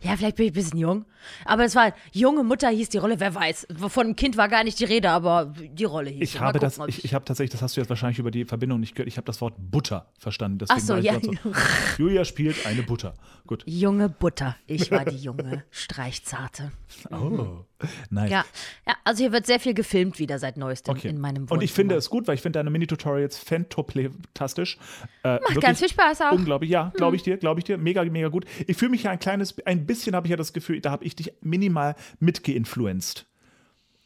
Ja, 0.03 0.17
vielleicht 0.17 0.37
bin 0.37 0.47
ich 0.47 0.53
ein 0.53 0.55
bisschen 0.55 0.79
jung. 0.79 1.05
Aber 1.45 1.65
es 1.65 1.75
war, 1.75 1.93
junge 2.13 2.43
Mutter 2.43 2.71
hieß 2.71 2.89
die 2.89 2.99
Rolle, 2.99 3.21
wer 3.21 3.35
weiß. 3.35 3.67
Von 3.89 4.07
einem 4.07 4.17
Kind 4.17 4.39
war 4.39 4.49
gar 4.49 4.65
nicht 4.65 4.81
die 4.81 4.85
Rede, 4.85 5.11
aber 5.11 5.53
die 5.57 5.85
Rolle 5.85 6.11
hieß. 6.11 6.23
Ich. 6.23 6.35
Mal 6.37 6.47
habe 6.47 6.59
das, 6.59 6.77
gucken, 6.77 6.85
ob 6.85 6.89
ich, 6.89 7.05
ich 7.05 7.13
habe 7.13 7.25
tatsächlich, 7.25 7.51
das 7.51 7.61
hast 7.61 7.77
du 7.77 7.81
jetzt 7.83 7.91
wahrscheinlich 7.91 8.19
über 8.19 8.31
die 8.31 8.47
Verbindung 8.47 8.81
nicht 8.81 8.95
gehört, 8.95 9.09
ich 9.09 9.19
habe 9.19 9.27
das 9.27 9.41
Wort 9.43 9.55
Butter 9.59 10.07
verstanden. 10.19 10.59
Deswegen 10.59 10.81
Ach 10.81 10.85
so, 10.85 10.97
ja. 10.97 11.19
dort 11.19 11.25
so, 11.25 11.53
Julia 11.99 12.25
spielt 12.25 12.65
eine 12.67 12.83
Butter. 12.83 13.15
Gut. 13.47 13.63
Junge 13.67 14.09
Butter. 14.09 14.57
Ich 14.67 14.91
war 14.91 15.05
die 15.05 15.19
junge 15.19 15.65
Streichzarte. 15.71 16.73
Oh, 17.11 17.65
nice. 18.11 18.31
Ja, 18.31 18.45
ja, 18.87 18.95
also 19.05 19.23
hier 19.23 19.33
wird 19.33 19.47
sehr 19.47 19.61
viel 19.61 19.75
gefilmt 19.75 20.19
wieder 20.19 20.39
seit 20.39 20.57
neuestem 20.57 20.97
Okay. 20.97 21.09
in 21.09 21.21
meinem 21.21 21.47
Und 21.49 21.63
ich 21.63 21.73
finde 21.73 21.95
Wohnzimmer. 21.95 21.99
es 21.99 22.11
gut, 22.11 22.29
weil 22.29 22.35
ich 22.35 22.43
finde 22.43 22.59
deine 22.59 22.71
Mini-Tutorials 22.71 23.39
fantastisch. 23.39 24.79
Äh, 25.25 25.41
Macht 25.41 25.61
ganz 25.61 25.79
viel 25.81 25.89
Spaß 25.89 26.21
auch. 26.23 26.31
Hm. 26.33 26.39
Unglaublich, 26.39 26.71
ja, 26.71 26.93
glaube 26.97 27.17
ich 27.17 27.23
dir, 27.23 27.37
glaube 27.37 27.61
ich 27.61 27.65
dir. 27.65 27.79
Mega, 27.79 28.05
mega 28.05 28.29
gut. 28.29 28.45
Ich 28.67 28.77
fühle 28.77 28.91
mich 28.91 29.05
ja 29.05 29.11
ein 29.11 29.19
kleines, 29.19 29.55
ein 29.67 29.87
bisschen 29.87 30.15
habe 30.15 30.27
ich 30.27 30.31
ja 30.31 30.37
das 30.37 30.53
Gefühl, 30.53 30.81
da 30.81 30.91
habe 30.91 31.05
ich 31.05 31.17
dich 31.17 31.33
minimal 31.41 31.95
mitgeinfluenced 32.19 33.27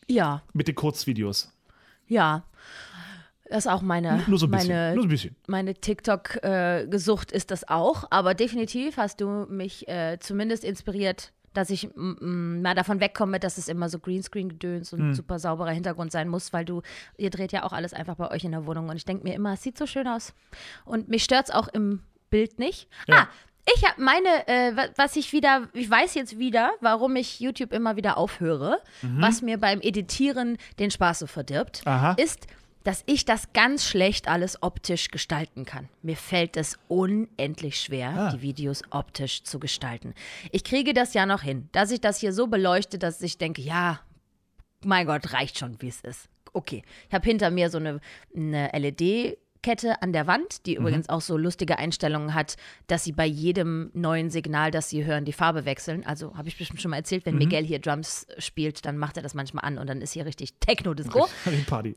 Ja, 0.08 0.42
mit 0.52 0.68
den 0.68 0.74
Kurzvideos. 0.74 1.52
ja. 2.06 2.44
Das 3.50 3.66
ist 3.66 3.70
auch 3.70 3.82
meine, 3.82 4.24
Nur 4.26 4.38
so 4.38 4.46
ein 4.46 4.50
bisschen. 4.52 4.68
meine, 4.70 4.94
Nur 4.94 5.02
so 5.02 5.06
ein 5.06 5.10
bisschen. 5.10 5.36
meine 5.46 5.74
TikTok-Gesucht 5.74 7.30
ist 7.30 7.50
das 7.50 7.68
auch. 7.68 8.04
Aber 8.10 8.32
definitiv 8.34 8.96
hast 8.96 9.20
du 9.20 9.46
mich 9.50 9.86
äh, 9.86 10.16
zumindest 10.18 10.64
inspiriert, 10.64 11.32
dass 11.54 11.70
ich 11.70 11.88
mal 11.94 12.74
davon 12.74 13.00
wegkomme, 13.00 13.40
dass 13.40 13.56
es 13.58 13.68
immer 13.68 13.88
so 13.88 13.98
Greenscreen-Gedöns 13.98 14.92
und 14.92 14.98
Hm. 15.00 15.14
super 15.14 15.38
sauberer 15.38 15.70
Hintergrund 15.70 16.12
sein 16.12 16.28
muss, 16.28 16.52
weil 16.52 16.64
du, 16.64 16.82
ihr 17.16 17.30
dreht 17.30 17.52
ja 17.52 17.62
auch 17.62 17.72
alles 17.72 17.94
einfach 17.94 18.16
bei 18.16 18.30
euch 18.30 18.44
in 18.44 18.52
der 18.52 18.66
Wohnung. 18.66 18.88
Und 18.90 18.96
ich 18.96 19.04
denke 19.04 19.24
mir 19.24 19.34
immer, 19.34 19.54
es 19.54 19.62
sieht 19.62 19.78
so 19.78 19.86
schön 19.86 20.06
aus. 20.06 20.34
Und 20.84 21.08
mich 21.08 21.24
stört 21.24 21.48
es 21.48 21.54
auch 21.54 21.68
im 21.68 22.02
Bild 22.30 22.58
nicht. 22.58 22.88
Ja. 23.06 23.16
Ah, 23.16 23.28
ich 23.76 23.82
habe 23.88 24.02
meine, 24.02 24.46
äh, 24.46 24.76
wa- 24.76 24.88
was 24.96 25.16
ich 25.16 25.32
wieder, 25.32 25.68
ich 25.72 25.88
weiß 25.88 26.14
jetzt 26.14 26.38
wieder, 26.38 26.72
warum 26.80 27.16
ich 27.16 27.40
YouTube 27.40 27.72
immer 27.72 27.96
wieder 27.96 28.18
aufhöre, 28.18 28.78
was 29.00 29.40
mir 29.40 29.56
beim 29.58 29.80
Editieren 29.80 30.58
den 30.78 30.90
Spaß 30.90 31.20
so 31.20 31.26
verdirbt, 31.26 31.80
Aha. 31.86 32.12
ist, 32.18 32.46
dass 32.84 33.02
ich 33.06 33.24
das 33.24 33.52
ganz 33.52 33.84
schlecht 33.86 34.28
alles 34.28 34.62
optisch 34.62 35.08
gestalten 35.08 35.64
kann. 35.64 35.88
Mir 36.02 36.16
fällt 36.16 36.56
es 36.56 36.78
unendlich 36.88 37.80
schwer, 37.80 38.10
Ah. 38.10 38.30
die 38.30 38.42
Videos 38.42 38.82
optisch 38.90 39.42
zu 39.42 39.58
gestalten. 39.58 40.14
Ich 40.52 40.62
kriege 40.64 40.94
das 40.94 41.14
ja 41.14 41.26
noch 41.26 41.42
hin, 41.42 41.68
dass 41.72 41.90
ich 41.90 42.00
das 42.00 42.18
hier 42.20 42.32
so 42.32 42.46
beleuchte, 42.46 42.98
dass 42.98 43.20
ich 43.22 43.38
denke, 43.38 43.62
ja, 43.62 44.00
mein 44.84 45.06
Gott, 45.06 45.32
reicht 45.32 45.58
schon, 45.58 45.80
wie 45.80 45.88
es 45.88 46.02
ist. 46.02 46.28
Okay, 46.52 46.82
ich 47.08 47.14
habe 47.14 47.26
hinter 47.26 47.50
mir 47.50 47.68
so 47.70 47.78
eine, 47.78 48.00
eine 48.36 48.70
LED. 48.72 49.38
Kette 49.64 50.02
an 50.02 50.12
der 50.12 50.26
Wand, 50.26 50.66
die 50.66 50.74
übrigens 50.74 51.08
auch 51.08 51.22
so 51.22 51.38
lustige 51.38 51.78
Einstellungen 51.78 52.34
hat, 52.34 52.56
dass 52.86 53.02
sie 53.02 53.12
bei 53.12 53.24
jedem 53.24 53.90
neuen 53.94 54.28
Signal, 54.28 54.70
das 54.70 54.90
sie 54.90 55.06
hören, 55.06 55.24
die 55.24 55.32
Farbe 55.32 55.64
wechseln. 55.64 56.04
Also 56.04 56.36
habe 56.36 56.48
ich 56.48 56.58
bestimmt 56.58 56.82
schon 56.82 56.90
mal 56.90 56.98
erzählt, 56.98 57.24
wenn 57.24 57.36
Miguel 57.38 57.64
hier 57.64 57.78
Drums 57.78 58.26
spielt, 58.36 58.84
dann 58.84 58.98
macht 58.98 59.16
er 59.16 59.22
das 59.22 59.32
manchmal 59.32 59.64
an 59.64 59.78
und 59.78 59.88
dann 59.88 60.02
ist 60.02 60.12
hier 60.12 60.26
richtig 60.26 60.52
Techno-Disco. 60.60 61.28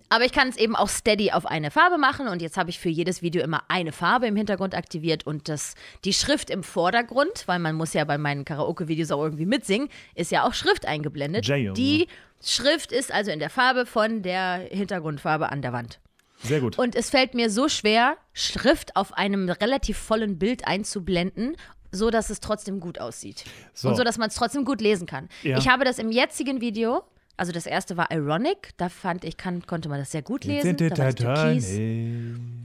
Aber 0.07 0.24
ich 0.24 0.31
kann 0.31 0.47
es 0.47 0.55
eben 0.55 0.77
auch 0.77 0.88
steady 0.88 1.31
auf 1.31 1.45
eine 1.45 1.69
Farbe 1.69 1.97
machen 1.97 2.29
und 2.29 2.41
jetzt 2.41 2.55
habe 2.55 2.69
ich 2.69 2.79
für 2.79 2.89
jedes 2.89 3.21
Video 3.21 3.43
immer 3.43 3.63
eine 3.67 3.91
Farbe 3.91 4.27
im 4.27 4.38
Hintergrund 4.38 4.74
aktiviert 4.74 5.27
und 5.27 5.50
das, 5.50 5.75
die 6.05 6.13
Schrift 6.13 6.50
im 6.50 6.63
Vordergrund, 6.63 7.43
weil 7.47 7.59
man 7.59 7.75
muss 7.75 7.93
ja 7.93 8.05
bei 8.05 8.17
meinen 8.17 8.45
Karaoke-Videos 8.45 9.12
auch 9.12 9.24
irgendwie 9.24 9.45
mitsingen, 9.45 9.89
ist 10.15 10.31
ja 10.31 10.47
auch 10.47 10.53
Schrift 10.53 10.86
eingeblendet. 10.86 11.45
Die 11.75 12.07
Schrift 12.41 12.93
ist 12.93 13.12
also 13.12 13.29
in 13.29 13.39
der 13.39 13.50
Farbe 13.50 13.86
von 13.86 14.21
der 14.21 14.67
Hintergrundfarbe 14.71 15.51
an 15.51 15.62
der 15.62 15.74
Wand. 15.74 16.00
Sehr 16.44 16.62
gut. 16.62 16.77
Und 16.77 16.96
es 16.96 17.10
fällt 17.10 17.34
mir 17.34 17.50
so 17.50 17.67
schwer, 17.70 18.18
Schrift 18.33 18.96
auf 18.96 19.14
einem 19.14 19.50
relativ 19.50 19.98
vollen 19.98 20.38
Bild 20.38 20.68
einzublenden, 20.68 21.55
so 21.92 22.09
dass 22.09 22.29
es 22.29 22.40
trotzdem 22.40 22.79
gut 22.79 23.00
aussieht. 23.00 23.46
So. 23.74 23.90
Und 23.90 23.96
so, 23.96 24.03
dass 24.03 24.18
man 24.18 24.29
es 24.29 24.35
trotzdem 24.35 24.66
gut 24.66 24.81
lesen 24.81 25.07
kann. 25.07 25.29
Ja. 25.44 25.57
Ich 25.57 25.68
habe 25.68 25.83
das 25.83 26.00
im 26.00 26.11
jetzigen 26.11 26.61
Video, 26.61 27.03
also 27.38 27.51
das 27.51 27.66
erste 27.66 27.98
war 27.98 28.11
Ironic, 28.11 28.72
da 28.77 28.90
fand 28.90 29.24
ich, 29.24 29.38
kann, 29.38 29.66
konnte 29.66 29.90
man 29.90 30.00
das 30.00 30.11
sehr 30.11 30.22
gut 30.22 30.44
lesen. 30.46 30.77
Da 30.77 30.98
war 30.98 31.14
türkis. 31.14 31.72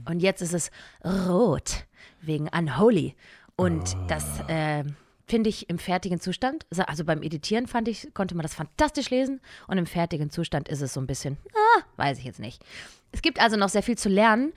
Und 0.05 0.19
jetzt 0.19 0.41
ist 0.41 0.53
es 0.53 0.71
rot, 1.27 1.85
wegen 2.21 2.49
Unholy. 2.49 3.15
Und 3.55 3.95
das 4.07 4.25
äh, 4.47 4.83
finde 5.25 5.49
ich 5.49 5.69
im 5.69 5.79
fertigen 5.79 6.19
Zustand, 6.19 6.65
also- 6.87 7.05
beim 7.05 7.23
Editieren 7.23 7.67
fand 7.67 7.87
ich, 7.87 8.13
konnte 8.13 8.35
man 8.35 8.43
das 8.43 8.53
fantastisch 8.53 9.09
lesen. 9.09 9.41
Und 9.67 9.77
im 9.77 9.85
fertigen 9.85 10.29
Zustand 10.29 10.67
ist 10.69 10.81
es 10.81 10.93
so 10.93 10.99
ein 10.99 11.07
bisschen, 11.07 11.37
ah, 11.53 11.81
weiß 11.97 12.19
ich 12.19 12.25
jetzt 12.25 12.39
nicht. 12.39 12.63
Es 13.11 13.21
gibt 13.21 13.39
also 13.39 13.55
noch 13.57 13.69
sehr 13.69 13.83
viel 13.83 13.97
zu 13.97 14.09
lernen. 14.09 14.53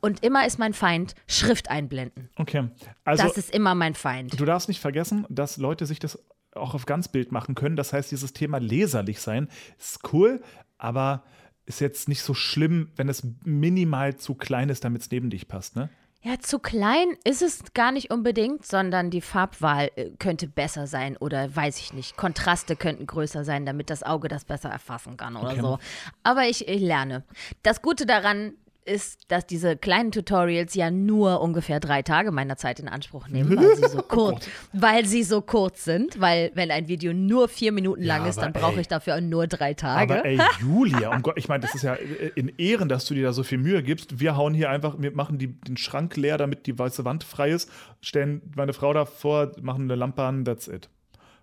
Und 0.00 0.24
immer 0.24 0.44
ist 0.46 0.58
mein 0.58 0.74
Feind 0.74 1.14
Schrift 1.28 1.70
einblenden. 1.70 2.28
Okay. 2.34 2.68
Also, 3.04 3.22
das 3.22 3.38
ist 3.38 3.54
immer 3.54 3.76
mein 3.76 3.94
Feind. 3.94 4.38
du 4.38 4.44
darfst 4.44 4.66
nicht 4.68 4.80
vergessen, 4.80 5.26
dass 5.28 5.58
Leute 5.58 5.86
sich 5.86 6.00
das 6.00 6.18
auch 6.54 6.74
auf 6.74 6.86
Ganzbild 6.86 7.30
machen 7.30 7.54
können. 7.54 7.76
Das 7.76 7.92
heißt, 7.92 8.10
dieses 8.10 8.32
Thema 8.32 8.58
leserlich 8.58 9.20
sein 9.20 9.48
ist 9.78 10.12
cool, 10.12 10.42
aber 10.76 11.22
ist 11.66 11.80
jetzt 11.80 12.08
nicht 12.08 12.22
so 12.22 12.34
schlimm, 12.34 12.90
wenn 12.96 13.08
es 13.08 13.22
minimal 13.44 14.16
zu 14.16 14.34
klein 14.34 14.68
ist, 14.70 14.82
damit 14.84 15.02
es 15.02 15.10
neben 15.10 15.30
dich 15.30 15.46
passt, 15.46 15.76
ne? 15.76 15.88
Ja, 16.24 16.38
zu 16.38 16.60
klein 16.60 17.16
ist 17.24 17.42
es 17.42 17.74
gar 17.74 17.90
nicht 17.90 18.12
unbedingt, 18.12 18.64
sondern 18.64 19.10
die 19.10 19.20
Farbwahl 19.20 19.90
äh, 19.96 20.10
könnte 20.20 20.46
besser 20.46 20.86
sein 20.86 21.16
oder 21.16 21.54
weiß 21.54 21.78
ich 21.80 21.92
nicht. 21.92 22.16
Kontraste 22.16 22.76
könnten 22.76 23.06
größer 23.06 23.42
sein, 23.44 23.66
damit 23.66 23.90
das 23.90 24.04
Auge 24.04 24.28
das 24.28 24.44
besser 24.44 24.68
erfassen 24.68 25.16
kann 25.16 25.34
oder 25.34 25.50
Okay. 25.50 25.60
so. 25.60 25.78
Aber 26.22 26.44
ich, 26.46 26.68
ich 26.68 26.80
lerne. 26.80 27.24
Das 27.64 27.82
Gute 27.82 28.06
daran 28.06 28.54
ist, 28.84 29.20
dass 29.28 29.46
diese 29.46 29.76
kleinen 29.76 30.10
Tutorials 30.12 30.74
ja 30.74 30.90
nur 30.90 31.40
ungefähr 31.40 31.78
drei 31.80 32.02
Tage 32.02 32.32
meiner 32.32 32.56
Zeit 32.56 32.80
in 32.80 32.88
Anspruch 32.88 33.28
nehmen, 33.28 33.56
weil 33.56 33.76
sie 33.76 33.86
so 33.88 33.98
kurz, 34.08 34.48
weil 34.72 35.04
sie 35.06 35.22
so 35.22 35.40
kurz 35.40 35.84
sind. 35.84 36.20
Weil 36.20 36.50
wenn 36.54 36.70
ein 36.70 36.88
Video 36.88 37.12
nur 37.12 37.48
vier 37.48 37.72
Minuten 37.72 38.02
lang 38.02 38.22
Ja, 38.22 38.28
ist, 38.30 38.38
dann 38.38 38.52
brauche 38.52 38.80
ich 38.80 38.88
dafür 38.88 39.20
nur 39.20 39.46
drei 39.46 39.74
Tage. 39.74 40.14
Aber 40.14 40.24
ey, 40.24 40.40
Julia, 40.60 41.10
um 41.14 41.22
Gott, 41.22 41.38
ich 41.38 41.48
meine, 41.48 41.60
das 41.60 41.74
ist 41.74 41.82
ja 41.82 41.94
äh, 41.94 42.32
in 42.34 42.48
Ehren, 42.58 42.88
dass 42.88 43.04
du 43.06 43.14
dir 43.14 43.24
da 43.24 43.32
so 43.32 43.42
viel 43.42 43.58
Mühe 43.58 43.82
gibst. 43.82 44.18
Wir 44.20 44.36
hauen 44.36 44.54
hier 44.54 44.70
einfach, 44.70 44.96
wir 44.98 45.12
machen 45.12 45.38
die, 45.38 45.48
den 45.60 45.76
Schrank 45.76 46.16
leer, 46.16 46.36
damit 46.38 46.66
die 46.66 46.78
weiße 46.78 47.04
Wand 47.04 47.24
frei 47.24 47.50
ist, 47.50 47.70
stellen 48.00 48.42
meine 48.56 48.72
Frau 48.72 48.92
davor, 48.92 49.52
machen 49.60 49.84
eine 49.84 49.94
Lampe 49.94 50.22
an, 50.22 50.44
that's 50.44 50.66
it. 50.68 50.88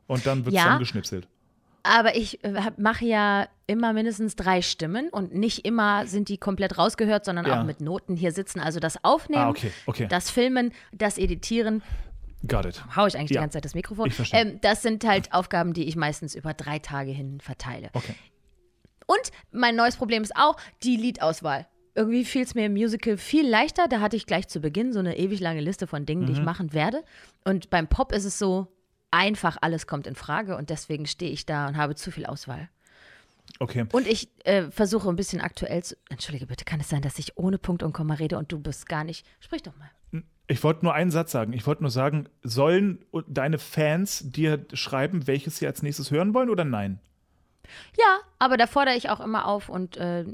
Und 0.08 0.26
dann 0.26 0.46
wird 0.46 0.56
Ja. 0.56 0.64
zusammengeschnipselt. 0.64 1.28
Aber 1.84 2.16
ich 2.16 2.44
äh, 2.44 2.72
mache 2.78 3.06
ja 3.06 3.48
immer 3.68 3.94
mindestens 3.94 4.36
drei 4.36 4.62
Stimmen 4.62 5.10
und 5.10 5.34
nicht 5.34 5.66
immer 5.66 6.06
sind 6.08 6.28
die 6.30 6.38
komplett 6.38 6.78
rausgehört, 6.78 7.26
sondern 7.26 7.46
Ja. 7.46 7.60
auch 7.62 7.66
mit 7.66 7.82
Noten 7.82 8.16
hier 8.16 8.32
sitzen. 8.32 8.60
Also 8.60 8.80
das 8.80 9.04
Aufnehmen, 9.04 9.44
Ah, 9.44 9.50
okay, 9.50 9.72
okay. 9.86 10.08
das 10.10 10.30
Filmen, 10.30 10.72
das 10.92 11.18
Editieren, 11.18 11.82
Got 12.48 12.66
it. 12.66 12.84
hau 12.96 13.06
ich 13.08 13.16
eigentlich 13.18 13.32
Ja. 13.32 13.40
die 13.40 13.44
ganze 13.44 13.56
Zeit 13.58 13.66
das 13.66 13.76
Mikrofon. 13.76 14.08
Ich 14.08 14.14
verstehe. 14.16 14.42
Ähm, 14.42 14.60
das 14.62 14.82
sind 14.82 15.06
halt 15.06 15.34
Aufgaben, 15.34 15.74
die 15.74 15.86
ich 15.86 15.96
meistens 15.96 16.36
über 16.36 16.54
drei 16.54 16.80
Tage 16.80 17.12
hin 17.12 17.40
verteile. 17.42 17.90
Okay. 17.94 18.16
Und 19.06 19.32
mein 19.52 19.76
neues 19.76 19.96
Problem 19.96 20.22
ist 20.24 20.36
auch 20.36 20.58
die 20.84 20.96
Liedauswahl. 20.98 21.68
Irgendwie 21.96 22.24
fiel 22.24 22.44
es 22.44 22.56
mir 22.56 22.66
im 22.68 22.74
Musical 22.74 23.18
viel 23.18 23.48
leichter. 23.48 23.88
Da 23.88 24.00
hatte 24.00 24.16
ich 24.16 24.26
gleich 24.26 24.48
zu 24.48 24.60
Beginn 24.60 24.94
so 24.94 25.00
eine 25.00 25.18
ewig 25.18 25.40
lange 25.40 25.60
Liste 25.62 25.88
von 25.88 26.06
Dingen, 26.06 26.22
Mhm. 26.24 26.26
die 26.28 26.32
ich 26.34 26.42
machen 26.42 26.72
werde. 26.74 27.04
Und 27.44 27.70
beim 27.70 27.88
Pop 27.88 28.12
ist 28.14 28.26
es 28.26 28.38
so, 28.40 28.68
einfach 29.12 29.58
alles 29.62 29.88
kommt 29.88 30.08
in 30.08 30.16
Frage 30.16 30.56
und 30.58 30.70
deswegen 30.70 31.06
stehe 31.06 31.32
ich 31.32 31.46
da 31.46 31.68
und 31.68 31.78
habe 31.78 31.96
zu 31.96 32.12
viel 32.12 32.26
Auswahl. 32.26 32.70
Okay. 33.60 33.86
Und 33.92 34.08
ich 34.08 34.30
äh, 34.46 34.70
versuche 34.70 35.10
ein 35.10 35.16
bisschen 35.16 35.42
aktuell 35.42 35.84
zu. 35.84 35.96
Entschuldige 36.10 36.46
bitte, 36.46 36.66
kann 36.66 36.80
es 36.80 36.90
sein, 36.90 37.02
dass 37.02 37.18
ich 37.18 37.38
ohne 37.38 37.58
Punkt 37.58 37.82
und 37.84 37.94
Komma 37.94 38.14
rede 38.14 38.38
und 38.38 38.52
du 38.52 38.60
bist 38.60 38.88
gar 38.88 39.04
nicht. 39.04 39.26
Sprich 39.40 39.64
doch 39.64 39.76
mal. 39.78 39.90
Ich 40.48 40.64
wollte 40.64 40.84
nur 40.84 40.96
einen 40.96 41.12
Satz 41.12 41.32
sagen. 41.32 41.54
Ich 41.54 41.68
wollte 41.68 41.84
nur 41.84 41.92
sagen, 41.92 42.28
sollen 42.42 43.06
deine 43.28 43.60
Fans 43.60 44.24
dir 44.26 44.66
schreiben, 44.74 45.28
welches 45.28 45.58
sie 45.58 45.68
als 45.68 45.84
nächstes 45.84 46.10
hören 46.10 46.34
wollen 46.34 46.50
oder 46.50 46.66
nein? 46.66 47.00
Ja, 47.96 48.18
aber 48.40 48.58
da 48.58 48.66
fordere 48.66 48.96
ich 48.96 49.12
auch 49.12 49.20
immer 49.20 49.46
auf 49.46 49.70
und 49.70 49.98
äh, 49.98 50.26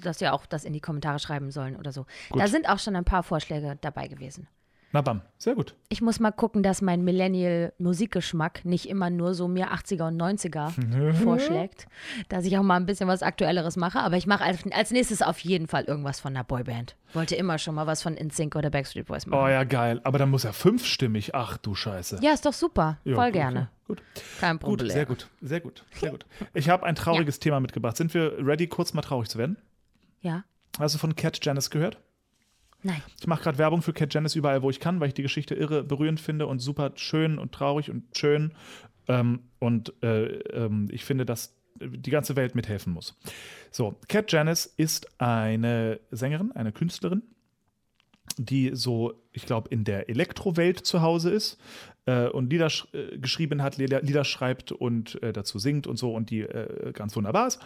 dass 0.00 0.20
sie 0.20 0.28
auch 0.28 0.46
das 0.46 0.64
in 0.64 0.72
die 0.72 0.80
Kommentare 0.80 1.18
schreiben 1.18 1.50
sollen 1.50 1.74
oder 1.74 1.90
so. 1.90 2.06
Gut. 2.30 2.40
Da 2.40 2.46
sind 2.46 2.68
auch 2.68 2.78
schon 2.78 2.94
ein 2.94 3.04
paar 3.04 3.24
Vorschläge 3.24 3.76
dabei 3.80 4.06
gewesen. 4.06 4.46
Na 4.94 5.00
bam, 5.02 5.22
sehr 5.38 5.56
gut. 5.56 5.74
Ich 5.88 6.02
muss 6.02 6.20
mal 6.20 6.30
gucken, 6.30 6.62
dass 6.62 6.80
mein 6.80 7.02
Millennial-Musikgeschmack 7.02 8.64
nicht 8.64 8.88
immer 8.88 9.10
nur 9.10 9.34
so 9.34 9.48
mir 9.48 9.72
80er 9.72 10.06
und 10.06 10.22
90er 10.22 11.12
vorschlägt. 11.24 11.88
Dass 12.28 12.44
ich 12.44 12.56
auch 12.56 12.62
mal 12.62 12.76
ein 12.76 12.86
bisschen 12.86 13.08
was 13.08 13.24
Aktuelleres 13.24 13.76
mache. 13.76 13.98
Aber 13.98 14.16
ich 14.16 14.28
mache 14.28 14.44
als, 14.44 14.60
als 14.70 14.92
nächstes 14.92 15.20
auf 15.20 15.40
jeden 15.40 15.66
Fall 15.66 15.82
irgendwas 15.82 16.20
von 16.20 16.36
einer 16.36 16.44
Boyband. 16.44 16.94
Wollte 17.12 17.34
immer 17.34 17.58
schon 17.58 17.74
mal 17.74 17.88
was 17.88 18.02
von 18.04 18.16
InSync 18.16 18.54
oder 18.54 18.70
Backstreet 18.70 19.06
Boys 19.06 19.26
machen. 19.26 19.42
Oh 19.42 19.48
ja, 19.48 19.64
geil. 19.64 20.00
Aber 20.04 20.18
dann 20.18 20.30
muss 20.30 20.44
er 20.44 20.52
fünfstimmig. 20.52 21.34
Ach 21.34 21.56
du 21.56 21.74
Scheiße. 21.74 22.20
Ja, 22.22 22.32
ist 22.32 22.46
doch 22.46 22.52
super. 22.52 22.98
Ja, 23.02 23.16
Voll 23.16 23.26
gut, 23.26 23.32
gerne. 23.32 23.70
Gut, 23.88 24.00
Kein 24.38 24.58
gut, 24.58 24.60
Problem. 24.60 24.90
sehr 24.90 25.06
gut, 25.06 25.28
sehr 25.40 25.58
gut, 25.58 25.84
sehr 25.98 26.12
gut. 26.12 26.24
Ich 26.54 26.68
habe 26.68 26.86
ein 26.86 26.94
trauriges 26.94 27.40
Thema 27.40 27.58
mitgebracht. 27.58 27.96
Sind 27.96 28.14
wir 28.14 28.34
ready, 28.38 28.68
kurz 28.68 28.94
mal 28.94 29.02
traurig 29.02 29.28
zu 29.28 29.38
werden? 29.38 29.56
Ja? 30.20 30.44
Hast 30.78 30.94
du 30.94 31.00
von 31.00 31.16
Cat 31.16 31.44
Janice 31.44 31.70
gehört? 31.70 31.98
Nein. 32.84 33.02
Ich 33.18 33.26
mache 33.26 33.42
gerade 33.42 33.56
Werbung 33.56 33.80
für 33.80 33.94
Cat 33.94 34.12
Janice 34.12 34.36
überall, 34.36 34.60
wo 34.62 34.68
ich 34.68 34.78
kann, 34.78 35.00
weil 35.00 35.08
ich 35.08 35.14
die 35.14 35.22
Geschichte 35.22 35.54
irre 35.54 35.82
berührend 35.82 36.20
finde 36.20 36.46
und 36.46 36.58
super 36.58 36.92
schön 36.96 37.38
und 37.38 37.52
traurig 37.52 37.90
und 37.90 38.04
schön. 38.16 38.52
Ähm, 39.08 39.40
und 39.58 39.94
äh, 40.02 40.26
ähm, 40.50 40.88
ich 40.92 41.04
finde, 41.04 41.24
dass 41.24 41.56
die 41.80 42.10
ganze 42.10 42.36
Welt 42.36 42.54
mithelfen 42.54 42.92
muss. 42.92 43.18
So, 43.70 43.96
Cat 44.08 44.30
Janice 44.30 44.66
ist 44.66 45.18
eine 45.18 45.98
Sängerin, 46.10 46.52
eine 46.52 46.72
Künstlerin, 46.72 47.22
die 48.36 48.72
so, 48.74 49.14
ich 49.32 49.46
glaube, 49.46 49.70
in 49.70 49.84
der 49.84 50.10
Elektrowelt 50.10 50.78
zu 50.80 51.00
Hause 51.00 51.30
ist 51.30 51.58
äh, 52.04 52.28
und 52.28 52.50
Lieder 52.52 52.70
äh, 52.92 53.16
geschrieben 53.16 53.62
hat, 53.62 53.78
Lieder, 53.78 54.02
Lieder 54.02 54.24
schreibt 54.24 54.72
und 54.72 55.22
äh, 55.22 55.32
dazu 55.32 55.58
singt 55.58 55.86
und 55.86 55.96
so 55.96 56.14
und 56.14 56.28
die 56.28 56.42
äh, 56.42 56.92
ganz 56.92 57.16
wunderbar 57.16 57.46
ist. 57.46 57.60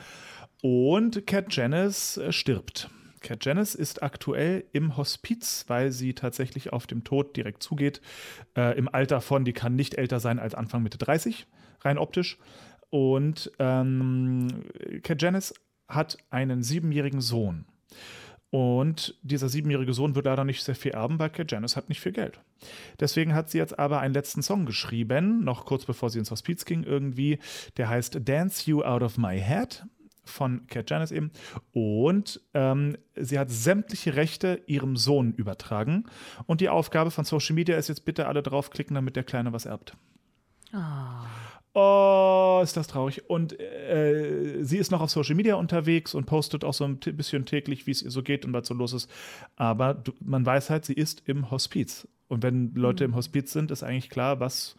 Und 0.63 1.27
Cat 1.27 1.55
Janice 1.55 2.19
äh, 2.19 2.31
stirbt. 2.31 2.89
Cat 3.21 3.45
Janice 3.45 3.75
ist 3.75 4.03
aktuell 4.03 4.65
im 4.73 4.97
Hospiz, 4.97 5.65
weil 5.69 5.93
sie 5.93 6.15
tatsächlich 6.15 6.73
auf 6.73 6.87
dem 6.87 7.05
Tod 7.05 7.37
direkt 7.37 7.63
zugeht. 7.63 8.01
Äh, 8.57 8.77
Im 8.79 8.89
Alter 8.93 9.21
von, 9.21 9.45
die 9.45 9.53
kann 9.53 9.77
nicht 9.77 9.95
älter 9.95 10.21
sein 10.21 10.39
als 10.39 10.55
Anfang 10.55 10.83
Mitte 10.83 10.99
30, 10.99 11.47
rein 11.83 11.99
optisch. 11.99 12.39
Und 12.91 13.53
ähm, 13.59 14.65
Cat 15.03 15.21
Janice 15.21 15.55
hat 15.89 16.19
einen 16.31 16.63
siebenjährigen 16.63 17.21
Sohn. 17.21 17.67
Und 18.51 19.19
dieser 19.23 19.51
siebenjährige 19.51 19.93
Sohn 19.93 20.15
wird 20.15 20.25
leider 20.25 20.45
nicht 20.45 20.63
sehr 20.63 20.75
viel 20.75 20.93
erben, 20.93 21.19
weil 21.19 21.29
Cat 21.29 21.53
Janice 21.53 21.77
hat 21.77 21.91
nicht 21.91 22.01
viel 22.01 22.13
Geld. 22.13 22.41
Deswegen 22.99 23.35
hat 23.35 23.51
sie 23.51 23.59
jetzt 23.59 23.79
aber 23.79 24.01
einen 24.01 24.15
letzten 24.15 24.43
Song 24.43 24.65
geschrieben, 24.65 25.45
noch 25.45 25.67
kurz 25.67 25.85
bevor 25.85 26.09
sie 26.09 26.19
ins 26.19 26.31
Hospiz 26.31 26.65
ging 26.65 26.83
irgendwie. 26.83 27.39
Der 27.77 27.91
heißt 27.91 28.21
Dance 28.27 28.69
You 28.71 28.83
Out 28.83 29.03
of 29.03 29.19
My 29.19 29.39
Head 29.39 29.85
von 30.29 30.67
Cat 30.67 30.91
Janice 30.91 31.13
eben. 31.13 31.31
Und 31.73 32.41
ähm, 32.55 32.97
sie 33.17 33.39
hat 33.39 33.51
sämtliche 33.51 34.17
Rechte 34.17 34.63
ihrem 34.67 34.97
Sohn 34.97 35.33
übertragen. 35.33 36.05
Und 36.47 36.61
die 36.61 36.69
Aufgabe 36.69 37.11
von 37.11 37.25
Social 37.25 37.55
Media 37.55 37.77
ist 37.77 37.89
jetzt 37.89 38.05
bitte 38.05 38.27
alle 38.29 38.43
draufklicken, 38.43 38.95
damit 38.95 39.17
der 39.17 39.25
Kleine 39.25 39.53
was 39.53 39.67
erbt. 39.67 39.97
Oh, 41.75 42.61
ist 42.63 42.77
das 42.77 42.89
traurig. 42.89 43.29
Und 43.29 43.59
äh, 43.61 44.63
sie 44.63 44.79
ist 44.79 44.91
noch 44.91 45.01
auf 45.01 45.11
Social 45.11 45.35
Media 45.35 45.55
unterwegs 45.55 46.15
und 46.15 46.27
postet 46.27 46.65
auch 46.65 46.75
so 46.75 46.85
ein 46.85 46.99
bisschen 46.99 47.45
täglich, 47.45 47.87
wie 47.87 47.93
es 47.93 48.03
ihr 48.03 48.11
so 48.11 48.23
geht 48.23 48.45
und 48.45 48.53
was 48.53 48.67
so 48.67 48.75
los 48.75 48.93
ist. 48.93 49.11
Aber 49.57 49.95
du, 49.95 50.13
man 50.21 50.45
weiß 50.45 50.71
halt, 50.71 50.85
sie 50.85 50.95
ist 50.95 51.23
im 51.27 51.51
Hospiz. 51.51 52.09
Und 52.27 52.43
wenn 52.43 52.75
Leute 52.75 53.05
im 53.05 53.15
Hospiz 53.15 53.53
sind, 53.53 53.71
ist 53.71 53.83
eigentlich 53.83 54.11
klar, 54.11 54.41
was 54.41 54.77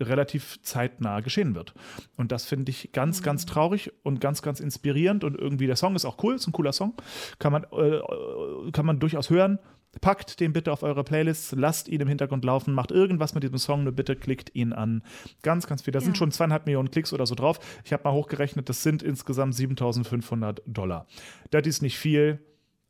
relativ 0.00 0.60
zeitnah 0.62 1.20
geschehen 1.20 1.54
wird. 1.54 1.74
Und 2.16 2.32
das 2.32 2.44
finde 2.44 2.70
ich 2.70 2.92
ganz, 2.92 3.22
ganz 3.22 3.46
traurig 3.46 3.92
und 4.02 4.20
ganz, 4.20 4.42
ganz 4.42 4.60
inspirierend. 4.60 5.24
Und 5.24 5.36
irgendwie 5.36 5.66
der 5.66 5.76
Song 5.76 5.94
ist 5.96 6.04
auch 6.04 6.22
cool, 6.22 6.34
ist 6.34 6.46
ein 6.46 6.52
cooler 6.52 6.72
Song. 6.72 6.94
Kann 7.38 7.52
man, 7.52 7.64
äh, 7.64 8.70
kann 8.72 8.86
man 8.86 8.98
durchaus 9.00 9.30
hören. 9.30 9.58
Packt 10.02 10.38
den 10.40 10.52
bitte 10.52 10.70
auf 10.70 10.82
eure 10.82 11.02
Playlists, 11.02 11.52
lasst 11.56 11.88
ihn 11.88 12.00
im 12.00 12.08
Hintergrund 12.08 12.44
laufen, 12.44 12.74
macht 12.74 12.90
irgendwas 12.92 13.34
mit 13.34 13.42
diesem 13.42 13.56
Song, 13.58 13.84
nur 13.84 13.92
bitte 13.94 14.16
klickt 14.16 14.54
ihn 14.54 14.74
an. 14.74 15.02
Ganz, 15.42 15.66
ganz 15.66 15.82
viel. 15.82 15.92
Da 15.92 16.00
sind 16.00 16.16
schon 16.18 16.30
zweieinhalb 16.30 16.66
Millionen 16.66 16.90
Klicks 16.90 17.12
oder 17.14 17.24
so 17.26 17.34
drauf. 17.34 17.58
Ich 17.84 17.92
habe 17.94 18.04
mal 18.04 18.12
hochgerechnet, 18.12 18.68
das 18.68 18.82
sind 18.82 19.02
insgesamt 19.02 19.54
7500 19.54 20.60
Dollar. 20.66 21.06
Das 21.50 21.66
ist 21.66 21.80
nicht 21.82 21.96
viel. 21.98 22.38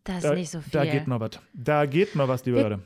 Das 0.04 0.16
ist 0.16 0.24
Da, 0.24 0.34
nicht 0.34 0.50
so 0.50 0.60
viel. 0.60 0.72
da 0.72 0.84
geht 0.84 1.06
noch 1.06 1.20
was. 1.20 1.30
Da 1.54 1.86
geht 1.86 2.16
noch 2.16 2.26
was, 2.28 2.44
liebe 2.44 2.58
Wir- 2.58 2.64
Leute. 2.68 2.82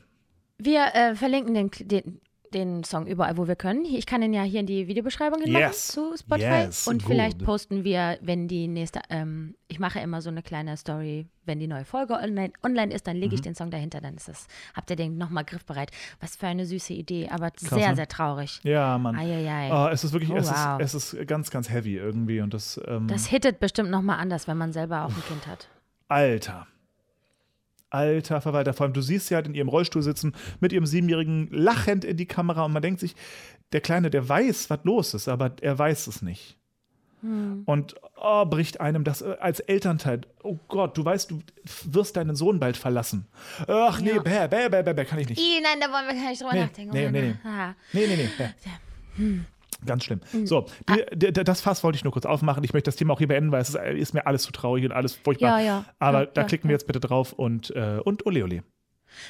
Wir 0.58 0.86
äh, 0.94 1.14
verlinken 1.16 1.54
den, 1.54 1.70
den, 1.88 2.20
den 2.54 2.84
Song 2.84 3.06
überall, 3.06 3.36
wo 3.36 3.48
wir 3.48 3.56
können. 3.56 3.84
Ich 3.84 4.06
kann 4.06 4.22
ihn 4.22 4.32
ja 4.32 4.42
hier 4.42 4.60
in 4.60 4.66
die 4.66 4.86
Videobeschreibung 4.86 5.40
hinmachen 5.42 5.66
Yes. 5.66 5.88
zu 5.88 6.16
Spotify. 6.16 6.64
Yes, 6.64 6.86
Und 6.86 7.02
vielleicht 7.02 7.38
good. 7.38 7.46
posten 7.46 7.84
wir, 7.84 8.18
wenn 8.20 8.46
die 8.48 8.68
nächste, 8.68 9.00
ähm, 9.10 9.54
ich 9.68 9.78
mache 9.80 9.98
immer 10.00 10.20
so 10.22 10.30
eine 10.30 10.42
kleine 10.42 10.76
Story, 10.76 11.26
wenn 11.44 11.58
die 11.58 11.66
neue 11.66 11.84
Folge 11.84 12.14
online, 12.14 12.52
online 12.62 12.92
ist, 12.94 13.06
dann 13.06 13.16
lege 13.16 13.34
ich 13.34 13.40
Mhm. 13.40 13.44
den 13.44 13.54
Song 13.54 13.70
dahinter, 13.70 14.00
dann 14.00 14.14
ist 14.14 14.28
das, 14.28 14.46
habt 14.74 14.90
ihr 14.90 14.96
den 14.96 15.18
nochmal 15.18 15.44
griffbereit. 15.44 15.90
Was 16.20 16.36
für 16.36 16.46
eine 16.46 16.66
süße 16.66 16.92
Idee, 16.92 17.28
aber 17.30 17.50
Krass, 17.50 17.70
sehr, 17.70 17.88
ne? 17.90 17.96
sehr 17.96 18.08
traurig. 18.08 18.60
Ja, 18.62 18.96
Mann. 18.98 19.16
Eieiei. 19.16 19.70
Oh, 19.72 19.88
es 19.90 20.04
ist 20.04 20.12
wirklich, 20.12 20.30
Oh, 20.30 20.36
es, 20.36 20.48
wow. 20.50 20.80
ist, 20.80 20.94
es 20.94 21.12
ist 21.14 21.26
ganz, 21.26 21.50
ganz 21.50 21.68
heavy 21.70 21.96
irgendwie. 21.96 22.40
Und 22.40 22.54
das, 22.54 22.80
ähm, 22.86 23.08
Das 23.08 23.26
hittet 23.26 23.58
bestimmt 23.60 23.90
nochmal 23.90 24.18
anders, 24.20 24.46
wenn 24.46 24.56
man 24.58 24.72
selber 24.72 25.04
auch 25.04 25.10
ein 25.10 25.22
Kind 25.26 25.46
hat. 25.46 25.68
Alter. 26.08 26.66
Alter 27.92 28.40
Verwalter. 28.40 28.72
Vor 28.74 28.84
allem, 28.84 28.92
du 28.94 29.02
siehst 29.02 29.26
sie 29.28 29.34
halt 29.34 29.46
in 29.46 29.54
ihrem 29.54 29.68
Rollstuhl 29.68 30.02
sitzen, 30.02 30.34
mit 30.60 30.72
ihrem 30.72 30.86
Siebenjährigen 30.86 31.48
lachend 31.50 32.04
in 32.04 32.16
die 32.16 32.26
Kamera 32.26 32.64
und 32.64 32.72
man 32.72 32.82
denkt 32.82 33.00
sich, 33.00 33.14
der 33.72 33.80
Kleine, 33.80 34.10
der 34.10 34.28
weiß, 34.28 34.70
was 34.70 34.80
los 34.84 35.14
ist, 35.14 35.28
aber 35.28 35.52
er 35.60 35.78
weiß 35.78 36.06
es 36.06 36.22
nicht. 36.22 36.56
Hm. 37.20 37.62
Und 37.66 37.94
oh, 38.16 38.44
bricht 38.46 38.80
einem 38.80 39.04
das 39.04 39.22
äh, 39.22 39.36
als 39.38 39.60
Elternteil. 39.60 40.22
Oh 40.42 40.58
Gott, 40.68 40.96
du 40.98 41.04
weißt, 41.04 41.30
du 41.30 41.40
wirst 41.84 42.16
deinen 42.16 42.34
Sohn 42.34 42.58
bald 42.58 42.76
verlassen. 42.76 43.26
Ach 43.68 44.00
nee, 44.00 44.10
Ja. 44.14 44.22
bäh, 44.22 44.48
bäh, 44.48 44.68
bäh, 44.68 44.82
bäh, 44.82 44.92
bäh, 44.92 45.04
kann 45.04 45.18
ich 45.20 45.28
nicht. 45.28 45.40
Ih, 45.40 45.60
nein, 45.62 45.78
da 45.80 45.86
wollen 45.92 46.06
wir 46.08 46.14
gar 46.20 46.30
nicht 46.30 46.40
drüber 46.42 46.52
Nee, 46.54 46.60
nachdenken. 46.62 46.92
nee, 46.92 47.10
nee, 47.10 47.20
nee. 47.22 47.34
Ah. 47.48 47.74
Nee, 47.92 48.06
nee, 48.08 48.16
nee. 48.16 48.28
bäh. 48.36 49.38
Ganz 49.86 50.04
schlimm. 50.04 50.20
Hm. 50.30 50.46
So, 50.46 50.66
Ah. 50.86 50.96
die, 51.12 51.32
die, 51.32 51.44
das 51.44 51.60
Fass 51.60 51.82
wollte 51.82 51.96
ich 51.96 52.04
nur 52.04 52.12
kurz 52.12 52.26
aufmachen. 52.26 52.62
Ich 52.64 52.72
möchte 52.72 52.88
das 52.88 52.96
Thema 52.96 53.14
auch 53.14 53.18
hier 53.18 53.28
beenden, 53.28 53.50
weil 53.52 53.60
es 53.62 53.70
ist, 53.70 53.76
ist 53.76 54.14
mir 54.14 54.26
alles 54.26 54.42
zu 54.42 54.52
traurig 54.52 54.84
und 54.84 54.92
alles 54.92 55.14
furchtbar. 55.14 55.60
Ja, 55.60 55.64
ja. 55.66 55.84
Aber 55.98 56.20
Ja, 56.24 56.26
da 56.26 56.44
klicken 56.44 56.68
wir 56.68 56.74
jetzt 56.74 56.86
bitte 56.86 57.00
drauf 57.00 57.32
und, 57.32 57.70
äh, 57.74 57.98
und 58.04 58.24
ole 58.26 58.44
ole. 58.44 58.62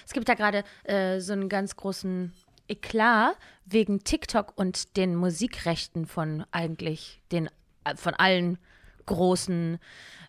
Es 0.07 0.13
gibt 0.13 0.29
da 0.29 0.35
gerade 0.35 0.63
äh, 0.85 1.21
so 1.21 1.33
einen 1.33 1.49
ganz 1.49 1.77
großen 1.77 2.33
Eklat 2.69 3.37
wegen 3.65 4.05
TikTok 4.05 4.53
und 4.57 4.97
den 4.97 5.17
Musikrechten 5.17 6.07
von 6.07 6.45
eigentlich 6.53 7.21
den 7.33 7.49
äh, 7.85 7.97
von 7.97 8.15
allen 8.15 8.59
großen 9.07 9.79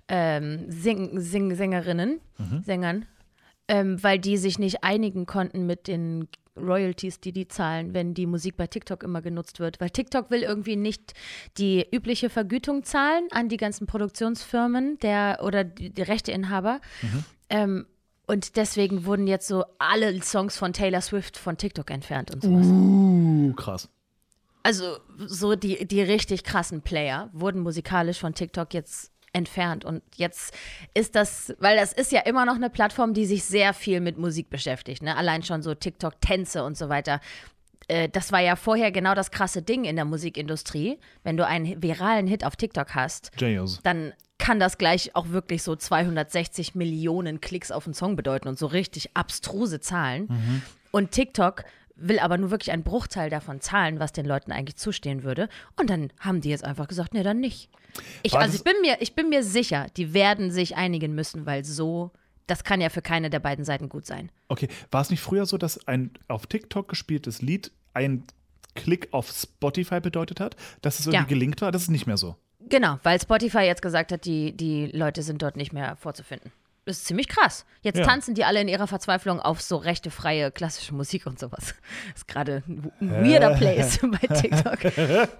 ähm, 0.08 0.66
Sing 0.72 1.20
Sing 1.20 1.56
Sängerinnen, 1.56 2.20
Sängern, 2.66 3.06
ähm, 3.68 4.02
weil 4.04 4.20
die 4.20 4.38
sich 4.38 4.58
nicht 4.60 4.84
einigen 4.84 5.26
konnten 5.26 5.66
mit 5.66 5.88
den 5.88 6.28
Royalties, 6.58 7.20
die 7.20 7.32
die 7.32 7.48
zahlen, 7.48 7.94
wenn 7.94 8.13
die 8.13 8.26
Musik 8.26 8.58
bei 8.58 8.68
TikTok 8.68 9.04
immer 9.04 9.22
genutzt 9.22 9.60
wird. 9.60 9.80
Weil 9.80 9.89
TikTok 9.89 10.30
will 10.30 10.44
irgendwie 10.44 10.76
nicht 10.76 11.13
die 11.58 11.86
übliche 11.92 12.30
Vergütung 12.30 12.84
zahlen 12.84 13.28
an 13.32 13.50
die 13.50 13.58
ganzen 13.58 13.88
Produktionsfirmen 13.88 15.00
der, 15.00 15.39
oder 15.44 15.63
die, 15.63 15.89
die 15.89 16.02
Rechteinhaber. 16.02 16.80
Ähm, 17.50 17.86
und 18.26 18.56
deswegen 18.56 19.06
wurden 19.06 19.28
jetzt 19.28 19.48
so 19.48 19.66
alle 19.80 20.22
Songs 20.22 20.58
von 20.58 20.74
Taylor 20.74 21.02
Swift 21.02 21.38
von 21.38 21.58
TikTok 21.58 21.92
entfernt 21.92 22.34
und 22.34 22.44
sowas. 22.44 22.68
Uh, 22.68 23.54
krass. 23.54 23.89
Also 24.63 24.98
so 25.18 25.56
die, 25.56 25.86
die 25.86 26.02
richtig 26.02 26.46
krassen 26.46 26.82
Player 26.82 27.30
wurden 27.34 27.60
musikalisch 27.62 28.20
von 28.20 28.34
TikTok 28.34 28.74
jetzt 28.74 29.12
entfernt. 29.34 29.84
Und 29.84 30.02
jetzt 30.15 30.54
ist 30.93 31.15
das, 31.15 31.54
weil 31.60 31.76
das 31.76 31.91
ist 31.91 32.12
ja 32.12 32.22
immer 32.22 32.46
noch 32.46 32.56
eine 32.56 32.69
Plattform, 32.69 33.13
die 33.13 33.26
sich 33.26 33.43
sehr 33.43 33.74
viel 33.74 34.00
mit 34.00 34.17
Musik 34.17 34.50
beschäftigt. 34.50 35.02
Ne? 35.04 35.15
Allein 35.17 35.43
schon 35.43 35.62
so 35.62 35.74
TikTok-Tänze 35.76 36.63
und 36.63 36.78
so 36.78 36.88
weiter. 36.89 37.19
Äh, 37.88 38.10
Das 38.10 38.32
war 38.32 38.39
ja 38.39 38.56
vorher 38.56 38.91
genau 38.91 39.15
das 39.15 39.32
krasse 39.32 39.62
Ding 39.62 39.84
in 39.86 39.96
der 39.96 40.06
Musikindustrie. 40.06 41.00
Wenn 41.24 41.36
du 41.38 41.46
einen 41.46 41.82
viralen 41.82 42.28
Hit 42.28 42.46
auf 42.46 42.56
TikTok 42.56 42.96
hast, 42.96 43.32
Jayos. 43.39 43.80
dann 43.84 44.13
kann 44.38 44.60
das 44.60 44.78
gleich 44.78 45.15
auch 45.15 45.30
wirklich 45.30 45.63
so 45.63 45.76
260 45.76 46.76
Millionen 46.76 47.39
Klicks 47.39 47.72
auf 47.72 47.86
einen 47.86 47.93
Song 47.93 48.15
bedeuten 48.15 48.48
und 48.50 48.60
so 48.60 48.65
richtig 48.67 49.15
abstruse 49.15 49.80
Zahlen. 49.80 50.62
Und 50.91 51.12
TikTok 51.12 51.63
will 51.96 52.20
aber 52.20 52.38
nur 52.38 52.52
wirklich 52.52 52.72
einen 52.72 52.84
Bruchteil 52.84 53.30
davon 53.30 53.62
zahlen, 53.62 54.00
was 54.00 54.12
den 54.12 54.26
Leuten 54.26 54.52
eigentlich 54.52 54.78
zustehen 54.78 55.24
würde. 55.24 55.48
Und 55.80 55.90
dann 55.90 56.12
haben 56.20 56.42
die 56.42 56.50
jetzt 56.50 56.64
einfach 56.64 56.88
gesagt, 56.88 57.14
nee, 57.14 57.24
dann 57.24 57.40
nicht. 57.40 57.70
Ich, 58.24 58.34
also 58.36 58.56
ich 58.56 58.64
bin, 58.64 58.74
mir, 58.82 58.98
ich 59.02 59.14
bin 59.16 59.30
mir 59.30 59.44
sicher, 59.44 59.88
die 59.96 60.14
werden 60.14 60.50
sich 60.52 60.76
einigen 60.76 61.14
müssen, 61.14 61.46
weil 61.46 61.64
so, 61.64 62.12
das 62.48 62.64
kann 62.64 62.82
ja 62.82 62.90
für 62.90 63.02
keine 63.04 63.30
der 63.30 63.40
beiden 63.40 63.64
Seiten 63.64 63.90
gut 63.90 64.06
sein. 64.08 64.32
Okay, 64.48 64.68
war 64.92 65.02
es 65.02 65.12
nicht 65.12 65.22
früher 65.22 65.46
so, 65.46 65.58
dass 65.58 65.88
ein 65.88 66.12
auf 66.28 66.48
TikTok 66.48 66.88
gespieltes 66.88 67.42
Lied 67.42 67.72
ein 67.94 68.24
Klick 68.76 69.10
auf 69.12 69.30
Spotify 69.30 70.00
bedeutet 70.00 70.40
hat, 70.40 70.56
dass 70.82 71.00
es 71.00 71.06
irgendwie 71.06 71.18
Ja. 71.24 71.28
gelingt 71.30 71.62
war? 71.62 71.72
Das 71.72 71.84
ist 71.84 71.90
nicht 71.92 72.08
mehr 72.08 72.18
so. 72.18 72.36
Genau, 72.70 72.98
weil 73.04 73.22
Spotify 73.22 73.60
jetzt 73.60 73.84
gesagt 73.84 74.12
hat, 74.12 74.26
die, 74.26 74.58
die 74.58 74.88
Leute 74.88 75.22
sind 75.22 75.42
dort 75.44 75.58
nicht 75.58 75.74
mehr 75.74 75.96
vorzufinden. 75.98 76.52
Das 76.86 76.98
ist 76.98 77.06
ziemlich 77.06 77.28
krass. 77.30 77.65
Jetzt 77.82 78.00
Ja. 78.00 78.06
tanzen 78.06 78.36
die 78.36 78.43
alle 78.43 78.60
in 78.60 78.67
ihrer 78.67 78.88
Verzweiflung 78.88 79.39
auf 79.39 79.62
so 79.62 79.78
rechte, 79.78 80.12
freie, 80.12 80.52
klassische 80.52 80.93
Musik 80.93 81.26
und 81.26 81.39
sowas. 81.39 81.76
ist 82.15 82.28
gerade 82.28 82.63
ein 82.67 82.91
weirder 83.00 83.56
Place 83.56 84.00
bei 84.22 84.28
TikTok. 84.28 84.80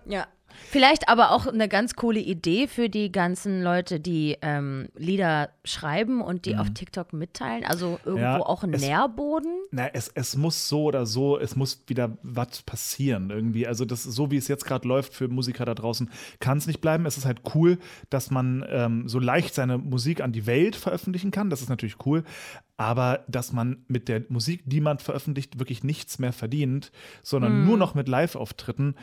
ja. 0.06 0.28
Vielleicht 0.70 1.10
aber 1.10 1.32
auch 1.32 1.48
eine 1.48 1.68
ganz 1.68 1.96
coole 1.96 2.20
Idee 2.20 2.68
für 2.68 2.90
die 2.90 3.12
ganzen 3.12 3.62
Leute, 3.64 4.00
die 4.00 4.38
ähm, 4.42 4.88
Lieder 4.96 5.50
schreiben 5.66 6.22
und 6.22 6.46
die 6.46 6.56
auf 6.58 6.70
TikTok 6.74 7.14
mitteilen. 7.14 7.64
Also 7.66 8.00
irgendwo 8.06 8.14
Mhm. 8.14 8.20
Ja, 8.24 8.40
auch 8.42 8.64
ein 8.64 8.74
es- 8.74 8.82
Nährboden. 8.82 9.52
Na, 9.72 9.88
es, 9.94 10.10
es 10.14 10.36
muss 10.38 10.68
so 10.68 10.84
oder 10.84 11.06
so, 11.06 11.38
es 11.40 11.56
muss 11.56 11.84
wieder 11.88 12.18
was 12.24 12.62
passieren 12.64 13.30
irgendwie. 13.30 13.68
Also 13.68 13.86
das 13.86 14.04
so 14.04 14.32
wie 14.32 14.38
es 14.38 14.48
jetzt 14.48 14.66
gerade 14.66 14.88
läuft 14.88 15.14
für 15.14 15.28
Musiker 15.28 15.66
da 15.66 15.74
draußen, 15.76 16.10
kann 16.40 16.58
es 16.58 16.68
nicht 16.68 16.82
bleiben. 16.82 17.06
Es 17.06 17.18
ist 17.18 17.26
halt 17.26 17.42
cool, 17.56 17.78
dass 18.10 18.32
man 18.32 18.66
ähm, 18.70 19.08
so 19.08 19.20
leicht 19.20 19.54
seine 19.56 19.78
Musik 19.78 20.22
an 20.22 20.32
die 20.32 20.46
Welt 20.46 20.76
veröffentlichen 20.76 21.32
kann. 21.32 21.50
Das 21.50 21.62
ist 21.62 21.70
natürlich 21.70 21.98
cool. 22.06 22.24
Aber 22.76 23.24
dass 23.28 23.54
man 23.54 23.86
mit 23.88 24.10
der 24.10 24.24
Musik, 24.30 24.64
die 24.66 24.82
man 24.82 24.98
veröffentlicht, 24.98 25.60
wirklich 25.60 25.84
nichts 25.84 26.18
mehr 26.20 26.34
verdient, 26.34 26.92
sondern 27.22 27.66
nur 27.66 27.78
noch 27.78 27.94
mit 27.94 28.08
Live-Auftritten, 28.08 28.96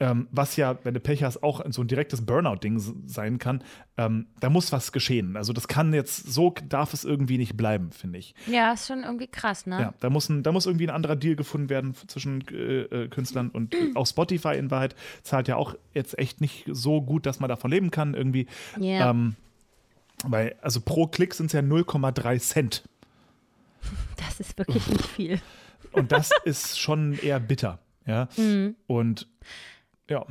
ähm, 0.00 0.28
was 0.30 0.56
ja, 0.56 0.78
wenn 0.82 0.94
du 0.94 1.00
Pech 1.00 1.22
hast, 1.22 1.42
auch 1.42 1.62
so 1.70 1.82
ein 1.82 1.86
direktes 1.86 2.24
Burnout-Ding 2.24 2.80
sein 3.06 3.38
kann, 3.38 3.62
ähm, 3.98 4.26
da 4.40 4.48
muss 4.48 4.72
was 4.72 4.92
geschehen. 4.92 5.36
Also 5.36 5.52
das 5.52 5.68
kann 5.68 5.92
jetzt, 5.92 6.32
so 6.32 6.54
darf 6.68 6.94
es 6.94 7.04
irgendwie 7.04 7.36
nicht 7.36 7.56
bleiben, 7.56 7.92
finde 7.92 8.18
ich. 8.18 8.34
Ja, 8.46 8.72
ist 8.72 8.88
schon 8.88 9.04
irgendwie 9.04 9.26
krass, 9.26 9.66
ne? 9.66 9.80
Ja, 9.80 9.94
da 10.00 10.08
muss, 10.08 10.30
ein, 10.30 10.42
da 10.42 10.52
muss 10.52 10.64
irgendwie 10.64 10.86
ein 10.86 10.94
anderer 10.94 11.16
Deal 11.16 11.36
gefunden 11.36 11.68
werden 11.68 11.94
zwischen 12.06 12.42
äh, 12.48 12.82
äh, 12.82 13.08
Künstlern 13.08 13.50
und 13.50 13.76
auch 13.94 14.06
Spotify 14.06 14.56
in 14.56 14.70
Wahrheit 14.70 14.96
zahlt 15.22 15.48
ja 15.48 15.56
auch 15.56 15.74
jetzt 15.92 16.18
echt 16.18 16.40
nicht 16.40 16.64
so 16.72 17.02
gut, 17.02 17.26
dass 17.26 17.38
man 17.38 17.48
davon 17.48 17.70
leben 17.70 17.90
kann 17.90 18.14
irgendwie. 18.14 18.46
Ja. 18.78 19.10
Ähm, 19.10 19.36
weil, 20.24 20.56
also 20.62 20.80
pro 20.80 21.06
Klick 21.06 21.34
sind 21.34 21.46
es 21.46 21.52
ja 21.52 21.60
0,3 21.60 22.38
Cent. 22.40 22.82
Das 24.16 24.38
ist 24.38 24.58
wirklich 24.58 24.86
nicht 24.86 25.06
viel. 25.06 25.40
Und 25.92 26.12
das 26.12 26.30
ist 26.44 26.78
schon 26.78 27.14
eher 27.14 27.40
bitter. 27.40 27.78
Ja. 28.06 28.28
Mhm. 28.36 28.76
Und 28.86 29.26
ja, 30.10 30.26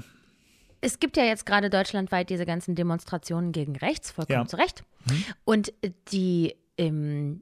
Es 0.82 1.00
gibt 1.00 1.18
ja 1.18 1.24
jetzt 1.24 1.46
gerade 1.46 1.70
deutschlandweit 1.70 2.30
diese 2.30 2.46
ganzen 2.46 2.76
Demonstrationen 2.76 3.52
gegen 3.52 3.76
rechts, 3.76 4.12
vollkommen 4.12 4.39
Ja. 4.42 4.46
zu 4.48 4.56
Recht. 4.58 4.84
Und 5.44 5.74
die, 6.12 6.56
ähm, 6.78 7.42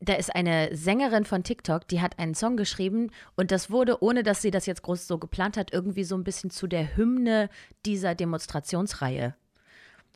da 0.00 0.14
ist 0.14 0.34
eine 0.34 0.74
Sängerin 0.76 1.24
von 1.24 1.42
TikTok, 1.42 1.86
die 1.88 2.00
hat 2.00 2.18
einen 2.18 2.34
Song 2.34 2.56
geschrieben 2.56 3.10
und 3.36 3.50
das 3.50 3.70
wurde, 3.70 4.02
ohne 4.02 4.22
dass 4.22 4.40
sie 4.42 4.50
das 4.50 4.64
jetzt 4.66 4.82
groß 4.82 5.06
so 5.08 5.18
geplant 5.18 5.56
hat, 5.56 5.72
irgendwie 5.72 6.04
so 6.04 6.14
ein 6.16 6.24
bisschen 6.24 6.50
zu 6.50 6.66
der 6.68 6.96
Hymne 6.96 7.50
dieser 7.84 8.14
Demonstrationsreihe. 8.14 9.34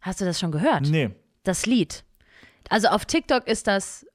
Hast 0.01 0.21
du 0.21 0.25
das 0.25 0.39
schon 0.41 0.53
gehört? 0.53 0.89
nee. 0.89 1.11
Das 1.45 1.67
Lied. 1.67 2.05
Also 2.69 2.89
auf 2.89 3.05
TikTok 3.05 3.49
ist 3.49 3.67
das 3.67 4.07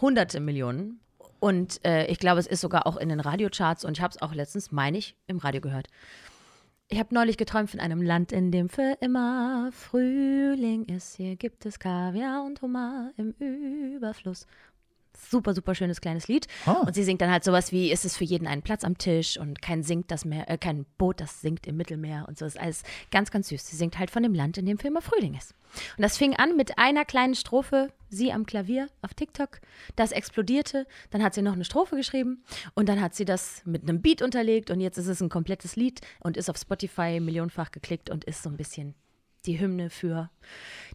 hunderte 0.00 0.38
Millionen. 0.38 1.00
Und 1.40 1.84
äh, 1.84 2.06
ich 2.06 2.20
glaube, 2.20 2.38
es 2.38 2.46
ist 2.46 2.60
sogar 2.60 2.86
auch 2.86 2.96
in 2.96 3.08
den 3.08 3.18
Radiocharts 3.18 3.84
und 3.84 3.98
ich 3.98 4.00
habe 4.02 4.12
es 4.14 4.22
auch 4.22 4.32
letztens, 4.32 4.70
meine 4.70 4.96
ich, 4.98 5.16
im 5.26 5.38
Radio 5.38 5.60
gehört. 5.60 5.88
Ich 6.92 6.98
habe 6.98 7.14
neulich 7.14 7.38
geträumt 7.38 7.70
von 7.70 7.80
einem 7.80 8.02
Land, 8.02 8.32
in 8.32 8.52
dem 8.52 8.68
für 8.68 8.98
immer 9.00 9.70
Frühling 9.72 10.84
ist. 10.84 11.16
Hier 11.16 11.36
gibt 11.36 11.64
es 11.64 11.78
Kaviar 11.78 12.44
und 12.44 12.60
Hummer 12.60 13.12
im 13.16 13.30
Überfluss. 13.38 14.46
Super, 15.30 15.54
super 15.54 15.74
schönes 15.74 16.00
kleines 16.00 16.28
Lied. 16.28 16.46
Ah. 16.66 16.82
Und 16.86 16.94
sie 16.94 17.04
singt 17.04 17.20
dann 17.20 17.30
halt 17.30 17.44
sowas 17.44 17.72
wie: 17.72 17.90
Ist 17.90 18.04
es 18.04 18.16
für 18.16 18.24
jeden 18.24 18.46
einen 18.46 18.62
Platz 18.62 18.84
am 18.84 18.98
Tisch 18.98 19.38
und 19.38 19.62
kein 19.62 19.82
singt 19.82 20.10
das 20.10 20.24
Meer, 20.24 20.48
äh, 20.50 20.58
kein 20.58 20.84
Boot, 20.98 21.20
das 21.20 21.40
singt 21.40 21.66
im 21.66 21.76
Mittelmeer 21.76 22.26
und 22.28 22.38
so. 22.38 22.44
ist 22.44 22.60
alles 22.60 22.82
ganz, 23.10 23.30
ganz 23.30 23.48
süß. 23.48 23.66
Sie 23.66 23.76
singt 23.76 23.98
halt 23.98 24.10
von 24.10 24.22
dem 24.22 24.34
Land, 24.34 24.58
in 24.58 24.66
dem 24.66 24.78
für 24.78 24.88
immer 24.88 25.02
Frühling 25.02 25.34
ist. 25.34 25.54
Und 25.96 26.02
das 26.02 26.16
fing 26.16 26.36
an 26.36 26.56
mit 26.56 26.78
einer 26.78 27.04
kleinen 27.04 27.34
Strophe, 27.34 27.92
sie 28.08 28.32
am 28.32 28.46
Klavier 28.46 28.88
auf 29.00 29.14
TikTok. 29.14 29.60
Das 29.96 30.12
explodierte. 30.12 30.86
Dann 31.10 31.22
hat 31.22 31.34
sie 31.34 31.42
noch 31.42 31.54
eine 31.54 31.64
Strophe 31.64 31.96
geschrieben 31.96 32.44
und 32.74 32.88
dann 32.88 33.00
hat 33.00 33.14
sie 33.14 33.24
das 33.24 33.62
mit 33.64 33.82
einem 33.82 34.02
Beat 34.02 34.22
unterlegt 34.22 34.70
und 34.70 34.80
jetzt 34.80 34.98
ist 34.98 35.08
es 35.08 35.20
ein 35.20 35.28
komplettes 35.28 35.76
Lied 35.76 36.00
und 36.20 36.36
ist 36.36 36.50
auf 36.50 36.56
Spotify 36.56 37.20
millionenfach 37.20 37.70
geklickt 37.70 38.10
und 38.10 38.24
ist 38.24 38.42
so 38.42 38.50
ein 38.50 38.56
bisschen 38.56 38.94
die 39.46 39.58
Hymne 39.58 39.90
für 39.90 40.30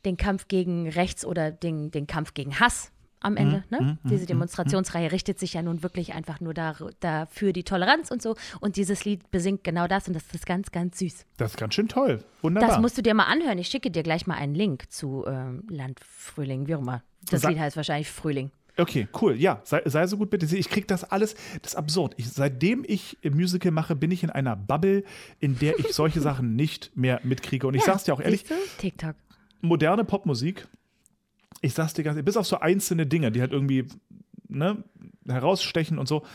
den 0.06 0.18
Kampf 0.18 0.48
gegen 0.48 0.90
Rechts 0.90 1.26
oder 1.26 1.52
den, 1.52 1.92
den 1.92 2.08
Kampf 2.08 2.34
gegen 2.34 2.60
Hass 2.60 2.92
am 3.20 3.36
Ende. 3.36 3.64
ne? 3.70 3.98
Diese 4.04 4.26
Demonstrationsreihe 4.26 5.12
richtet 5.12 5.40
sich 5.40 5.54
ja 5.54 5.62
nun 5.62 5.84
wirklich 5.84 6.14
einfach 6.14 6.40
nur 6.40 6.54
da, 6.54 6.76
dafür 7.00 7.52
die 7.54 7.64
Toleranz 7.64 8.12
und 8.12 8.22
so. 8.22 8.36
Und 8.60 8.76
dieses 8.78 9.06
Lied 9.06 9.32
besingt 9.32 9.64
genau 9.64 9.88
das 9.88 10.08
und 10.08 10.14
das 10.14 10.24
ist 10.34 10.46
ganz, 10.46 10.72
ganz 10.72 11.00
süß. 11.00 11.26
Das 11.38 11.52
ist 11.52 11.58
ganz 11.58 11.74
schön 11.74 11.88
toll. 11.88 12.24
Wunderbar. 12.42 12.70
Das 12.70 12.80
musst 12.80 12.98
du 12.98 13.02
dir 13.02 13.14
mal 13.14 13.26
anhören. 13.26 13.58
Ich 13.58 13.68
schicke 13.70 13.90
dir 13.92 14.04
gleich 14.04 14.28
mal 14.28 14.36
einen 14.36 14.54
Link 14.56 14.92
zu 14.92 15.26
ähm, 15.28 15.64
Land 15.70 16.00
Frühling, 16.00 16.68
wie 16.68 16.76
auch 16.76 16.82
immer. 16.82 17.02
Das 17.30 17.42
Sag- 17.42 17.52
Lied 17.52 17.60
heißt 17.60 17.76
wahrscheinlich 17.76 18.10
Frühling. 18.10 18.52
Okay, 18.80 19.08
cool. 19.22 19.34
Ja, 19.36 19.60
sei, 19.64 19.82
sei 19.86 20.06
so 20.06 20.18
gut 20.18 20.30
bitte. 20.30 20.46
Ich 20.56 20.70
krieg 20.70 20.88
das 20.88 21.04
alles, 21.04 21.34
das 21.64 21.72
ist 21.72 21.76
absurd. 21.76 22.14
Ich, 22.18 22.30
seitdem 22.30 22.86
ich 22.88 23.18
Musical 23.24 23.72
mache, 23.72 23.96
bin 23.96 24.12
ich 24.12 24.24
in 24.24 24.30
einer 24.30 24.56
Bubble, 24.56 25.04
in 25.40 25.58
der 25.58 25.80
ich 25.80 25.94
solche 25.94 26.22
Sachen 26.22 26.56
nicht 26.56 26.96
mehr 26.96 27.20
mitkriege. 27.24 27.66
Und 27.66 27.74
ich 27.74 27.84
sag's 27.84 28.04
dir 28.04 28.14
auch 28.14 28.20
ehrlich? 28.22 28.46
TikTok. 28.78 29.16
moderne 29.62 30.04
Popmusik, 30.04 30.68
ich 31.62 31.74
sag's 31.74 31.94
dir 31.94 32.04
ganz 32.04 32.24
bis 32.24 32.38
auf 32.38 32.48
so 32.48 32.60
einzelne 32.60 33.06
Dinge, 33.06 33.32
die 33.32 33.42
halt 33.42 33.52
irgendwie 33.52 33.88
ne, 34.48 34.84
herausstechen 35.28 36.00
und 36.00 36.08
so, 36.08 36.26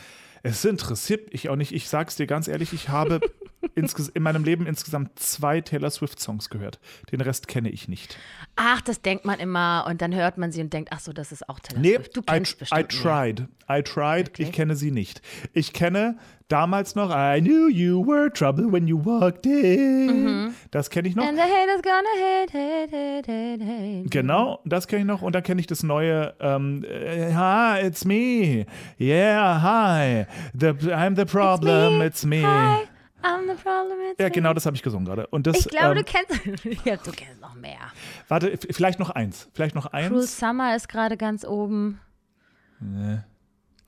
es 0.43 0.63
interessiert 0.65 1.31
mich 1.31 1.49
auch 1.49 1.55
nicht. 1.55 1.71
Ich 1.71 1.87
sag's 1.87 2.15
dir 2.15 2.27
ganz 2.27 2.47
ehrlich, 2.47 2.73
ich 2.73 2.89
habe 2.89 3.21
in 3.75 4.23
meinem 4.23 4.43
Leben 4.43 4.65
insgesamt 4.65 5.17
zwei 5.19 5.61
Taylor 5.61 5.89
Swift-Songs 5.89 6.49
gehört. 6.49 6.79
Den 7.11 7.21
Rest 7.21 7.47
kenne 7.47 7.69
ich 7.69 7.87
nicht. 7.87 8.17
Ach, 8.55 8.81
das 8.81 9.01
denkt 9.01 9.25
man 9.25 9.39
immer 9.39 9.85
und 9.87 10.01
dann 10.01 10.13
hört 10.13 10.37
man 10.37 10.51
sie 10.51 10.61
und 10.61 10.71
denkt, 10.73 10.89
ach 10.93 10.99
so, 10.99 11.13
das 11.13 11.31
ist 11.31 11.47
auch 11.49 11.59
Taylor 11.59 11.81
Nee, 11.81 11.95
Swift. 11.95 12.17
Du 12.17 12.21
I, 12.21 12.23
kennst 12.25 12.53
I 12.53 12.57
bestimmt 12.59 12.93
mehr. 12.93 13.01
tried. 13.01 13.47
I 13.69 13.81
tried. 13.81 14.29
Okay. 14.29 14.43
Ich 14.43 14.51
kenne 14.51 14.75
sie 14.75 14.91
nicht. 14.91 15.21
Ich 15.53 15.73
kenne 15.73 16.17
damals 16.49 16.93
noch 16.95 17.09
I 17.09 17.39
knew 17.41 17.67
you 17.69 18.05
were 18.05 18.31
trouble 18.31 18.71
when 18.71 18.87
you 18.87 19.03
walked 19.03 19.45
in. 19.45 20.53
Das 20.71 20.89
kenne 20.89 21.07
ich 21.07 21.15
noch. 21.15 21.23
Mhm. 21.23 21.29
And 21.29 21.37
the 21.37 21.43
haters 21.43 21.81
gonna 21.81 22.13
hate, 22.21 22.53
hate, 22.53 22.91
hate, 22.91 23.27
hate, 23.31 23.63
hate. 23.65 24.09
Genau, 24.09 24.59
das 24.65 24.87
kenne 24.87 25.01
ich 25.01 25.07
noch. 25.07 25.21
Und 25.21 25.33
dann 25.33 25.43
kenne 25.43 25.61
ich 25.61 25.67
das 25.67 25.81
neue 25.83 26.33
ähm, 26.39 26.83
äh, 26.83 27.33
Hi, 27.33 27.85
it's 27.87 28.05
me. 28.05 28.65
Yeah, 28.99 29.61
hi. 29.61 30.25
The, 30.53 30.67
I'm 30.91 31.15
the 31.15 31.25
problem, 31.25 32.01
it's 32.01 32.25
me. 32.25 32.43
Hi, 32.45 32.83
I'm 33.23 33.47
the 33.47 33.61
problem, 33.61 33.97
Ja, 34.19 34.29
genau, 34.29 34.53
das 34.53 34.65
habe 34.65 34.75
ich 34.75 34.83
gesungen 34.83 35.05
gerade. 35.05 35.27
Und 35.27 35.47
das, 35.47 35.59
Ich 35.59 35.67
glaube, 35.69 35.97
ähm, 35.97 35.97
du 35.97 36.03
kennst. 36.03 36.85
ja, 36.85 36.97
du 36.97 37.11
kennst 37.11 37.41
noch 37.41 37.55
mehr. 37.55 37.79
warte, 38.27 38.57
vielleicht 38.71 38.99
noch 38.99 39.09
eins. 39.09 39.49
Vielleicht 39.53 39.75
noch 39.75 39.91
Cruel 39.91 40.03
eins. 40.13 40.39
Summer 40.39 40.75
ist 40.75 40.89
gerade 40.89 41.17
ganz 41.17 41.45
oben. 41.45 41.99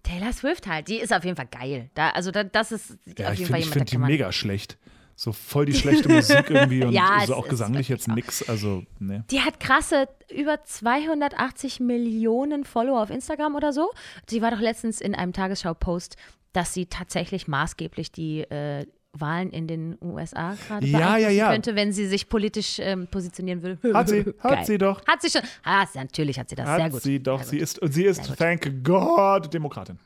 Taylor 0.04 0.32
Swift 0.34 0.68
halt, 0.68 0.88
die 0.88 0.98
ist 1.00 1.12
auf 1.14 1.24
jeden 1.26 1.36
Fall 1.36 1.48
geil. 1.48 1.90
Da, 1.96 2.10
also 2.12 2.32
da, 2.32 2.44
das 2.44 2.72
ist 2.72 2.98
Ja, 3.18 3.28
auf 3.28 3.34
ich 3.34 3.40
jeden 3.40 3.48
finde 3.48 3.52
Fall 3.52 3.60
ich 3.60 3.66
jemand, 3.66 3.74
find 3.74 3.88
da 3.90 3.92
die 3.92 3.98
mega 3.98 4.32
schlecht. 4.32 4.78
So 5.18 5.32
voll 5.32 5.66
die 5.66 5.74
schlechte 5.74 6.10
Musik 6.10 6.50
irgendwie 6.50 6.84
und 6.86 6.92
Ja, 6.92 7.24
so 7.26 7.36
auch 7.36 7.48
gesanglich 7.48 7.88
jetzt 7.90 8.10
auch. 8.10 8.16
nix. 8.16 8.48
Also, 8.48 8.84
ne. 9.00 9.24
Die 9.32 9.42
hat 9.42 9.60
krasse 9.62 10.08
über 10.30 10.62
280 10.64 11.80
Millionen 11.80 12.66
Follower 12.66 13.02
auf 13.02 13.10
Instagram 13.10 13.56
oder 13.56 13.72
so. 13.72 13.92
Sie 14.30 14.42
war 14.42 14.52
doch 14.52 14.60
letztens 14.60 15.00
in 15.02 15.16
einem 15.16 15.32
Tagesschau-Post, 15.32 16.18
dass 16.52 16.74
sie 16.74 16.86
tatsächlich 16.88 17.48
maßgeblich 17.48 18.12
die 18.12 18.42
äh, 18.42 18.86
Wahlen 19.20 19.50
in 19.50 19.68
den 19.68 19.98
USA 20.02 20.56
gerade 20.68 20.86
Ja, 20.86 21.18
ja, 21.18 21.30
ja. 21.30 21.52
könnte, 21.52 21.76
wenn 21.76 21.92
sie 21.94 22.06
sich 22.08 22.30
politisch 22.30 22.80
ähm, 22.80 23.08
positionieren 23.08 23.62
würde. 23.64 23.94
Hat 23.94 24.10
sie, 24.10 24.22
hat 24.40 24.52
Geil. 24.52 24.66
sie 24.66 24.78
doch. 24.78 25.06
Hat 25.08 25.22
sie 25.22 25.30
schon. 25.30 25.42
Ah, 25.64 25.86
natürlich 25.96 26.38
hat 26.40 26.50
sie 26.50 26.56
das. 26.56 26.68
Sehr 26.68 26.84
Hat 26.86 26.92
gut. 26.92 27.02
sie 27.02 27.22
doch. 27.22 27.40
Sehr 27.44 27.50
Sie 27.52 27.58
ist, 27.60 27.80
sie 27.82 28.04
ist, 28.06 28.36
thank 28.38 28.84
God, 28.84 29.54
Demokratin. 29.54 29.98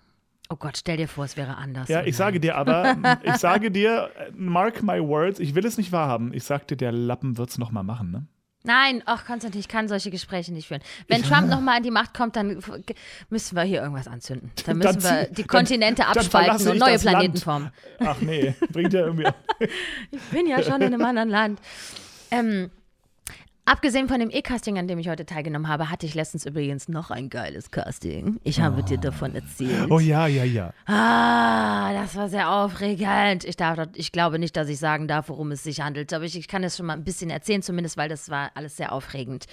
Oh 0.52 0.56
Gott, 0.56 0.78
stell 0.78 0.98
dir 0.98 1.08
vor, 1.08 1.26
es 1.26 1.38
wäre 1.38 1.58
anders. 1.58 1.88
Ja, 1.90 2.02
Oh 2.02 2.06
ich 2.08 2.16
sage 2.16 2.38
nein. 2.38 2.42
dir 2.42 2.56
aber, 2.56 2.98
ich 3.24 3.36
sage 3.36 3.70
dir, 3.72 4.10
mark 4.36 4.82
my 4.82 5.00
words, 5.00 5.40
ich 5.40 5.54
will 5.56 5.66
es 5.66 5.78
nicht 5.78 5.92
wahrhaben. 5.92 6.34
Ich 6.34 6.44
sagte, 6.44 6.76
der 6.76 6.92
Lappen 6.92 7.38
wird 7.38 7.50
es 7.50 7.58
nochmal 7.60 7.84
machen, 7.84 8.10
ne? 8.12 8.26
Nein, 8.64 9.02
ach 9.06 9.26
Konstantin, 9.26 9.60
ich 9.62 9.70
kann 9.70 9.88
solche 9.88 10.12
Gespräche 10.12 10.52
nicht 10.52 10.68
führen. 10.68 10.82
Wenn 11.08 11.24
Trump 11.24 11.48
nochmal 11.48 11.78
an 11.78 11.84
die 11.84 11.92
Macht 11.92 12.14
kommt, 12.14 12.36
dann 12.36 12.62
müssen 13.30 13.56
wir 13.56 13.64
hier 13.64 13.82
irgendwas 13.82 14.08
anzünden. 14.08 14.52
Dann 14.66 14.80
Dann 14.82 14.96
müssen 14.96 15.04
wir 15.04 15.10
zieh- 15.10 15.30
die 15.34 15.42
dann- 15.44 15.48
Kontinente 15.48 16.02
dann 16.02 16.12
abspalten 16.18 16.60
verlasse 16.60 16.70
und 16.70 16.76
ich 16.76 16.82
neue 16.82 16.92
Land. 16.92 17.02
Planeten 17.04 17.38
formen. 17.38 17.72
Ach 18.00 18.20
nee, 18.22 18.54
bringt 18.72 18.94
ja 18.94 19.02
irgendwie. 19.02 19.28
Ich 20.12 20.22
bin 20.32 20.48
ja 20.48 20.62
schon 20.62 20.82
in 20.82 20.94
einem 20.94 21.04
anderen 21.06 21.30
Land. 21.30 21.60
Ähm, 22.32 22.70
abgesehen 23.70 24.08
von 24.08 24.20
dem 24.20 24.30
E-Casting, 24.32 24.80
an 24.80 24.88
dem 24.88 24.98
ich 24.98 25.10
heute 25.10 25.26
teilgenommen 25.26 25.68
habe, 25.68 25.90
hatte 25.90 26.06
ich 26.06 26.16
letztens 26.16 26.46
übrigens 26.46 26.90
noch 26.90 27.12
ein 27.12 27.30
geiles 27.30 27.70
Casting. 27.70 28.40
Ich 28.44 28.60
habe 28.60 28.84
dir 28.84 28.98
davon 28.98 29.36
erzählt. 29.36 29.92
Oh 29.92 30.00
ja, 30.00 30.28
ja, 30.28 30.44
ja. 30.44 30.74
Ah, 30.88 31.94
das 31.94 32.16
war 32.16 32.30
sehr 32.30 32.52
aufregend. 32.52 33.46
Ich, 33.46 33.56
darf, 33.56 33.78
ich 33.94 34.12
glaube 34.12 34.40
nicht, 34.40 34.58
dass 34.58 34.70
ich 34.70 34.80
sagen 34.80 35.08
darf, 35.08 35.30
worum 35.30 35.52
es 35.52 35.64
sich 35.64 35.82
handelt, 35.82 36.12
aber 36.14 36.26
ich, 36.26 36.38
ich 36.38 36.48
kann 36.48 36.64
es 36.64 36.78
schon 36.78 36.88
mal 36.88 36.94
ein 36.94 37.04
bisschen 37.04 37.30
erzählen, 37.30 37.62
zumindest, 37.62 37.96
weil 37.98 38.10
das 38.10 38.30
war 38.30 38.52
alles 38.56 38.76
sehr 38.76 38.92
aufregend. 38.92 39.46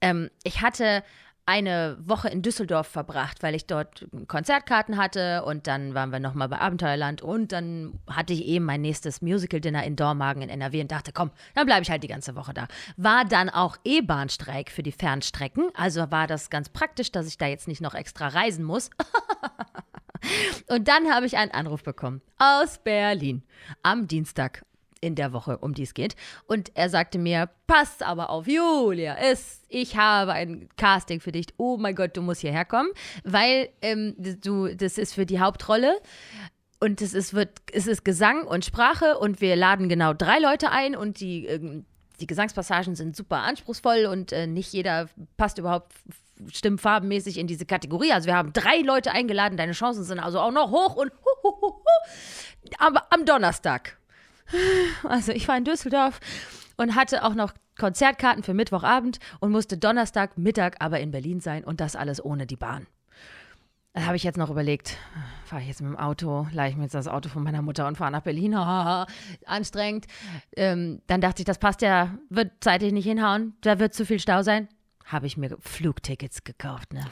Ähm, 0.00 0.30
ich 0.42 0.62
hatte 0.62 1.04
eine 1.46 1.98
Woche 2.00 2.28
in 2.28 2.42
Düsseldorf 2.42 2.86
verbracht, 2.86 3.42
weil 3.42 3.54
ich 3.54 3.66
dort 3.66 4.06
Konzertkarten 4.28 4.96
hatte 4.96 5.44
und 5.44 5.66
dann 5.66 5.94
waren 5.94 6.10
wir 6.10 6.20
nochmal 6.20 6.48
bei 6.48 6.58
Abenteuerland 6.58 7.22
und 7.22 7.52
dann 7.52 7.98
hatte 8.08 8.32
ich 8.32 8.44
eben 8.44 8.64
mein 8.64 8.80
nächstes 8.80 9.20
Musical-Dinner 9.20 9.84
in 9.84 9.96
Dormagen 9.96 10.42
in 10.42 10.48
NRW 10.48 10.82
und 10.82 10.92
dachte, 10.92 11.12
komm, 11.12 11.30
dann 11.54 11.66
bleibe 11.66 11.82
ich 11.82 11.90
halt 11.90 12.02
die 12.02 12.08
ganze 12.08 12.36
Woche 12.36 12.54
da. 12.54 12.68
War 12.96 13.24
dann 13.24 13.48
auch 13.50 13.76
E-Bahnstreik 13.84 14.70
für 14.70 14.82
die 14.82 14.92
Fernstrecken, 14.92 15.70
also 15.74 16.10
war 16.10 16.26
das 16.26 16.50
ganz 16.50 16.68
praktisch, 16.68 17.10
dass 17.10 17.26
ich 17.26 17.38
da 17.38 17.46
jetzt 17.46 17.68
nicht 17.68 17.80
noch 17.80 17.94
extra 17.94 18.28
reisen 18.28 18.64
muss. 18.64 18.90
Und 20.68 20.86
dann 20.86 21.12
habe 21.12 21.26
ich 21.26 21.36
einen 21.36 21.50
Anruf 21.50 21.82
bekommen 21.82 22.20
aus 22.38 22.78
Berlin 22.78 23.42
am 23.82 24.06
Dienstag. 24.06 24.62
In 25.00 25.14
der 25.14 25.32
Woche, 25.32 25.58
um 25.58 25.74
die 25.74 25.82
es 25.82 25.94
geht. 25.94 26.14
Und 26.46 26.72
er 26.74 26.90
sagte 26.90 27.18
mir, 27.18 27.48
pass 27.66 28.02
aber 28.02 28.30
auf, 28.30 28.46
Julia, 28.46 29.16
es, 29.16 29.62
ich 29.68 29.96
habe 29.96 30.32
ein 30.32 30.68
Casting 30.76 31.20
für 31.20 31.32
dich. 31.32 31.46
Oh 31.56 31.76
mein 31.78 31.94
Gott, 31.94 32.16
du 32.16 32.22
musst 32.22 32.42
hierher 32.42 32.64
kommen, 32.64 32.90
weil 33.24 33.70
ähm, 33.82 34.14
du, 34.18 34.74
das 34.74 34.98
ist 34.98 35.14
für 35.14 35.26
die 35.26 35.40
Hauptrolle. 35.40 36.00
Und 36.82 37.02
es 37.02 37.12
ist, 37.12 37.34
wird, 37.34 37.50
es 37.72 37.86
ist 37.86 38.04
Gesang 38.04 38.46
und 38.46 38.64
Sprache 38.64 39.18
und 39.18 39.42
wir 39.42 39.54
laden 39.54 39.90
genau 39.90 40.14
drei 40.14 40.38
Leute 40.38 40.70
ein 40.70 40.96
und 40.96 41.20
die, 41.20 41.44
ähm, 41.44 41.84
die 42.20 42.26
Gesangspassagen 42.26 42.94
sind 42.94 43.16
super 43.16 43.38
anspruchsvoll 43.38 44.06
und 44.06 44.32
äh, 44.32 44.46
nicht 44.46 44.72
jeder 44.72 45.08
passt 45.36 45.58
überhaupt 45.58 45.92
stimmfarbenmäßig 46.48 47.36
in 47.36 47.46
diese 47.46 47.66
Kategorie. 47.66 48.12
Also 48.12 48.28
wir 48.28 48.34
haben 48.34 48.54
drei 48.54 48.78
Leute 48.78 49.12
eingeladen, 49.12 49.58
deine 49.58 49.72
Chancen 49.72 50.04
sind 50.04 50.20
also 50.20 50.40
auch 50.40 50.52
noch 50.52 50.70
hoch 50.70 50.96
und 50.96 51.12
hu, 51.12 51.42
hu, 51.42 51.60
hu, 51.60 51.72
aber 52.78 53.06
am 53.10 53.26
Donnerstag. 53.26 53.99
Also 55.04 55.32
ich 55.32 55.48
war 55.48 55.56
in 55.56 55.64
Düsseldorf 55.64 56.20
und 56.76 56.94
hatte 56.94 57.24
auch 57.24 57.34
noch 57.34 57.52
Konzertkarten 57.78 58.42
für 58.42 58.54
Mittwochabend 58.54 59.18
und 59.40 59.52
musste 59.52 59.78
Donnerstag 59.78 60.36
Mittag 60.36 60.76
aber 60.80 61.00
in 61.00 61.10
Berlin 61.10 61.40
sein 61.40 61.64
und 61.64 61.80
das 61.80 61.96
alles 61.96 62.24
ohne 62.24 62.46
die 62.46 62.56
Bahn. 62.56 62.86
Da 63.92 64.02
habe 64.06 64.16
ich 64.16 64.22
jetzt 64.22 64.38
noch 64.38 64.50
überlegt, 64.50 64.96
fahre 65.44 65.62
ich 65.62 65.68
jetzt 65.68 65.82
mit 65.82 65.90
dem 65.90 65.98
Auto, 65.98 66.46
leihe 66.52 66.70
ich 66.70 66.76
mir 66.76 66.84
jetzt 66.84 66.94
das 66.94 67.08
Auto 67.08 67.28
von 67.28 67.42
meiner 67.42 67.60
Mutter 67.60 67.88
und 67.88 67.96
fahre 67.96 68.12
nach 68.12 68.22
Berlin. 68.22 68.54
Anstrengend. 69.46 70.06
Ähm, 70.56 71.02
dann 71.08 71.20
dachte 71.20 71.42
ich, 71.42 71.44
das 71.44 71.58
passt 71.58 71.82
ja, 71.82 72.14
wird 72.28 72.52
zeitlich 72.60 72.92
nicht 72.92 73.06
hinhauen, 73.06 73.54
da 73.62 73.80
wird 73.80 73.92
zu 73.92 74.06
viel 74.06 74.20
Stau 74.20 74.42
sein. 74.42 74.68
Habe 75.06 75.26
ich 75.26 75.36
mir 75.36 75.56
Flugtickets 75.58 76.44
gekauft, 76.44 76.92
ne? 76.92 77.04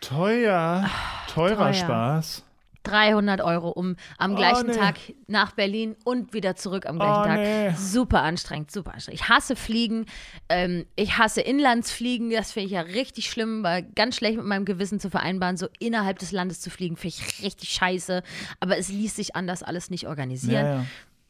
Teuer. 0.00 0.88
Teurer 1.28 1.56
teuer. 1.56 1.74
Spaß. 1.74 2.44
300 2.82 3.40
Euro, 3.40 3.70
um 3.70 3.96
am 4.18 4.36
gleichen 4.36 4.66
nee. 4.68 4.76
Tag 4.76 4.96
nach 5.26 5.52
Berlin 5.52 5.96
und 6.04 6.32
wieder 6.32 6.56
zurück 6.56 6.86
am 6.86 6.98
gleichen 6.98 7.20
Oh, 7.20 7.24
Tag. 7.24 7.38
nee. 7.38 7.70
Super 7.76 8.22
anstrengend, 8.22 8.70
super 8.70 8.94
anstrengend. 8.94 9.20
Ich 9.20 9.28
hasse 9.28 9.56
Fliegen, 9.56 10.06
ähm, 10.48 10.86
ich 10.96 11.18
hasse 11.18 11.40
Inlandsfliegen, 11.40 12.30
das 12.30 12.52
finde 12.52 12.66
ich 12.66 12.72
ja 12.72 12.80
richtig 12.82 13.30
schlimm, 13.30 13.62
weil 13.62 13.82
ganz 13.94 14.16
schlecht 14.16 14.36
mit 14.36 14.46
meinem 14.46 14.64
Gewissen 14.64 15.00
zu 15.00 15.10
vereinbaren, 15.10 15.56
so 15.56 15.68
innerhalb 15.78 16.18
des 16.18 16.32
Landes 16.32 16.60
zu 16.60 16.70
fliegen, 16.70 16.96
finde 16.96 17.16
ich 17.18 17.42
richtig 17.42 17.70
scheiße. 17.70 18.22
Aber 18.60 18.76
es 18.78 18.88
ließ 18.88 19.16
sich 19.16 19.36
anders 19.36 19.62
alles 19.62 19.90
nicht 19.90 20.08
organisieren. 20.08 20.64
Ja, 20.66 20.74
ja. 20.76 20.86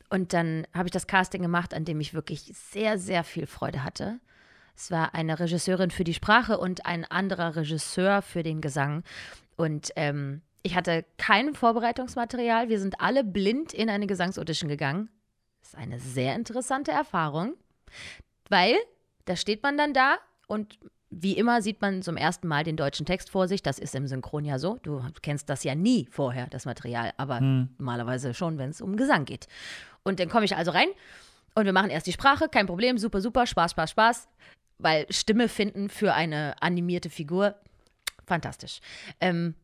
Und 0.08 0.32
dann 0.34 0.66
habe 0.74 0.88
ich 0.88 0.92
das 0.92 1.06
Casting 1.06 1.40
gemacht, 1.42 1.72
an 1.72 1.84
dem 1.84 1.98
ich 2.00 2.12
wirklich 2.12 2.52
sehr, 2.54 2.98
sehr 2.98 3.24
viel 3.24 3.46
Freude 3.46 3.82
hatte. 3.82 4.20
Es 4.76 4.90
war 4.90 5.14
eine 5.14 5.38
Regisseurin 5.38 5.90
für 5.90 6.04
die 6.04 6.14
Sprache 6.14 6.58
und 6.58 6.86
ein 6.86 7.04
anderer 7.04 7.56
Regisseur 7.56 8.20
für 8.22 8.42
den 8.42 8.60
Gesang. 8.60 9.04
Und 9.56 9.90
ähm, 9.96 10.42
ich 10.62 10.76
hatte 10.76 11.04
kein 11.18 11.54
Vorbereitungsmaterial. 11.54 12.68
Wir 12.68 12.78
sind 12.78 13.00
alle 13.00 13.24
blind 13.24 13.72
in 13.72 13.90
eine 13.90 14.06
Gesangsaudition 14.06 14.68
gegangen. 14.68 15.10
Das 15.60 15.70
ist 15.70 15.78
eine 15.78 15.98
sehr 15.98 16.34
interessante 16.34 16.90
Erfahrung, 16.90 17.54
weil 18.48 18.76
da 19.24 19.36
steht 19.36 19.62
man 19.62 19.76
dann 19.76 19.92
da 19.92 20.16
und 20.46 20.78
wie 21.10 21.36
immer 21.36 21.60
sieht 21.60 21.80
man 21.82 22.02
zum 22.02 22.16
ersten 22.16 22.48
Mal 22.48 22.64
den 22.64 22.76
deutschen 22.76 23.04
Text 23.04 23.30
vor 23.30 23.46
sich. 23.46 23.62
Das 23.62 23.78
ist 23.78 23.94
im 23.94 24.06
Synchron 24.06 24.44
ja 24.44 24.58
so. 24.58 24.78
Du 24.82 25.02
kennst 25.20 25.50
das 25.50 25.62
ja 25.62 25.74
nie 25.74 26.08
vorher, 26.10 26.46
das 26.46 26.64
Material, 26.64 27.12
aber 27.18 27.40
normalerweise 27.40 28.32
schon, 28.32 28.58
wenn 28.58 28.70
es 28.70 28.80
um 28.80 28.96
Gesang 28.96 29.24
geht. 29.24 29.46
Und 30.04 30.20
dann 30.20 30.28
komme 30.28 30.46
ich 30.46 30.56
also 30.56 30.70
rein 30.70 30.88
und 31.54 31.66
wir 31.66 31.72
machen 31.72 31.90
erst 31.90 32.06
die 32.06 32.12
Sprache, 32.12 32.48
kein 32.48 32.66
Problem, 32.66 32.98
super, 32.98 33.20
super, 33.20 33.46
Spaß, 33.46 33.72
Spaß, 33.72 33.90
Spaß. 33.90 34.28
Weil 34.78 35.06
Stimme 35.10 35.48
finden 35.48 35.90
für 35.90 36.14
eine 36.14 36.60
animierte 36.60 37.10
Figur, 37.10 37.54
fantastisch. 38.26 38.80
Ähm, 39.20 39.54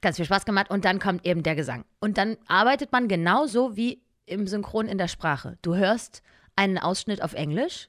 ganz 0.00 0.16
viel 0.16 0.24
Spaß 0.24 0.44
gemacht 0.44 0.70
und 0.70 0.84
dann 0.84 0.98
kommt 0.98 1.26
eben 1.26 1.42
der 1.42 1.56
Gesang. 1.56 1.84
Und 2.00 2.18
dann 2.18 2.36
arbeitet 2.46 2.92
man 2.92 3.08
genauso 3.08 3.76
wie 3.76 4.02
im 4.26 4.46
Synchron 4.46 4.86
in 4.86 4.98
der 4.98 5.08
Sprache. 5.08 5.58
Du 5.62 5.74
hörst 5.74 6.22
einen 6.56 6.78
Ausschnitt 6.78 7.22
auf 7.22 7.34
Englisch, 7.34 7.88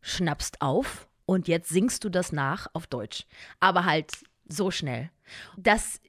schnappst 0.00 0.60
auf 0.62 1.08
und 1.26 1.48
jetzt 1.48 1.68
singst 1.68 2.04
du 2.04 2.08
das 2.08 2.32
nach 2.32 2.68
auf 2.72 2.86
Deutsch. 2.86 3.26
Aber 3.60 3.84
halt 3.84 4.12
so 4.48 4.70
schnell. 4.70 5.10
Das 5.56 6.00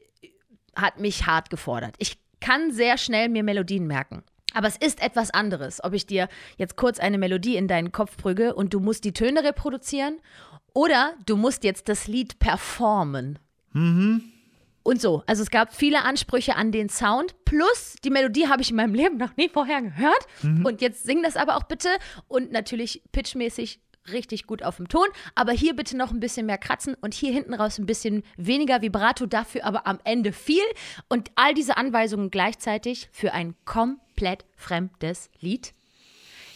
hat 0.76 1.00
mich 1.00 1.26
hart 1.26 1.50
gefordert. 1.50 1.96
Ich 2.00 2.20
kann 2.40 2.72
sehr 2.72 2.98
schnell 2.98 3.30
mir 3.30 3.44
Melodien 3.44 3.88
merken. 3.88 4.24
Aber 4.54 4.68
es 4.68 4.78
ist 4.78 5.02
etwas 5.02 5.32
anderes, 5.32 5.84
ob 5.84 5.94
ich 5.94 6.06
dir 6.06 6.30
jetzt 6.58 6.78
kurz 6.78 7.00
eine 7.00 7.18
Melodie 7.18 7.58
in 7.58 7.68
deinen 7.68 7.92
Kopf 7.92 8.16
prüge 8.16 8.56
und 8.56 8.74
du 8.74 8.80
musst 8.80 9.04
die 9.04 9.14
Töne 9.14 9.44
reproduzieren 9.44 10.20
oder 10.74 11.14
du 11.26 11.36
musst 11.36 11.64
jetzt 11.66 11.90
das 11.90 12.08
Lied 12.08 12.40
performen. 12.40 13.40
Und 14.86 15.02
so. 15.02 15.24
Also 15.26 15.42
es 15.42 15.50
gab 15.50 15.76
viele 15.76 16.04
Ansprüche 16.04 16.56
an 16.56 16.72
den 16.72 16.90
Sound. 16.90 17.34
Plus 17.44 17.96
die 18.04 18.12
Melodie 18.12 18.48
habe 18.48 18.62
ich 18.62 18.70
in 18.70 18.76
meinem 18.76 18.94
Leben 18.94 19.18
noch 19.18 19.36
nie 19.36 19.50
vorher 19.50 19.82
gehört. 19.82 20.28
Und 20.64 20.80
jetzt 20.80 21.04
sing 21.06 21.24
das 21.24 21.38
aber 21.38 21.58
auch 21.58 21.64
bitte. 21.64 21.90
Und 22.28 22.52
natürlich 22.52 23.02
pitchmäßig 23.12 23.80
richtig 24.12 24.46
gut 24.46 24.62
auf 24.62 24.78
dem 24.78 24.88
Ton. 24.88 25.08
Aber 25.34 25.54
hier 25.54 25.76
bitte 25.76 25.98
noch 25.98 26.12
ein 26.12 26.20
bisschen 26.20 26.46
mehr 26.46 26.60
kratzen 26.60 26.96
und 27.02 27.16
hier 27.16 27.34
hinten 27.34 27.56
raus 27.56 27.80
ein 27.80 27.88
bisschen 27.88 28.22
weniger 28.38 28.84
Vibrato, 28.84 29.26
dafür 29.26 29.66
aber 29.66 29.88
am 29.88 30.00
Ende 30.04 30.32
viel. 30.32 30.64
Und 31.10 31.32
all 31.34 31.56
diese 31.56 31.78
Anweisungen 31.78 32.30
gleichzeitig 32.30 33.10
für 33.12 33.34
ein 33.34 33.56
komplett 33.66 34.46
fremdes 34.56 35.32
Lied. 35.40 35.74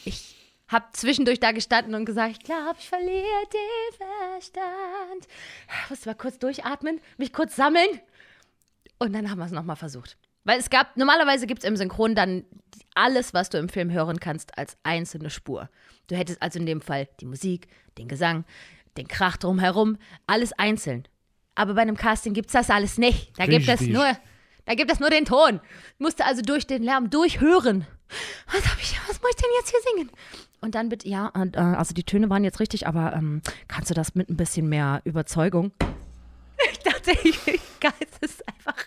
Ich 0.06 0.36
habe 0.68 0.86
zwischendurch 0.94 1.40
da 1.40 1.52
gestanden 1.52 1.96
und 1.96 2.06
gesagt, 2.06 2.32
ich 2.34 2.44
glaube, 2.44 2.76
ich 2.78 2.88
verliere 2.88 3.26
den 3.52 3.98
Verstand. 3.98 5.28
Muss 5.90 6.06
mal 6.06 6.14
kurz 6.14 6.38
durchatmen, 6.38 7.02
mich 7.18 7.34
kurz 7.34 7.56
sammeln. 7.56 8.00
Und 9.00 9.14
dann 9.14 9.30
haben 9.30 9.40
wir 9.40 9.46
es 9.46 9.52
nochmal 9.52 9.78
versucht. 9.78 10.18
Weil 10.44 10.60
es 10.60 10.70
gab, 10.70 10.96
normalerweise 10.98 11.48
gibt 11.48 11.64
es 11.64 11.70
im 11.70 11.76
Synchron 11.76 12.16
dann 12.16 12.44
alles, 12.96 13.34
was 13.34 13.50
du 13.50 13.58
im 13.58 13.70
Film 13.70 13.92
hören 13.92 14.20
kannst, 14.20 14.58
als 14.58 14.78
einzelne 14.84 15.30
Spur. 15.30 15.70
Du 16.08 16.16
hättest 16.16 16.42
also 16.42 16.60
in 16.60 16.66
dem 16.66 16.82
Fall 16.82 17.08
die 17.20 17.26
Musik, 17.26 17.68
den 17.98 18.08
Gesang, 18.08 18.46
den 18.98 19.08
Krach 19.08 19.38
drumherum, 19.38 19.98
alles 20.28 20.54
einzeln. 20.54 21.08
Aber 21.56 21.74
bei 21.74 21.82
einem 21.82 21.98
Casting 21.98 22.34
gibt 22.34 22.48
es 22.48 22.54
das 22.54 22.70
alles 22.70 22.98
nicht. 22.98 23.38
Da 23.38 23.46
gibt 23.46 23.68
es 23.68 23.82
nur, 23.82 24.06
da 24.66 24.76
gibt 24.76 24.92
es 24.92 25.00
nur 25.00 25.10
den 25.10 25.26
Ton. 25.26 25.60
Musste 25.98 26.26
also 26.26 26.42
durch 26.42 26.68
den 26.68 26.84
Lärm 26.84 27.10
durchhören. 27.10 27.86
Was 28.52 28.66
hab 28.70 28.80
ich, 28.82 29.00
was 29.08 29.22
muss 29.22 29.32
ich 29.32 29.36
denn 29.36 29.52
jetzt 29.60 29.70
hier 29.70 29.80
singen? 29.94 30.12
Und 30.62 30.76
dann 30.76 30.90
bitte, 30.90 31.08
ja, 31.08 31.28
und, 31.28 31.56
äh, 31.56 31.60
also 31.60 31.94
die 31.94 32.04
Töne 32.04 32.30
waren 32.30 32.44
jetzt 32.44 32.60
richtig, 32.60 32.88
aber 32.88 33.14
ähm, 33.14 33.42
kannst 33.68 33.90
du 33.90 33.94
das 33.94 34.16
mit 34.16 34.30
ein 34.30 34.38
bisschen 34.38 34.68
mehr 34.68 35.02
Überzeugung? 35.06 35.72
Ich 36.72 36.80
dachte, 36.80 37.12
ich, 37.24 37.60
ist 38.22 38.48
einfach 38.48 38.86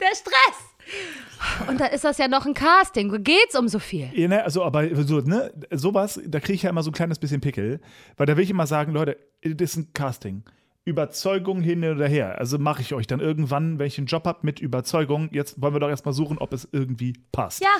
der 0.00 0.14
Stress. 0.14 1.68
Und 1.68 1.80
dann 1.80 1.90
ist 1.92 2.04
das 2.04 2.18
ja 2.18 2.28
noch 2.28 2.44
ein 2.46 2.54
Casting. 2.54 3.22
Geht's 3.22 3.56
um 3.56 3.68
so 3.68 3.78
viel? 3.78 4.10
Ja, 4.12 4.28
ne, 4.28 4.44
also, 4.44 4.64
aber 4.64 4.94
so, 5.04 5.20
ne, 5.20 5.52
sowas, 5.70 6.20
da 6.26 6.40
kriege 6.40 6.54
ich 6.54 6.62
ja 6.62 6.70
immer 6.70 6.82
so 6.82 6.90
ein 6.90 6.94
kleines 6.94 7.18
bisschen 7.18 7.40
Pickel, 7.40 7.80
weil 8.16 8.26
da 8.26 8.36
will 8.36 8.44
ich 8.44 8.50
immer 8.50 8.66
sagen, 8.66 8.92
Leute, 8.92 9.16
das 9.42 9.70
ist 9.70 9.76
ein 9.76 9.92
Casting. 9.94 10.44
Überzeugung 10.84 11.60
hin 11.60 11.84
oder 11.84 12.08
her. 12.08 12.38
Also 12.38 12.58
mache 12.58 12.82
ich 12.82 12.92
euch 12.92 13.06
dann 13.06 13.20
irgendwann, 13.20 13.78
wenn 13.78 13.86
ich 13.86 13.98
einen 13.98 14.08
Job 14.08 14.24
habe 14.24 14.40
mit 14.42 14.60
Überzeugung, 14.60 15.28
jetzt 15.32 15.60
wollen 15.62 15.74
wir 15.74 15.80
doch 15.80 15.88
erstmal 15.88 16.14
suchen, 16.14 16.38
ob 16.38 16.52
es 16.52 16.68
irgendwie 16.72 17.14
passt. 17.30 17.62
Ja, 17.62 17.70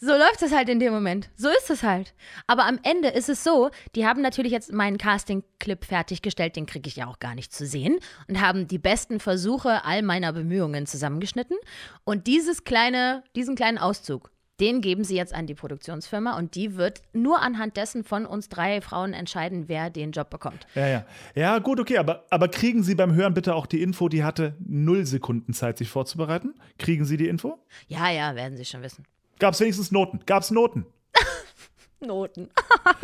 so 0.00 0.12
läuft 0.12 0.42
es 0.42 0.52
halt 0.52 0.68
in 0.68 0.78
dem 0.78 0.92
Moment. 0.92 1.30
So 1.36 1.48
ist 1.48 1.70
es 1.70 1.82
halt. 1.82 2.14
Aber 2.46 2.66
am 2.66 2.78
Ende 2.82 3.08
ist 3.08 3.28
es 3.28 3.42
so, 3.42 3.70
die 3.96 4.06
haben 4.06 4.22
natürlich 4.22 4.52
jetzt 4.52 4.72
meinen 4.72 4.98
Casting-Clip 4.98 5.84
fertiggestellt, 5.84 6.54
den 6.54 6.66
kriege 6.66 6.88
ich 6.88 6.96
ja 6.96 7.06
auch 7.08 7.18
gar 7.18 7.34
nicht 7.34 7.52
zu 7.52 7.66
sehen, 7.66 7.98
und 8.28 8.40
haben 8.40 8.68
die 8.68 8.78
besten 8.78 9.18
Versuche 9.18 9.84
all 9.84 10.02
meiner 10.02 10.32
Bemühungen 10.32 10.86
zusammengeschnitten. 10.86 11.56
Und 12.04 12.26
dieses 12.28 12.64
kleine, 12.64 13.24
diesen 13.34 13.56
kleinen 13.56 13.78
Auszug, 13.78 14.30
den 14.62 14.80
geben 14.80 15.02
sie 15.02 15.16
jetzt 15.16 15.34
an 15.34 15.46
die 15.46 15.54
Produktionsfirma 15.54 16.38
und 16.38 16.54
die 16.54 16.76
wird 16.76 17.02
nur 17.12 17.40
anhand 17.40 17.76
dessen 17.76 18.04
von 18.04 18.24
uns 18.24 18.48
drei 18.48 18.80
Frauen 18.80 19.12
entscheiden, 19.12 19.64
wer 19.66 19.90
den 19.90 20.12
Job 20.12 20.30
bekommt. 20.30 20.68
Ja, 20.76 20.86
ja. 20.86 21.04
Ja, 21.34 21.58
gut, 21.58 21.80
okay, 21.80 21.98
aber, 21.98 22.24
aber 22.30 22.46
kriegen 22.46 22.84
Sie 22.84 22.94
beim 22.94 23.12
Hören 23.12 23.34
bitte 23.34 23.56
auch 23.56 23.66
die 23.66 23.82
Info, 23.82 24.08
die 24.08 24.22
hatte 24.22 24.54
null 24.60 25.04
Sekunden 25.04 25.52
Zeit, 25.52 25.78
sich 25.78 25.88
vorzubereiten? 25.88 26.54
Kriegen 26.78 27.04
Sie 27.04 27.16
die 27.16 27.26
Info? 27.26 27.58
Ja, 27.88 28.08
ja, 28.10 28.36
werden 28.36 28.56
sie 28.56 28.64
schon 28.64 28.82
wissen. 28.82 29.04
Gab 29.40 29.54
es 29.54 29.60
wenigstens 29.60 29.90
Noten? 29.90 30.20
Gab 30.26 30.44
es 30.44 30.52
Noten? 30.52 30.86
Noten. 32.00 32.48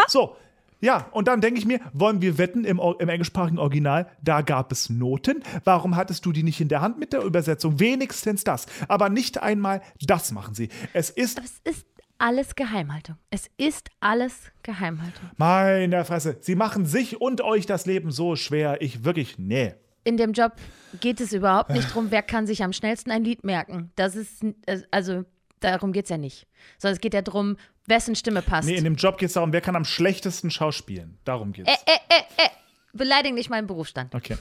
So, 0.07 0.37
ja, 0.81 1.09
und 1.11 1.29
dann 1.29 1.41
denke 1.41 1.59
ich 1.59 1.67
mir, 1.67 1.81
wollen 1.93 2.23
wir 2.23 2.38
wetten 2.38 2.64
im, 2.64 2.81
im 2.99 3.09
englischsprachigen 3.09 3.59
Original, 3.59 4.09
da 4.23 4.43
gab 4.43 4.71
es 4.71 4.91
Noten. 4.91 5.43
Warum 5.64 5.97
hattest 5.97 6.25
du 6.25 6.33
die 6.33 6.43
nicht 6.43 6.61
in 6.61 6.69
der 6.69 6.81
Hand 6.81 6.99
mit 6.99 7.12
der 7.12 7.23
Übersetzung? 7.23 7.81
Wenigstens 7.81 8.45
das. 8.45 8.67
Aber 8.87 9.09
nicht 9.09 9.43
einmal 9.43 9.83
das 10.01 10.31
machen 10.33 10.55
sie. 10.55 10.69
Es 10.93 11.11
ist, 11.11 11.41
es 11.41 11.61
ist 11.64 11.87
alles 12.19 12.55
Geheimhaltung. 12.55 13.17
Es 13.31 13.49
ist 13.57 13.88
alles 14.01 14.53
Geheimhaltung. 14.62 15.31
meine 15.37 16.05
Fresse, 16.05 16.37
sie 16.41 16.55
machen 16.55 16.87
sich 16.87 17.21
und 17.21 17.41
euch 17.41 17.67
das 17.67 17.87
Leben 17.87 18.11
so 18.11 18.37
schwer. 18.37 18.81
Ich 18.81 19.05
wirklich, 19.05 19.38
nee. 19.38 19.75
in 20.05 20.17
dem 20.17 20.33
Job 20.33 20.53
geht 21.01 21.21
es 21.21 21.33
überhaupt 21.33 21.71
nicht 21.71 21.91
darum, 21.91 22.11
wer 22.11 22.23
kann 22.23 22.47
sich 22.47 22.62
am 22.62 22.73
schnellsten 22.73 23.11
ein 23.11 23.25
Lied 23.25 23.45
merken. 23.45 23.91
Das 23.97 24.17
ist, 24.17 24.45
äh, 24.67 24.81
also 24.91 25.25
darum 25.61 25.92
geht 25.92 26.05
es 26.05 26.11
ja 26.11 26.18
nicht. 26.18 26.47
Sondern 26.79 26.94
es 26.94 27.01
geht 27.01 27.14
ja 27.14 27.23
darum, 27.23 27.57
wessen 27.87 28.14
Stimme 28.14 28.42
passt. 28.42 28.68
Nee, 28.68 28.77
in 28.77 28.85
dem 28.85 28.97
Job 28.97 29.18
geht 29.18 29.29
es 29.29 29.33
darum, 29.35 29.53
wer 29.53 29.61
kann 29.61 29.77
am 29.77 29.85
schlechtesten 29.85 30.51
schauspielen. 30.51 31.18
Darum 31.25 31.53
geht's. 31.53 31.68
äh, 31.71 31.75
äh, 31.87 31.99
äh, 32.09 32.44
äh, 32.44 32.49
beleidige 32.92 33.35
nicht 33.35 33.51
meinen 33.51 33.66
Berufsstand. 33.66 34.14
Okay. 34.14 34.37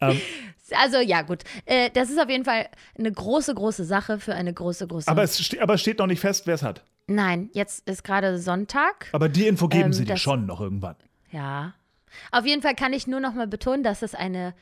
Ähm, 0.00 0.20
Also 0.76 0.98
ja, 0.98 1.22
gut. 1.22 1.42
Äh, 1.64 1.90
das 1.90 2.10
ist 2.10 2.20
auf 2.20 2.28
jeden 2.28 2.44
Fall 2.44 2.68
eine 2.96 3.10
große, 3.10 3.54
große 3.54 3.84
Sache 3.84 4.20
für 4.20 4.34
eine 4.34 4.52
große, 4.54 4.86
große. 4.86 5.10
aber, 5.10 5.22
es 5.24 5.36
ste 5.36 5.60
aber 5.60 5.74
es 5.74 5.80
steht 5.80 5.98
noch 5.98 6.06
nicht 6.06 6.20
fest, 6.20 6.46
wer 6.46 6.54
es 6.54 6.62
hat. 6.62 6.84
Nein, 7.08 7.50
jetzt 7.54 7.88
ist 7.88 8.04
gerade 8.04 8.38
Sonntag. 8.38 9.08
Aber 9.12 9.28
die 9.28 9.48
Info 9.48 9.66
geben 9.66 9.86
Ähm, 9.86 9.92
sie 9.92 10.04
dir 10.04 10.16
schon 10.16 10.46
noch 10.46 10.60
irgendwann. 10.60 10.96
Ja. 11.32 11.74
Auf 12.30 12.46
jeden 12.46 12.62
Fall 12.62 12.74
kann 12.74 12.92
ich 12.92 13.06
nur 13.06 13.20
noch 13.20 13.34
mal 13.34 13.48
betonen, 13.48 13.82
dass 13.82 14.02
es 14.02 14.14
eine 14.14 14.54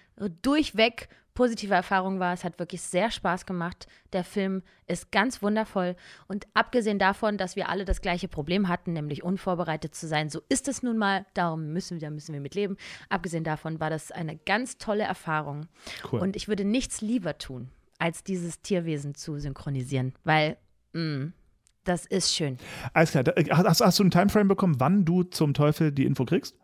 durchweg 0.43 1.09
positive 1.39 1.73
Erfahrung 1.73 2.19
war. 2.19 2.35
Es 2.35 2.43
hat 2.43 2.59
wirklich 2.59 2.83
sehr 2.83 3.13
Spaß 3.13 3.47
gemacht. 3.47 3.87
Der 4.13 4.25
Film 4.25 4.65
ist 4.89 5.13
ganz 5.13 5.41
wundervoll. 5.41 5.95
Und 6.27 6.49
abgesehen 6.53 6.99
davon, 6.99 7.39
dass 7.39 7.55
wir 7.55 7.69
alle 7.69 7.85
das 7.85 8.01
gleiche 8.01 8.27
Problem 8.27 8.67
hatten, 8.67 8.93
nämlich 8.93 9.23
unvorbereitet 9.23 9.95
zu 9.95 10.09
sein, 10.09 10.31
so 10.31 10.41
ist 10.49 10.67
es 10.67 10.83
nun 10.83 10.99
mal. 10.99 11.27
Darum 11.35 11.73
müssen 11.73 12.01
wir, 12.01 12.09
da 12.09 12.11
müssen 12.13 12.33
wir 12.33 12.41
mit 12.41 12.57
leben. 12.57 12.77
Abgesehen 13.09 13.45
davon 13.45 13.79
war 13.79 13.89
das 13.89 14.11
eine 14.11 14.37
ganz 14.37 14.79
tolle 14.79 15.05
Erfahrung. 15.05 15.69
Cool. 16.11 16.19
Und 16.19 16.35
ich 16.35 16.49
würde 16.49 16.65
nichts 16.65 17.03
lieber 17.03 17.39
tun, 17.39 17.69
als 18.01 18.25
dieses 18.25 18.61
Tierwesen 18.61 19.15
zu 19.15 19.39
synchronisieren, 19.39 20.15
weil 20.25 20.57
mh, 20.93 21.31
das 21.85 22.05
ist 22.05 22.35
schön. 22.35 22.59
Alles 22.95 23.13
klar. 23.13 23.23
Hast, 23.51 23.81
hast 23.81 23.99
du 24.01 24.03
einen 24.03 24.11
Timeframe 24.11 24.49
bekommen, 24.49 24.81
wann 24.81 25.05
du 25.05 25.23
zum 25.23 25.55
Teufel 25.55 25.93
die 25.93 26.05
Info 26.05 26.25
kriegst? 26.25 26.57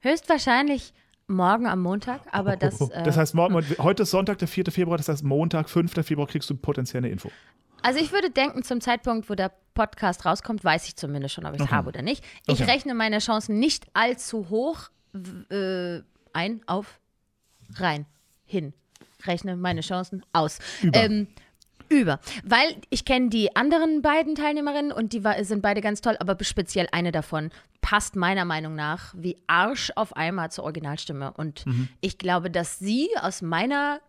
Höchstwahrscheinlich 0.00 0.94
morgen 1.28 1.66
am 1.66 1.80
Montag, 1.82 2.20
aber 2.32 2.56
das. 2.56 2.80
Äh, 2.80 3.02
Das 3.04 3.16
heißt, 3.16 3.34
morgen, 3.34 3.54
heute 3.78 4.04
ist 4.04 4.10
Sonntag, 4.10 4.38
der 4.38 4.48
4. 4.48 4.66
Februar, 4.70 4.96
das 4.96 5.08
heißt, 5.08 5.24
Montag, 5.24 5.68
5. 5.68 5.92
Februar 6.04 6.26
kriegst 6.26 6.48
du 6.50 6.56
potenziell 6.56 7.02
eine 7.02 7.10
Info. 7.10 7.30
Also 7.82 8.00
ich 8.00 8.12
würde 8.12 8.30
denken, 8.30 8.62
zum 8.62 8.80
Zeitpunkt, 8.80 9.28
wo 9.30 9.34
der 9.34 9.52
Podcast 9.74 10.24
rauskommt, 10.24 10.64
weiß 10.64 10.86
ich 10.88 10.96
zumindest 10.96 11.34
schon, 11.34 11.44
ob 11.46 11.54
ich 11.54 11.60
es 11.60 11.66
Okay. 11.66 11.74
habe 11.74 11.88
oder 11.88 12.02
nicht. 12.02 12.24
Ich 12.46 12.60
Okay. 12.62 12.70
rechne 12.70 12.94
meine 12.94 13.18
Chancen 13.18 13.58
nicht 13.58 13.86
allzu 13.92 14.48
hoch 14.48 14.88
äh, 15.50 16.00
ein, 16.32 16.60
auf, 16.66 16.98
rein, 17.76 18.06
hin. 18.44 18.72
Rechne 19.24 19.56
meine 19.56 19.80
Chancen 19.82 20.24
aus. 20.32 20.58
Ähm, 20.92 21.28
über. 21.88 22.20
Weil 22.44 22.76
ich 22.90 23.04
kenne 23.04 23.28
die 23.28 23.54
anderen 23.56 24.02
beiden 24.02 24.34
Teilnehmerinnen 24.34 24.92
und 24.92 25.12
die 25.12 25.22
sind 25.42 25.62
beide 25.62 25.80
ganz 25.80 26.00
toll, 26.00 26.16
aber 26.18 26.36
speziell 26.42 26.88
eine 26.92 27.12
davon 27.12 27.50
passt 27.80 28.16
meiner 28.16 28.44
Meinung 28.44 28.74
nach 28.74 29.14
wie 29.16 29.36
Arsch 29.46 29.92
auf 29.94 30.16
einmal 30.16 30.50
zur 30.50 30.64
Originalstimme. 30.64 31.32
Und 31.36 31.64
Mhm. 31.66 31.88
ich 32.00 32.18
glaube, 32.18 32.50
dass 32.50 32.78
sie 32.80 33.08
aus 33.20 33.42
meiner 33.42 34.00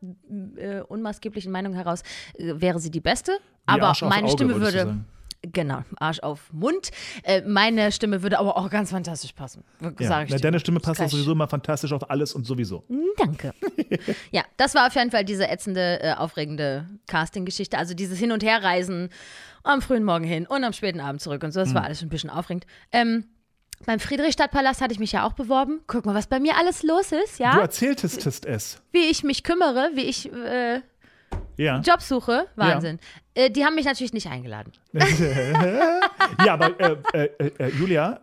äh, 0.55 0.81
unmaßgeblichen 0.81 1.51
Meinung 1.51 1.73
heraus 1.73 2.01
äh, 2.37 2.53
wäre 2.55 2.79
sie 2.79 2.89
die 2.89 3.01
beste. 3.01 3.33
Wie 3.33 3.39
aber 3.73 3.93
meine 4.01 4.23
Auge, 4.27 4.31
Stimme 4.31 4.59
würde. 4.59 4.97
Genau, 5.41 5.83
Arsch 5.97 6.19
auf 6.19 6.51
Mund. 6.51 6.89
Äh, 7.23 7.41
meine 7.41 7.91
Stimme 7.91 8.23
würde 8.23 8.39
aber 8.39 8.57
auch 8.57 8.69
ganz 8.69 8.89
fantastisch 8.89 9.33
passen. 9.33 9.63
Ja. 9.81 9.91
Na, 9.99 10.25
dir. 10.25 10.39
deine 10.39 10.59
Stimme 10.59 10.79
passt 10.79 10.99
sowieso 11.09 11.31
immer 11.31 11.47
fantastisch 11.47 11.93
auf 11.93 12.09
alles 12.09 12.33
und 12.33 12.45
sowieso. 12.45 12.83
Danke. 13.17 13.53
ja, 14.31 14.43
das 14.57 14.75
war 14.75 14.87
auf 14.87 14.95
jeden 14.95 15.11
Fall 15.11 15.25
diese 15.25 15.47
ätzende, 15.47 16.01
äh, 16.01 16.13
aufregende 16.13 16.87
Casting-Geschichte. 17.07 17.77
Also 17.77 17.93
dieses 17.93 18.17
Hin- 18.19 18.31
und 18.31 18.43
Herreisen 18.43 19.09
am 19.63 19.81
frühen 19.81 20.03
Morgen 20.03 20.25
hin 20.25 20.47
und 20.47 20.63
am 20.63 20.73
späten 20.73 20.99
Abend 20.99 21.21
zurück 21.21 21.43
und 21.43 21.51
so. 21.51 21.59
Das 21.59 21.73
war 21.73 21.83
alles 21.83 22.01
ein 22.01 22.09
bisschen 22.09 22.29
aufregend. 22.29 22.65
Ähm, 22.91 23.25
beim 23.85 23.99
Friedrichstadtpalast 23.99 24.81
hatte 24.81 24.93
ich 24.93 24.99
mich 24.99 25.11
ja 25.11 25.25
auch 25.25 25.33
beworben. 25.33 25.81
Guck 25.87 26.05
mal, 26.05 26.15
was 26.15 26.27
bei 26.27 26.39
mir 26.39 26.57
alles 26.57 26.83
los 26.83 27.11
ist, 27.11 27.39
Du 27.39 27.43
ja? 27.43 27.59
erzähltest 27.59 28.45
es. 28.45 28.81
Wie 28.91 29.05
ich 29.09 29.23
mich 29.23 29.43
kümmere, 29.43 29.91
wie 29.93 30.01
ich 30.01 30.31
äh, 30.33 30.81
Ja. 31.57 31.79
Jobs 31.79 32.07
suche. 32.07 32.47
Wahnsinn. 32.55 32.99
Äh, 33.33 33.49
die 33.49 33.65
haben 33.65 33.75
mich 33.75 33.85
natürlich 33.85 34.13
nicht 34.13 34.27
eingeladen. 34.27 34.71
ja, 34.93 36.53
aber 36.53 36.79
äh, 36.79 36.97
äh, 37.13 37.23
äh, 37.39 37.51
äh, 37.59 37.67
Julia, 37.77 38.21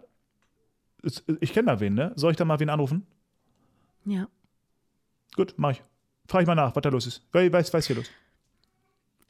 es- 1.03 1.22
ich 1.41 1.53
kenne 1.53 1.66
da 1.72 1.80
wen, 1.80 1.95
ne? 1.95 2.12
Soll 2.16 2.30
ich 2.30 2.37
da 2.37 2.45
mal 2.45 2.61
wen 2.61 2.70
anrufen? 2.70 3.07
Ja. 4.05 4.28
Gut, 5.37 5.55
mach 5.57 5.72
ich. 5.72 5.82
Frag 6.26 6.43
ich 6.43 6.47
mal 6.47 6.55
nach, 6.55 6.74
was 6.74 6.82
da 6.82 6.89
los 6.89 7.07
ist. 7.07 7.22
Wer 7.32 7.53
weiß, 7.53 7.72
weiß 7.74 7.87
hier 7.87 7.97
los. 7.97 8.07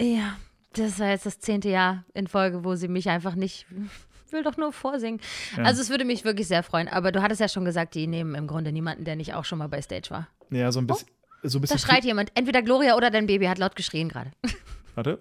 Ja, 0.00 0.36
das 0.74 0.98
war 0.98 1.08
jetzt 1.08 1.26
das 1.26 1.38
zehnte 1.40 1.68
Jahr 1.68 2.04
in 2.14 2.26
Folge, 2.26 2.64
wo 2.64 2.74
sie 2.74 2.88
mich 2.88 3.08
einfach 3.08 3.34
nicht. 3.34 3.66
Will 4.30 4.42
doch 4.42 4.56
nur 4.56 4.72
vorsingen. 4.72 5.20
Also, 5.62 5.80
es 5.80 5.90
würde 5.90 6.04
mich 6.04 6.24
wirklich 6.24 6.48
sehr 6.48 6.62
freuen. 6.64 6.88
Aber 6.88 7.12
du 7.12 7.22
hattest 7.22 7.40
ja 7.40 7.48
schon 7.48 7.64
gesagt, 7.64 7.94
die 7.94 8.06
nehmen 8.08 8.34
im 8.34 8.46
Grunde 8.48 8.72
niemanden, 8.72 9.04
der 9.04 9.14
nicht 9.16 9.34
auch 9.34 9.44
schon 9.44 9.58
mal 9.58 9.68
bei 9.68 9.80
Stage 9.80 10.10
war. 10.10 10.28
Ja, 10.50 10.72
so 10.72 10.80
ein 10.80 10.86
bisschen. 10.88 11.08
So 11.44 11.58
ein 11.58 11.60
Da 11.60 11.74
bisschen 11.74 11.78
schreit 11.78 12.04
jemand. 12.04 12.30
Entweder 12.34 12.62
Gloria 12.62 12.96
oder 12.96 13.10
dein 13.10 13.26
Baby 13.26 13.46
hat 13.46 13.58
laut 13.58 13.76
geschrien 13.76 14.08
gerade. 14.08 14.30
Warte. 14.94 15.20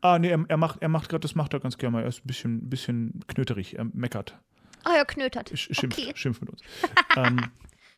Ah, 0.00 0.18
nee, 0.18 0.28
er, 0.30 0.44
er 0.48 0.56
macht, 0.56 0.80
er 0.80 0.88
macht 0.88 1.08
gerade, 1.08 1.20
das 1.22 1.34
macht 1.34 1.52
er 1.54 1.60
ganz 1.60 1.76
gerne 1.76 1.96
mal. 1.96 2.02
Er 2.02 2.08
ist 2.08 2.24
ein 2.24 2.26
bisschen, 2.26 2.68
bisschen 2.70 3.20
knöterig, 3.26 3.76
er 3.78 3.84
meckert, 3.92 4.38
Oh, 4.86 4.92
er 4.96 5.04
knötert. 5.04 5.50
sch- 5.50 5.74
schimpft, 5.74 5.98
Okay. 5.98 6.12
schimpft 6.14 6.40
mit 6.40 6.50
uns. 6.50 6.60
ähm, 7.16 7.50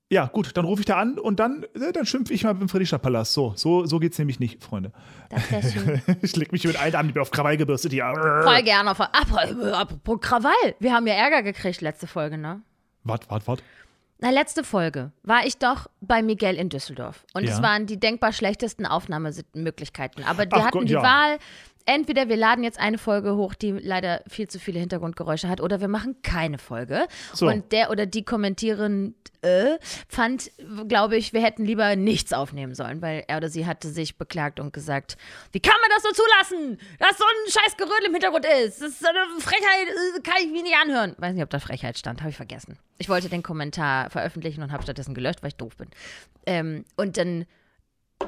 ja, 0.09 0.27
gut, 0.27 0.57
dann 0.57 0.65
rufe 0.65 0.81
ich 0.81 0.87
da 0.87 0.97
an 0.97 1.19
und 1.19 1.39
dann, 1.41 1.65
äh, 1.75 1.93
dann 1.93 2.07
schimpfe 2.07 2.33
ich 2.33 2.43
mal 2.43 2.53
im 2.59 2.71
Friedrichstadtpalast. 2.71 3.35
So, 3.35 3.53
so, 3.55 3.85
so 3.85 3.99
geht's 3.99 4.19
nämlich 4.19 4.41
nicht, 4.41 4.65
Freunde. 4.65 4.93
Das 5.29 5.51
wäre 5.53 5.63
schön. 5.71 6.03
Ich 6.23 6.35
leg 6.37 6.51
mich 6.53 6.65
mit 6.65 6.81
allen 6.81 6.95
an, 6.95 7.07
ich 7.09 7.13
bin 7.15 7.21
auf 7.21 7.31
Krawall 7.31 7.59
gebürstet 7.59 7.93
hier. 7.93 8.11
Voll 8.45 8.63
gerne 8.63 8.91
auf. 8.93 9.01
Apropos, 9.01 9.65
apropos 9.73 10.21
Krawall. 10.21 10.75
Wir 10.81 10.95
haben 10.95 11.07
ja 11.07 11.15
Ärger 11.15 11.43
gekriegt 11.43 11.83
letzte 11.83 12.07
Folge, 12.07 12.39
ne? 12.39 12.63
Wart, 13.05 13.29
wart, 13.31 13.47
wart. 13.47 13.63
Na, 14.23 14.31
letzte 14.31 14.65
Folge 14.65 15.13
war 15.23 15.47
ich 15.47 15.57
doch 15.59 15.89
bei 16.01 16.23
Miguel 16.23 16.57
in 16.57 16.69
Düsseldorf. 16.69 17.25
Und 17.33 17.45
Ja. 17.45 17.53
es 17.55 17.63
waren 17.63 17.87
die 17.87 17.99
denkbar 17.99 18.33
schlechtesten 18.33 18.85
Aufnahmemöglichkeiten. 18.87 20.25
Aber 20.25 20.45
wir 20.45 20.49
Ach 20.53 20.67
hatten 20.67 20.79
Gott, 20.81 20.89
die 20.89 20.93
ja. 20.93 21.03
Wahl, 21.03 21.39
entweder 21.87 22.29
wir 22.29 22.37
laden 22.37 22.65
jetzt 22.65 22.79
eine 22.79 22.99
Folge 22.99 23.37
hoch, 23.37 23.55
die 23.55 23.73
leider 23.73 24.23
viel 24.29 24.49
zu 24.49 24.59
viele 24.59 24.81
Hintergrundgeräusche 24.81 25.49
hat, 25.49 25.61
oder 25.61 25.81
wir 25.81 25.89
machen 25.89 26.23
keine 26.23 26.59
Folge. 26.59 27.07
So. 27.33 27.47
Und 27.49 27.73
der 27.73 27.91
oder 27.91 28.07
die 28.07 28.25
Kommentieren 28.25 29.15
äh, 29.43 29.79
fand, 30.09 30.51
glaube 30.89 31.17
ich, 31.17 31.33
wir 31.33 31.43
hätten 31.43 31.65
lieber 31.65 31.97
nichts 31.97 32.33
aufnehmen 32.33 32.75
sollen, 32.75 33.01
weil 33.03 33.25
er 33.27 33.39
oder 33.39 33.49
sie 33.49 33.67
hatte 33.67 33.89
sich 33.89 34.19
beklagt 34.19 34.61
und 34.61 34.73
gesagt, 34.73 35.17
wie 35.53 35.61
kann 35.61 35.77
man 35.81 35.91
das 35.95 36.03
so 36.03 36.23
zulassen, 36.23 36.79
dass 36.99 37.19
so 37.19 37.25
ein 37.25 37.51
scheiß 37.51 37.77
Gerödel 37.77 38.07
im 38.07 38.13
Hintergrund 38.13 38.45
ist? 38.45 38.81
Das 38.81 38.91
ist 38.91 39.01
so 39.01 39.09
eine 39.09 39.41
Frechheit, 39.41 40.25
kann 40.25 40.37
ich 40.43 40.51
mir 40.51 40.63
nicht 40.63 40.77
anhören. 40.77 41.15
Weiß 41.19 41.35
nicht, 41.35 41.43
ob 41.43 41.51
da 41.51 41.59
Frechheit 41.59 41.99
stand, 41.99 42.21
habe 42.21 42.31
ich 42.31 42.37
vergessen. 42.37 42.79
Ich 42.99 43.09
wollte 43.09 43.29
den 43.29 43.43
Kommentar 43.43 44.11
veröffentlichen 44.11 44.63
und 44.63 44.73
habe 44.73 44.83
stattdessen 44.83 45.15
gelöscht, 45.15 45.43
weil 45.43 45.49
ich 45.49 45.57
doof 45.57 45.77
bin. 45.77 45.89
Ähm, 46.47 46.85
und 46.97 47.17
dann 47.17 47.47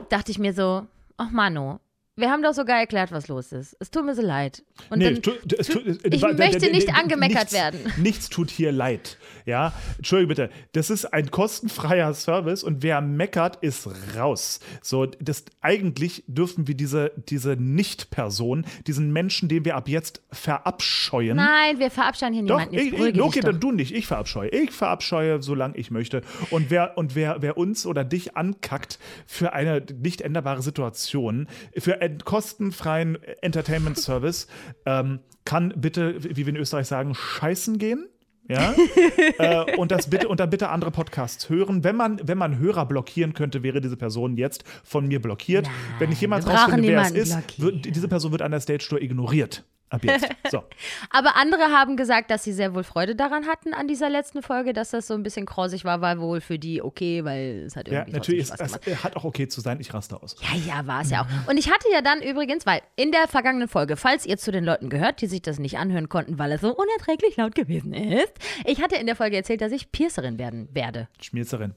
dachte 0.09 0.31
ich 0.31 0.39
mir 0.39 0.55
so, 0.55 0.87
ach 1.19 1.31
Mano, 1.31 1.81
wir 2.15 2.31
haben 2.31 2.43
doch 2.43 2.53
sogar 2.53 2.79
erklärt, 2.79 3.11
was 3.11 3.29
los 3.29 3.53
ist. 3.53 3.75
Es 3.81 3.91
tut 3.91 4.05
mir 4.05 4.15
so 4.15 4.21
leid. 4.21 4.63
Und 4.91 4.99
Nee, 4.99 5.15
dann, 5.15 5.23
tu- 5.23 5.31
es 5.59 5.69
tu- 5.69 5.81
es- 5.81 5.99
ich 6.05 6.21
da- 6.21 6.29
da- 6.29 6.35
möchte 6.35 6.71
nicht 6.71 6.93
angemeckert 6.95 7.39
nichts, 7.39 7.53
werden. 7.55 7.81
Nichts 7.97 8.29
tut 8.29 8.51
hier 8.51 8.71
leid. 8.71 9.17
Ja, 9.47 9.73
Entschuldigung 9.97 10.29
bitte. 10.29 10.51
Das 10.73 10.91
ist 10.91 11.07
ein 11.07 11.31
kostenfreier 11.31 12.13
Service 12.13 12.63
und 12.63 12.83
wer 12.83 13.01
meckert, 13.01 13.57
ist 13.63 13.89
raus. 14.17 14.61
So, 14.83 15.07
das 15.07 15.45
eigentlich 15.63 16.23
dürfen 16.27 16.69
wir 16.69 16.75
diese, 16.75 17.13
diese 17.31 17.57
Nicht-Person, 17.57 18.67
diesen 18.87 19.11
Menschen, 19.13 19.49
den 19.49 19.65
wir 19.65 19.75
ab 19.77 19.89
jetzt 19.89 20.21
verabscheuen. 20.31 21.37
nein, 21.37 21.79
wir 21.79 21.91
verabscheuen 21.91 22.35
hier 22.35 22.45
Doch, 22.45 22.59
niemanden. 22.59 22.75
Jetzt 22.75 22.87
ich, 23.09 23.15
ich, 23.17 23.23
okay, 23.23 23.41
dann 23.41 23.59
du 23.59 23.73
nicht. 23.73 23.95
Ich 23.95 24.07
verabscheue. 24.07 24.51
Ich 24.51 24.71
verabscheue, 24.71 25.43
solange 25.43 25.77
ich 25.79 25.91
möchte. 25.91 26.21
Und 26.51 26.71
wer, 26.71 26.99
und 26.99 27.15
wer, 27.15 27.41
wer 27.41 27.57
uns 27.57 27.87
oder 27.87 28.05
dich 28.05 28.37
ankackt 28.37 28.99
für 29.27 29.55
eine 29.55 29.83
nicht 30.03 30.21
änderbare 30.21 30.61
Situation, 30.63 31.49
für 31.79 32.02
kostenfreien 32.25 33.19
Entertainment 33.41 33.99
Service, 33.99 34.47
ähm, 34.87 35.21
kann 35.45 35.73
bitte, 35.77 36.23
wie 36.23 36.47
wir 36.47 36.49
in 36.49 36.57
Österreich 36.57 36.87
sagen, 36.87 37.15
scheißen 37.15 37.79
gehen. 37.79 38.09
Ja? 38.49 38.75
äh, 39.39 39.77
und 39.77 39.91
das 39.91 40.11
bitte 40.11 40.29
und 40.29 40.41
dann 40.41 40.51
bitte 40.51 40.69
andere 40.69 40.91
Podcasts 40.91 41.49
hören. 41.49 41.85
Wenn 41.85 41.97
man, 41.97 42.21
wenn 42.23 42.39
man 42.39 42.59
Hörer 42.59 42.87
blockieren 42.87 43.35
könnte, 43.35 43.63
wäre 43.63 43.81
diese 43.81 43.97
Person 43.97 44.37
jetzt 44.37 44.65
von 44.85 45.07
mir 45.07 45.21
blockiert. 45.21 45.69
wenn 45.99 46.13
ich 46.13 46.21
jemals 46.21 46.47
rausfinde, 46.47 46.89
wer 46.89 47.03
es 47.03 47.11
ist, 47.13 47.61
wird, 47.61 47.85
diese 47.85 48.09
Person 48.09 48.33
wird 48.33 48.43
an 48.43 48.51
der 48.51 48.61
Stage 48.61 48.87
Tour 48.89 49.01
ignoriert. 49.01 49.65
Ab 49.93 50.03
jetzt. 50.05 50.27
So. 50.51 50.65
Aber 51.11 51.37
andere 51.37 51.65
haben 51.65 51.99
gesagt, 51.99 52.31
dass 52.31 52.45
sie 52.45 52.53
sehr 52.55 52.75
wohl 52.75 52.83
Freude 52.83 53.15
daran 53.15 53.47
hatten 53.47 53.75
an 53.75 53.87
dieser 53.87 54.09
letzten 54.09 54.41
Folge, 54.43 54.73
dass 54.73 54.91
das 54.91 55.07
so 55.07 55.13
ein 55.13 55.23
bisschen 55.23 55.45
krausig 55.45 55.85
war, 55.85 56.01
war 56.01 56.19
wohl 56.19 56.41
für 56.41 56.59
die 56.59 56.81
okay, 56.81 57.25
weil 57.25 57.65
es 57.67 57.77
hat 57.77 57.89
Ja, 57.89 57.99
irgendwie 58.01 58.13
natürlich 58.13 58.49
trotzdem 58.49 58.65
ist 58.65 58.71
Spaß 58.73 58.81
es 58.81 58.85
gemacht. 58.87 59.05
hat 59.05 59.17
auch 59.17 59.25
okay 59.25 59.49
zu 59.49 59.61
sein, 59.61 59.79
ich 59.81 59.93
raste 59.93 60.23
aus. 60.23 60.37
Ja, 60.41 60.57
ja, 60.77 60.87
war 60.87 61.03
es 61.03 61.11
ja 61.11 61.23
auch. 61.23 61.49
Und 61.51 61.59
ich 61.59 61.71
hatte 61.71 61.87
ja 61.93 62.01
dann 62.01 62.23
übrigens, 62.23 62.65
weil 62.65 62.81
in 62.97 63.13
der 63.13 63.29
vergangenen 63.29 63.69
Folge, 63.69 63.97
falls 63.97 64.25
ihr 64.25 64.39
zu 64.39 64.51
den 64.51 64.65
Leuten 64.65 64.89
gehört, 64.89 65.21
die 65.21 65.27
sich 65.27 65.43
das 65.43 65.59
nicht 65.59 65.77
anhören 65.77 66.09
konnten, 66.09 66.39
weil 66.39 66.51
es 66.53 66.63
so 66.63 66.75
unerträglich 66.75 67.37
laut 67.37 67.55
gewesen 67.55 67.93
ist, 67.93 68.33
ich 68.65 68.81
hatte 68.83 68.97
in 68.97 69.05
der 69.07 69.15
Folge 69.17 69.37
erzählt, 69.37 69.61
dass 69.61 69.73
ich 69.73 69.93
Piercerin 69.93 70.39
werden 70.39 70.69
werde. 70.73 71.09
Schmierzerin. 71.21 71.75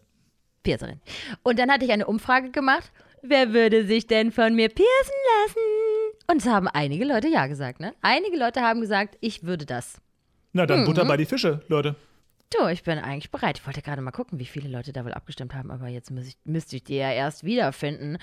Piercerin. 0.63 1.01
Und 1.43 1.59
dann 1.59 1.70
hatte 1.70 1.84
ich 1.84 1.91
eine 1.91 2.07
Umfrage 2.07 2.49
gemacht, 2.51 2.91
wer 3.22 3.51
würde 3.53 3.86
sich 3.86 4.07
denn 4.07 4.32
von 4.32 4.55
mir 4.55 4.70
piercen 4.70 5.13
lassen? 5.43 5.59
Und 6.28 6.38
es 6.38 6.47
haben 6.47 6.67
einige 6.67 7.05
Leute 7.05 7.28
ja 7.28 7.47
gesagt, 7.47 7.80
ne? 7.80 7.93
Einige 8.01 8.38
Leute 8.38 8.61
haben 8.61 8.82
gesagt, 8.82 9.17
ich 9.21 9.43
würde 9.43 9.65
das. 9.65 10.01
Na, 10.53 10.65
dann 10.65 10.82
Mhm. 10.82 10.86
Butter 10.86 11.05
bei 11.05 11.17
die 11.17 11.26
Fische, 11.26 11.61
Leute. 11.67 11.95
Du, 12.57 12.67
ich 12.67 12.84
bin 12.84 12.97
eigentlich 12.99 13.32
bereit. 13.32 13.59
Ich 13.59 13.65
wollte 13.65 13.82
gerade 13.82 14.01
mal 14.01 14.11
gucken, 14.11 14.39
wie 14.39 14.45
viele 14.45 14.69
Leute 14.69 14.93
da 14.93 15.03
wohl 15.03 15.13
abgestimmt 15.13 15.53
haben, 15.53 15.71
aber 15.71 15.88
jetzt 15.88 16.11
ich, 16.11 16.38
müsste 16.45 16.78
ich 16.78 16.84
die 16.84 16.95
ja 16.95 17.11
erst 17.11 17.43
wiederfinden. 17.43 18.17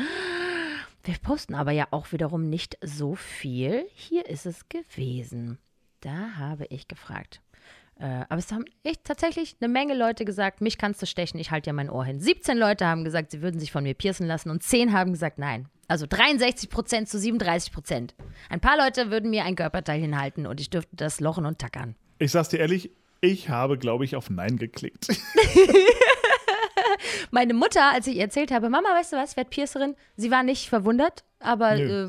Wir 1.04 1.14
posten 1.20 1.54
aber 1.54 1.72
ja 1.72 1.88
auch 1.90 2.12
wiederum 2.12 2.48
nicht 2.48 2.78
so 2.82 3.14
viel. 3.16 3.84
Hier 3.94 4.26
ist 4.28 4.46
es 4.46 4.68
gewesen. 4.68 5.58
Da 6.00 6.36
habe 6.36 6.66
ich 6.70 6.86
gefragt. 6.88 7.40
Äh, 7.98 8.24
aber 8.28 8.38
es 8.38 8.52
haben 8.52 8.64
echt 8.84 9.04
tatsächlich 9.04 9.56
eine 9.60 9.68
Menge 9.68 9.94
Leute 9.94 10.24
gesagt, 10.24 10.60
mich 10.60 10.78
kannst 10.78 11.02
du 11.02 11.06
stechen, 11.06 11.38
ich 11.38 11.50
halte 11.50 11.70
ja 11.70 11.72
mein 11.72 11.90
Ohr 11.90 12.04
hin. 12.04 12.20
17 12.20 12.56
Leute 12.56 12.86
haben 12.86 13.04
gesagt, 13.04 13.32
sie 13.32 13.42
würden 13.42 13.60
sich 13.60 13.72
von 13.72 13.84
mir 13.84 13.94
piercen 13.94 14.26
lassen 14.26 14.50
und 14.50 14.62
10 14.62 14.92
haben 14.92 15.12
gesagt, 15.12 15.38
nein. 15.38 15.68
Also 15.92 16.06
63 16.08 16.70
Prozent 16.70 17.10
zu 17.10 17.18
37 17.18 17.70
Prozent. 17.70 18.14
Ein 18.48 18.60
paar 18.60 18.78
Leute 18.78 19.10
würden 19.10 19.28
mir 19.28 19.44
ein 19.44 19.56
Körperteil 19.56 20.00
hinhalten 20.00 20.46
und 20.46 20.58
ich 20.58 20.70
dürfte 20.70 20.96
das 20.96 21.20
lochen 21.20 21.44
und 21.44 21.58
tackern. 21.58 21.96
Ich 22.18 22.30
sag's 22.30 22.48
dir 22.48 22.60
ehrlich, 22.60 22.92
ich 23.20 23.50
habe, 23.50 23.76
glaube 23.76 24.06
ich, 24.06 24.16
auf 24.16 24.30
Nein 24.30 24.56
geklickt. 24.56 25.08
Meine 27.30 27.52
Mutter, 27.52 27.92
als 27.92 28.06
ich 28.06 28.16
ihr 28.16 28.22
erzählt 28.22 28.52
habe, 28.52 28.70
Mama, 28.70 28.88
weißt 28.88 29.12
du 29.12 29.18
was, 29.18 29.32
ich 29.32 29.36
werde 29.36 29.50
Piercerin, 29.50 29.94
sie 30.16 30.30
war 30.30 30.42
nicht 30.42 30.70
verwundert, 30.70 31.24
aber 31.40 31.76
äh, 31.76 32.08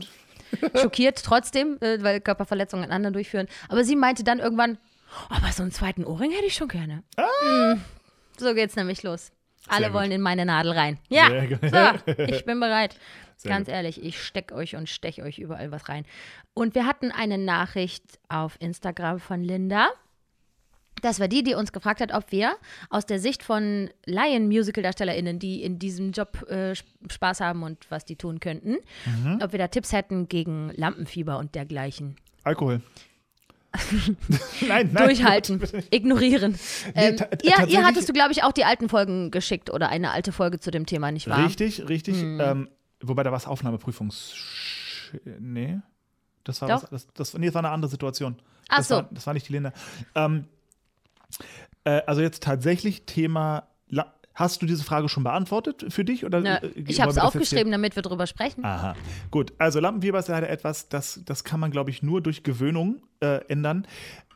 schockiert 0.81 1.21
trotzdem, 1.21 1.77
äh, 1.81 2.01
weil 2.01 2.21
Körperverletzungen 2.21 2.86
an 2.86 2.91
anderen 2.93 3.13
durchführen. 3.13 3.49
Aber 3.67 3.84
sie 3.84 3.97
meinte 3.97 4.23
dann 4.23 4.39
irgendwann, 4.39 4.77
oh, 5.11 5.36
aber 5.36 5.51
so 5.51 5.61
einen 5.61 5.73
zweiten 5.73 6.05
Ohrring 6.05 6.31
hätte 6.31 6.45
ich 6.45 6.55
schon 6.55 6.69
gerne. 6.69 7.03
Mm, 7.17 7.81
so 8.38 8.53
geht's 8.53 8.77
nämlich 8.77 9.03
los. 9.03 9.34
Alle 9.67 9.93
wollen 9.93 10.11
in 10.11 10.21
meine 10.21 10.45
Nadel 10.45 10.71
rein. 10.71 10.99
Ja, 11.09 11.29
so, 11.61 12.13
ich 12.17 12.45
bin 12.45 12.59
bereit. 12.59 12.97
Sehr 13.38 13.49
Ganz 13.51 13.67
gut. 13.67 13.75
ehrlich, 13.75 14.03
ich 14.03 14.21
steck 14.23 14.51
euch 14.51 14.75
und 14.75 14.89
stech 14.89 15.21
euch 15.21 15.39
überall 15.39 15.71
was 15.71 15.89
rein. 15.89 16.05
Und 16.53 16.75
wir 16.75 16.86
hatten 16.86 17.11
eine 17.11 17.38
Nachricht 17.38 18.03
auf 18.29 18.55
Instagram 18.59 19.19
von 19.19 19.43
Linda. 19.43 19.89
Das 21.01 21.19
war 21.19 21.27
die, 21.27 21.43
die 21.43 21.55
uns 21.55 21.73
gefragt 21.73 21.99
hat, 21.99 22.13
ob 22.13 22.31
wir 22.31 22.55
aus 22.89 23.05
der 23.05 23.19
Sicht 23.19 23.43
von 23.43 23.89
Laien-Musical-DarstellerInnen, 24.05 25.38
die 25.39 25.61
in 25.63 25.77
diesem 25.79 26.11
Job 26.11 26.45
äh, 26.49 26.71
Sp- 26.77 26.88
Spaß 27.11 27.41
haben 27.41 27.63
und 27.63 27.89
was 27.89 28.05
die 28.05 28.15
tun 28.15 28.39
könnten, 28.39 28.77
Mhm. 29.05 29.39
ob 29.43 29.51
wir 29.51 29.59
da 29.59 29.67
Tipps 29.67 29.91
hätten 29.91 30.29
gegen 30.29 30.71
Lampenfieber 30.75 31.38
und 31.39 31.55
dergleichen. 31.55 32.15
Alkohol. 32.43 32.81
nein, 34.67 34.89
nein. 34.93 35.05
Durchhalten, 35.07 35.59
ignorieren. 35.91 36.57
Ähm, 36.95 37.15
ihr, 37.41 37.67
ihr 37.67 37.84
hattest 37.86 38.07
du, 38.07 38.13
glaube 38.13 38.31
ich, 38.31 38.43
auch 38.43 38.51
die 38.51 38.65
alten 38.65 38.88
Folgen 38.88 39.31
geschickt 39.31 39.71
oder 39.71 39.89
eine 39.89 40.11
alte 40.11 40.31
Folge 40.31 40.59
zu 40.59 40.69
dem 40.71 40.86
Thema, 40.86 41.11
nicht 41.11 41.27
wahr? 41.27 41.45
Richtig, 41.45 41.89
richtig. 41.89 42.21
Hm. 42.21 42.39
Ähm, 42.39 42.69
wobei 43.04 43.24
da 43.24 43.32
war 43.32 43.38
es 43.38 43.47
Aufnahmeprüfungs. 43.47 44.34
Nee. 45.39 45.80
Das 46.43 46.62
war, 46.62 46.70
was, 46.70 46.89
das, 46.89 47.08
das, 47.14 47.34
nee, 47.36 47.45
das 47.45 47.56
war 47.56 47.64
eine 47.64 47.70
andere 47.70 47.89
Situation. 47.89 48.36
Ach 48.70 48.78
das 48.78 48.88
so. 48.88 48.95
War, 48.95 49.10
das 49.12 49.26
war 49.28 49.34
nicht 49.34 49.47
die 49.47 49.54
Linda. 49.54 49.72
Ähm, 50.16 50.45
äh, 51.84 52.01
also 52.06 52.22
jetzt 52.22 52.43
tatsächlich 52.43 53.06
Thema. 53.06 53.68
La 53.88 54.14
Hast 54.36 54.64
du 54.64 54.66
diese 54.66 54.84
Frage 54.84 55.10
schon 55.10 55.24
beantwortet 55.24 55.86
für 55.89 56.04
dich? 56.04 56.26
Oder, 56.26 56.41
Na, 56.41 56.58
äh, 56.58 56.70
ich 56.88 56.99
habe 56.99 57.12
es 57.12 57.20
aufgeschrieben, 57.20 57.72
damit 57.72 57.95
wir 57.95 58.01
drüber 58.01 58.26
sprechen. 58.26 58.66
Aha. 58.66 58.95
Gut, 59.30 59.54
also 59.60 59.80
Lampenfieber 59.80 60.18
ist 60.18 60.28
leider 60.28 60.49
etwas, 60.49 60.89
das, 60.89 61.22
das 61.24 61.43
kann 61.43 61.60
man, 61.60 61.70
glaube 61.70 61.91
ich, 61.91 62.01
nur 62.01 62.20
durch 62.20 62.41
Gewöhnung 62.41 63.04
äh, 63.20 63.45
ändern. 63.47 63.86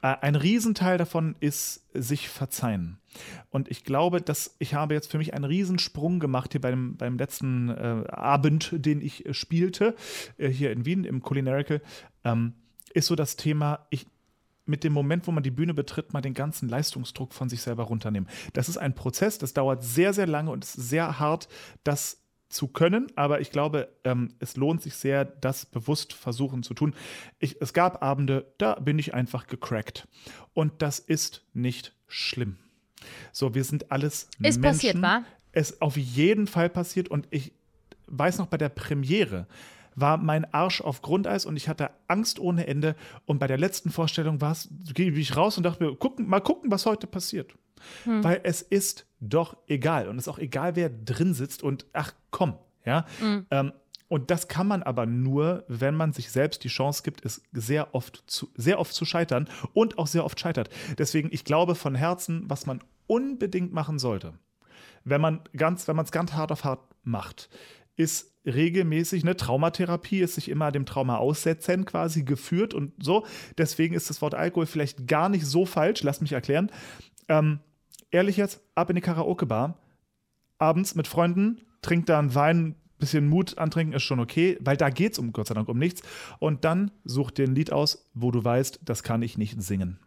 Äh, 0.02 0.16
ein 0.22 0.36
Riesenteil 0.36 0.98
davon 0.98 1.36
ist 1.40 1.86
sich 1.94 2.30
verzeihen. 2.30 3.00
Und 3.50 3.70
ich 3.70 3.84
glaube, 3.84 4.22
dass 4.22 4.56
ich 4.60 4.74
habe 4.74 4.94
jetzt 4.94 5.12
für 5.12 5.18
mich 5.18 5.34
einen 5.34 5.46
Riesensprung 5.46 6.20
gemacht 6.20 6.52
hier 6.52 6.62
beim, 6.62 6.98
beim 6.98 7.18
letzten 7.18 7.70
äh, 7.70 8.04
Abend, 8.10 8.72
den 8.74 9.02
ich 9.02 9.26
äh, 9.26 9.34
spielte, 9.34 9.96
äh, 10.38 10.50
hier 10.50 10.72
in 10.72 10.86
Wien 10.86 11.04
im 11.04 11.22
Culinarical, 11.22 11.82
ähm, 12.24 12.54
ist 12.94 13.08
so 13.08 13.16
das 13.16 13.36
Thema, 13.36 13.88
ich 13.90 14.08
mit 14.68 14.84
dem 14.84 14.94
Moment, 14.94 15.28
wo 15.28 15.32
man 15.32 15.44
die 15.44 15.52
Bühne 15.52 15.74
betritt, 15.74 16.14
mal 16.14 16.22
den 16.22 16.34
ganzen 16.34 16.68
Leistungsdruck 16.68 17.34
von 17.34 17.48
sich 17.48 17.62
selber 17.62 17.84
runternehmen. 17.84 18.30
Das 18.52 18.68
ist 18.68 18.78
ein 18.78 18.94
Prozess, 18.94 19.38
das 19.38 19.54
dauert 19.54 19.82
sehr, 19.82 20.14
sehr 20.14 20.28
lange 20.28 20.52
und 20.52 20.66
ist 20.66 20.74
sehr 20.74 21.20
hart, 21.20 21.48
das 21.86 22.22
zu 22.50 22.68
können, 22.68 23.08
aber 23.16 23.42
ich 23.42 23.52
glaube, 23.52 23.90
ähm, 24.04 24.34
es 24.40 24.56
lohnt 24.56 24.82
sich 24.82 24.96
sehr, 24.96 25.26
das 25.26 25.66
bewusst 25.66 26.14
versuchen 26.14 26.64
zu 26.64 26.74
tun. 26.74 26.96
Ich, 27.40 27.62
es 27.62 27.74
gab 27.74 28.02
Abende, 28.02 28.54
da 28.58 28.76
bin 28.76 29.00
ich 29.00 29.14
einfach 29.14 29.48
gecrackt. 29.48 30.08
Und 30.54 30.82
das 30.82 31.00
ist 31.00 31.46
nicht 31.54 31.94
schlimm. 32.08 32.58
So, 33.32 33.54
wir 33.54 33.64
sind 33.64 33.92
alles 33.92 34.30
Ist 34.40 34.60
Menschen. 34.60 34.62
passiert, 34.62 35.02
wa? 35.02 35.24
Es 35.52 35.82
auf 35.82 35.98
jeden 35.98 36.48
Fall 36.48 36.70
passiert 36.70 37.10
und 37.10 37.28
ich 37.32 37.54
weiß 38.08 38.38
noch 38.38 38.48
bei 38.48 38.58
der 38.58 38.70
Premiere 38.70 39.48
war 39.98 40.18
mein 40.18 40.46
Arsch 40.54 40.80
auf 40.80 41.02
Grundeis 41.02 41.46
und 41.46 41.58
ich 41.58 41.68
hatte 41.68 41.90
Angst 42.08 42.40
ohne 42.40 42.68
Ende. 42.68 42.96
Und 43.26 43.40
bei 43.40 43.48
der 43.48 43.58
letzten 43.58 43.90
Vorstellung 43.90 44.40
war 44.40 44.52
es, 44.52 44.70
gehe 44.94 45.12
ich 45.12 45.36
raus 45.36 45.58
und 45.58 45.64
dachte 45.64 45.84
mir, 45.84 45.96
gucken, 45.96 46.28
mal 46.28 46.40
gucken, 46.40 46.72
was 46.72 46.86
heute 46.86 47.08
passiert. 47.08 47.56
Weil 48.24 48.42
es 48.44 48.62
ist 48.62 49.08
doch 49.20 49.58
egal. 49.68 50.08
Und 50.08 50.18
es 50.18 50.26
ist 50.26 50.34
auch 50.34 50.40
egal, 50.40 50.76
wer 50.76 50.90
drin 50.90 51.34
sitzt 51.34 51.64
und 51.64 51.86
ach 51.94 52.14
komm, 52.32 52.54
ja. 52.86 53.06
Ähm, 53.52 53.74
und 54.08 54.32
das 54.32 54.48
kann 54.48 54.68
man 54.68 54.84
aber 54.84 55.06
nur, 55.06 55.66
wenn 55.68 55.96
man 55.96 56.14
sich 56.14 56.32
selbst 56.32 56.64
die 56.64 56.70
Chance 56.70 57.04
gibt, 57.04 57.26
es 57.26 57.42
sehr 57.52 57.94
oft 57.94 58.24
zu, 58.28 58.50
sehr 58.56 58.80
oft 58.80 58.94
zu 58.94 59.04
scheitern 59.04 59.50
und 59.74 59.98
auch 59.98 60.08
sehr 60.08 60.24
oft 60.24 60.40
scheitert. 60.40 60.70
Deswegen, 60.98 61.30
ich 61.32 61.44
glaube 61.44 61.76
von 61.76 61.96
Herzen, 61.96 62.44
was 62.48 62.66
man 62.66 62.82
unbedingt 63.08 63.74
machen 63.74 64.00
sollte, 64.00 64.34
wenn 65.04 65.22
man 65.22 65.42
ganz, 65.56 65.88
wenn 65.88 65.96
man 65.96 66.06
es 66.06 66.12
ganz 66.12 66.34
hart 66.34 66.52
auf 66.52 66.64
hart 66.64 66.82
macht, 67.04 67.50
ist 67.98 68.37
regelmäßig 68.48 69.24
eine 69.24 69.36
Traumatherapie, 69.36 70.20
ist 70.20 70.36
sich 70.36 70.50
immer 70.50 70.72
dem 70.72 70.86
Trauma 70.86 71.18
aussetzen 71.18 71.86
quasi 71.86 72.24
geführt 72.24 72.74
und 72.74 72.94
so. 73.04 73.26
Deswegen 73.58 73.94
ist 73.94 74.10
das 74.10 74.22
Wort 74.22 74.36
Alkohol 74.36 74.66
vielleicht 74.66 75.08
gar 75.08 75.30
nicht 75.30 75.46
so 75.46 75.66
falsch, 75.66 76.04
lass 76.04 76.22
mich 76.22 76.32
erklären. 76.32 76.72
Ähm, 77.28 77.60
ehrlich 78.12 78.38
jetzt, 78.38 78.62
ab 78.76 78.90
in 78.90 78.96
die 78.96 79.02
Karaoke-Bar, 79.02 79.78
abends 80.58 80.96
mit 80.96 81.08
Freunden, 81.08 81.62
trinkt 81.82 82.10
da 82.10 82.20
einen 82.20 82.34
Wein, 82.34 82.76
bisschen 83.00 83.28
Mut 83.28 83.58
antrinken 83.58 83.96
ist 83.96 84.04
schon 84.04 84.20
okay, 84.20 84.58
weil 84.60 84.78
da 84.78 84.90
geht 84.90 85.14
es 85.14 85.20
um 85.20 85.32
Gott 85.32 85.48
sei 85.48 85.54
Dank 85.54 85.70
um 85.70 85.78
nichts. 85.78 86.02
Und 86.40 86.66
dann 86.66 86.92
such 87.04 87.32
dir 87.32 87.46
ein 87.46 87.56
Lied 87.56 87.72
aus, 87.72 88.10
wo 88.14 88.32
du 88.32 88.44
weißt, 88.44 88.80
das 88.84 89.04
kann 89.04 89.22
ich 89.22 89.38
nicht 89.38 89.62
singen. 89.62 90.00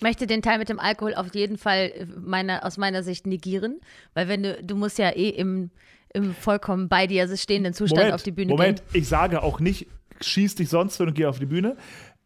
möchte 0.00 0.26
den 0.26 0.42
Teil 0.42 0.58
mit 0.58 0.68
dem 0.68 0.80
Alkohol 0.80 1.14
auf 1.14 1.34
jeden 1.34 1.56
Fall 1.56 1.92
äh, 1.94 2.06
meiner, 2.06 2.64
aus 2.64 2.76
meiner 2.78 3.02
Sicht 3.02 3.26
negieren, 3.26 3.80
weil 4.14 4.28
wenn 4.28 4.42
du, 4.42 4.62
du 4.62 4.76
musst 4.76 4.98
ja 4.98 5.10
eh 5.10 5.28
im, 5.28 5.70
im 6.12 6.34
vollkommen 6.34 6.88
bei 6.88 7.06
dir 7.06 7.22
stehenden 7.42 7.74
Zustand 7.74 8.12
auf 8.12 8.22
die 8.22 8.32
Bühne 8.32 8.50
Moment, 8.50 8.82
gehen. 8.92 9.02
ich 9.02 9.08
sage 9.08 9.42
auch 9.42 9.60
nicht, 9.60 9.86
schieß 10.20 10.56
dich 10.56 10.68
sonst 10.68 11.00
wenn 11.00 11.08
und 11.08 11.14
geh 11.14 11.26
auf 11.26 11.38
die 11.38 11.46
Bühne. 11.46 11.76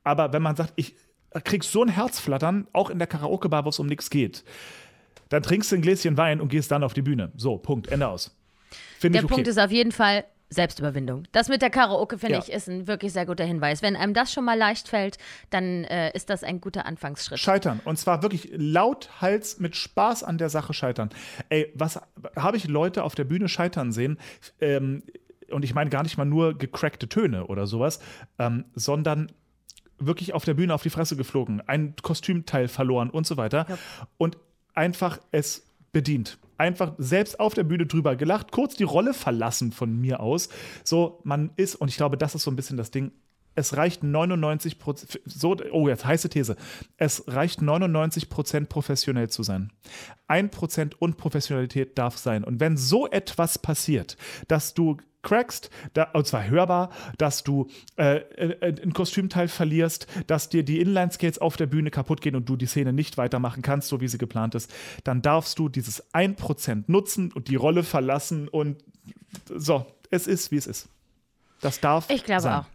Aber 0.03 0.33
wenn 0.33 0.43
man 0.43 0.57
sagt, 0.57 0.73
ich 0.77 0.95
krieg 1.45 1.65
so 1.65 1.83
ein 1.83 1.89
Herzflattern, 1.89 2.67
auch 2.73 2.91
in 2.91 2.99
der 2.99 3.07
Karaoke-Bar, 3.07 3.65
wo 3.65 3.69
es 3.71 3.79
um 3.79 3.87
nichts 3.87 4.11
geht, 4.11 4.45
dann 5.29 5.43
trinkst 5.43 5.73
du 5.73 5.77
ein 5.77 5.83
Gläschen 5.83 6.17
Wein 6.17 6.41
und 6.41 6.49
gehst 6.49 6.71
dann 6.71 6.85
auf 6.85 6.95
die 6.95 7.03
Bühne. 7.03 7.33
So, 7.37 7.59
Punkt, 7.59 7.89
Ende 7.89 8.09
aus. 8.09 8.37
Finde 8.99 9.17
Der 9.17 9.23
ich 9.23 9.25
okay. 9.25 9.35
Punkt 9.35 9.49
ist 9.49 9.59
auf 9.59 9.71
jeden 9.71 9.93
Fall 9.93 10.25
Selbstüberwindung. 10.51 11.25
Das 11.33 11.49
mit 11.49 11.63
der 11.63 11.71
Karaoke, 11.71 12.19
finde 12.19 12.35
Ja. 12.37 12.41
ich, 12.43 12.53
ist 12.53 12.69
ein 12.69 12.87
wirklich 12.87 13.13
sehr 13.13 13.27
guter 13.27 13.45
Hinweis. 13.45 13.83
Wenn 13.83 13.97
einem 13.97 14.15
das 14.15 14.33
schon 14.33 14.45
mal 14.45 14.57
leicht 14.57 14.89
fällt, 14.89 15.19
dann 15.51 15.85
äh, 15.85 16.11
ist 16.15 16.31
das 16.31 16.45
ein 16.45 16.61
guter 16.61 16.87
Anfangsschritt. 16.87 17.39
Scheitern. 17.39 17.81
Und 17.85 17.99
zwar 17.99 18.23
wirklich 18.23 18.51
lauthals 18.55 19.59
mit 19.59 19.75
Spaß 19.77 20.23
an 20.23 20.39
der 20.39 20.51
Sache 20.51 20.73
scheitern. 20.75 21.11
Ey, 21.49 21.73
was 21.75 22.01
habe 22.37 22.57
ich 22.57 22.69
Leute 22.69 23.03
auf 23.03 23.15
der 23.15 23.25
Bühne 23.25 23.49
scheitern 23.49 23.91
sehen? 23.93 24.19
Ähm, 24.61 25.03
und 25.51 25.65
ich 25.65 25.75
meine 25.75 25.91
gar 25.91 26.03
nicht 26.03 26.17
mal 26.17 26.25
nur 26.25 26.57
gecrackte 26.57 27.09
Töne 27.09 27.47
oder 27.47 27.67
sowas, 27.67 27.99
ähm, 28.39 28.65
sondern 28.75 29.31
wirklich 29.99 30.35
auf 30.35 30.45
der 30.45 30.55
Bühne 30.55 30.75
auf 30.75 30.83
die 30.83 30.91
Fresse 30.91 31.17
geflogen, 31.17 31.63
ein 31.67 31.95
Kostümteil 32.03 32.69
verloren 32.69 33.11
und 33.11 33.27
so 33.27 33.37
weiter. 33.37 33.67
Und 34.17 34.37
einfach 34.75 35.19
es 35.31 35.67
bedient. 35.95 36.37
Einfach 36.59 36.93
selbst 36.99 37.41
auf 37.41 37.55
der 37.55 37.65
Bühne 37.65 37.87
drüber 37.87 38.17
gelacht, 38.17 38.53
kurz 38.53 38.77
die 38.77 38.85
Rolle 38.85 39.15
verlassen 39.15 39.73
von 39.73 39.99
mir 39.99 40.21
aus. 40.21 40.51
So, 40.85 41.21
man 41.25 41.51
ist, 41.57 41.77
und 41.77 41.89
ich 41.89 41.97
glaube, 41.97 42.19
das 42.19 42.35
ist 42.35 42.43
so 42.43 42.51
ein 42.51 42.57
bisschen 42.57 42.77
das 42.77 42.91
Ding, 42.91 43.13
es 43.57 43.77
reicht 43.77 44.03
99 44.03 44.79
Prozent, 44.79 45.21
so, 45.25 45.57
oh, 45.73 45.89
jetzt 45.89 46.05
heiße 46.05 46.29
These. 46.29 46.57
Es 46.97 47.25
reicht 47.29 47.63
99 47.63 48.29
Prozent 48.29 48.69
professionell 48.69 49.31
zu 49.31 49.43
sein. 49.43 49.73
Ein 50.27 50.51
Prozent 50.51 51.01
Unprofessionalität 51.01 51.97
darf 51.97 52.19
sein. 52.19 52.45
Und 52.45 52.61
wenn 52.61 52.77
so 52.77 53.09
etwas 53.09 53.59
passiert, 53.59 54.17
dass 54.49 54.75
du 54.75 54.97
crackst, 55.25 55.71
da, 55.95 56.05
und 56.13 56.27
zwar 56.29 56.47
hörbar, 56.49 56.91
dass 57.19 57.43
du 57.43 57.69
äh, 57.97 58.19
äh, 58.19 58.83
ein 58.83 58.93
Kostümteil 58.93 59.49
verlierst, 59.49 60.07
dass 60.29 60.49
dir 60.49 60.63
die 60.63 60.81
Inline-Skates 60.81 61.39
auf 61.41 61.57
der 61.57 61.67
Bühne 61.67 61.91
kaputt 61.91 62.21
gehen 62.21 62.37
und 62.37 62.49
du 62.49 62.55
die 62.57 62.67
Szene 62.67 62.93
nicht 62.93 63.17
weitermachen 63.19 63.63
kannst, 63.63 63.89
so 63.89 64.01
wie 64.01 64.07
sie 64.07 64.19
geplant 64.19 64.55
ist, 64.55 64.73
dann 65.03 65.21
darfst 65.23 65.59
du 65.59 65.69
dieses 65.69 66.05
1% 66.15 66.85
nutzen 66.87 67.33
und 67.33 67.49
die 67.49 67.57
Rolle 67.57 67.83
verlassen 67.83 68.47
und 68.49 68.85
so, 69.53 69.85
es 70.11 70.29
ist, 70.29 70.53
wie 70.53 70.57
es 70.57 70.69
ist. 70.69 70.89
Das 71.61 71.81
darf 71.81 72.09
Ich 72.11 72.23
glaube 72.25 72.43
sein. 72.43 72.61
auch. 72.61 72.67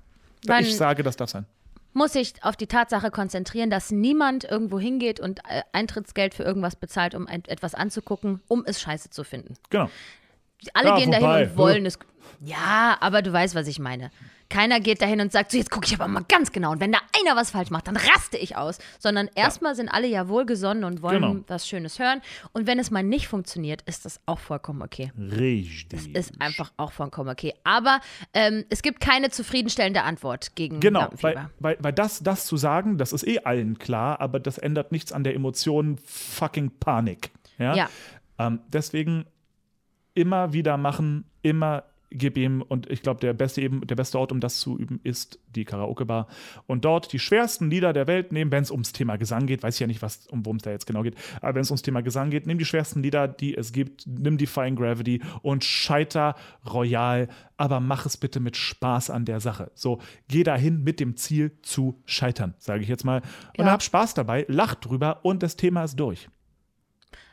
Man 0.48 0.64
ich 0.64 0.76
sage, 0.76 1.04
das 1.04 1.16
darf 1.16 1.30
sein. 1.30 1.46
muss 1.94 2.14
sich 2.14 2.34
auf 2.44 2.56
die 2.56 2.68
Tatsache 2.68 3.12
konzentrieren, 3.12 3.70
dass 3.70 3.92
niemand 3.92 4.44
irgendwo 4.46 4.80
hingeht 4.80 5.20
und 5.20 5.40
äh, 5.48 5.62
Eintrittsgeld 5.74 6.34
für 6.34 6.44
irgendwas 6.44 6.76
bezahlt, 6.76 7.14
um 7.16 7.28
etwas 7.28 7.76
anzugucken, 7.76 8.42
um 8.48 8.64
es 8.66 8.82
scheiße 8.82 9.10
zu 9.10 9.24
finden. 9.24 9.56
Genau. 9.70 9.90
Alle 10.74 10.90
Ja, 10.90 10.96
gehen 10.98 11.08
wobei, 11.10 11.20
dahin 11.20 11.50
und 11.52 11.58
wollen 11.58 11.86
es. 11.86 12.00
Ja, 12.42 12.98
aber 13.02 13.22
du 13.22 13.34
weißt, 13.34 13.56
was 13.56 13.68
ich 13.68 13.80
meine. 13.80 14.12
Keiner 14.50 14.80
geht 14.80 15.02
dahin 15.02 15.22
und 15.22 15.32
sagt, 15.32 15.52
so 15.52 15.58
jetzt 15.58 15.70
gucke 15.70 15.86
ich 15.86 15.94
aber 15.94 16.08
mal 16.08 16.24
ganz 16.28 16.52
genau. 16.52 16.72
Und 16.72 16.80
wenn 16.80 16.92
da 16.92 16.98
einer 17.22 17.36
was 17.40 17.52
falsch 17.52 17.70
macht, 17.70 17.88
dann 17.88 17.98
raste 17.98 18.36
ich 18.38 18.56
aus. 18.56 18.80
Sondern 18.98 19.30
erstmal 19.36 19.76
sind 19.76 19.90
alle 19.90 20.08
ja 20.08 20.28
wohlgesonnen 20.28 20.86
und 20.86 21.04
wollen 21.04 21.22
Genau. 21.22 21.36
was 21.48 21.68
Schönes 21.68 22.00
hören. 22.00 22.22
Und 22.52 22.66
wenn 22.66 22.80
es 22.80 22.90
mal 22.90 23.04
nicht 23.04 23.28
funktioniert, 23.28 23.84
ist 23.84 24.06
das 24.06 24.20
auch 24.26 24.40
vollkommen 24.40 24.82
okay. 24.82 25.12
Richtig. 25.20 26.16
Ist 26.16 26.34
einfach 26.42 26.72
auch 26.78 26.92
vollkommen 26.94 27.30
okay. 27.30 27.54
Aber 27.64 28.00
ähm, 28.34 28.66
es 28.70 28.82
gibt 28.82 29.02
keine 29.02 29.30
zufriedenstellende 29.30 30.02
Antwort 30.02 30.56
gegen 30.56 30.80
Genau, 30.80 31.10
weil, 31.22 31.50
weil, 31.60 31.78
weil 31.80 31.94
das, 31.94 32.24
das 32.24 32.46
zu 32.48 32.58
sagen, 32.58 32.98
das 32.98 33.14
ist 33.14 33.28
eh 33.28 33.40
allen 33.44 33.78
klar, 33.78 34.20
aber 34.20 34.40
das 34.40 34.58
ändert 34.58 34.92
nichts 34.92 35.12
an 35.12 35.24
der 35.24 35.36
Emotion 35.36 36.00
fucking 36.04 36.72
Panik. 36.80 37.30
Ja. 37.60 37.76
Ja. 37.76 37.90
Ähm, 38.40 38.62
deswegen 38.70 39.26
immer 40.14 40.54
wieder 40.54 40.78
machen, 40.78 41.26
immer 41.42 41.84
gib 42.12 42.38
ihm, 42.38 42.62
und 42.62 42.90
ich 42.90 43.02
glaube, 43.02 43.20
der 43.20 43.34
beste 43.34 43.62
eben, 43.62 43.86
der 43.86 43.96
beste 43.96 44.18
Ort, 44.18 44.32
um 44.32 44.40
das 44.40 44.60
zu 44.60 44.78
üben, 44.78 45.00
ist 45.04 45.40
die 45.56 45.66
Karaoke-Bar. 45.66 46.28
Und 46.66 46.86
dort 46.86 47.14
die 47.14 47.20
schwersten 47.20 47.70
Lieder 47.70 47.94
der 47.94 48.08
Welt 48.08 48.32
nehmen, 48.32 48.52
wenn 48.52 48.64
es 48.64 48.72
ums 48.72 48.94
Thema 48.94 49.18
Gesang 49.18 49.46
geht, 49.46 49.62
weiß 49.62 49.76
ich 49.76 49.80
ja 49.82 49.88
nicht, 49.88 50.02
was, 50.02 50.28
um 50.28 50.46
worum 50.46 50.58
es 50.58 50.64
da 50.64 50.72
jetzt 50.72 50.88
genau 50.88 51.04
geht, 51.04 51.16
aber 51.42 51.56
wenn 51.56 51.62
es 51.62 51.70
ums 51.70 51.84
Thema 51.84 52.02
Gesang 52.02 52.32
geht, 52.32 52.48
nimm 52.48 52.58
die 52.58 52.66
schwersten 52.66 53.04
Lieder, 53.04 53.28
die 53.28 53.56
es 53.56 53.72
gibt, 53.74 54.08
nimm 54.08 54.38
Defying 54.38 54.76
Gravity 54.76 55.22
und 55.44 55.64
scheiter 55.64 56.36
royal, 56.72 57.28
aber 57.58 57.80
mach 57.80 58.06
es 58.06 58.18
bitte 58.18 58.40
mit 58.40 58.58
Spaß 58.58 59.12
an 59.12 59.26
der 59.26 59.40
Sache. 59.40 59.72
So, 59.76 60.00
geh 60.28 60.44
dahin 60.44 60.84
mit 60.84 61.00
dem 61.00 61.16
Ziel 61.16 61.52
zu 61.62 62.02
scheitern, 62.06 62.56
sage 62.58 62.82
ich 62.82 62.90
jetzt 62.90 63.06
mal. 63.06 63.22
Und 63.58 63.66
Ja. 63.66 63.72
hab 63.72 63.84
Spaß 63.84 64.16
dabei, 64.16 64.46
lach 64.48 64.76
drüber 64.76 65.20
und 65.24 65.44
das 65.44 65.58
Thema 65.58 65.84
ist 65.84 66.00
durch. 66.00 66.28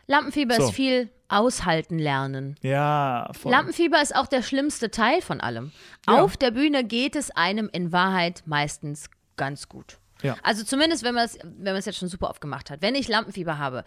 Lampenfieber 0.06 0.54
So. 0.54 0.64
ist 0.64 0.74
viel 0.74 1.10
aushalten 1.28 1.98
lernen. 1.98 2.56
Ja, 2.62 3.28
voll. 3.32 3.50
Lampenfieber 3.50 4.00
ist 4.00 4.14
auch 4.14 4.26
der 4.26 4.42
schlimmste 4.42 4.90
Teil 4.90 5.20
von 5.20 5.40
allem. 5.40 5.72
Ja. 6.08 6.20
Auf 6.22 6.36
der 6.36 6.52
Bühne 6.52 6.84
geht 6.84 7.16
es 7.16 7.30
einem 7.32 7.68
in 7.72 7.92
Wahrheit 7.92 8.44
meistens 8.46 9.10
ganz 9.36 9.68
gut. 9.68 9.98
Ja. 10.22 10.36
Also 10.42 10.64
zumindest, 10.64 11.02
wenn 11.02 11.14
man 11.14 11.24
es 11.24 11.38
wenn 11.42 11.72
man 11.72 11.76
es 11.76 11.84
jetzt 11.84 11.98
schon 11.98 12.08
super 12.08 12.30
oft 12.30 12.40
gemacht 12.40 12.70
hat. 12.70 12.80
Wenn 12.80 12.94
ich 12.94 13.08
Lampenfieber 13.08 13.58
habe, 13.58 13.84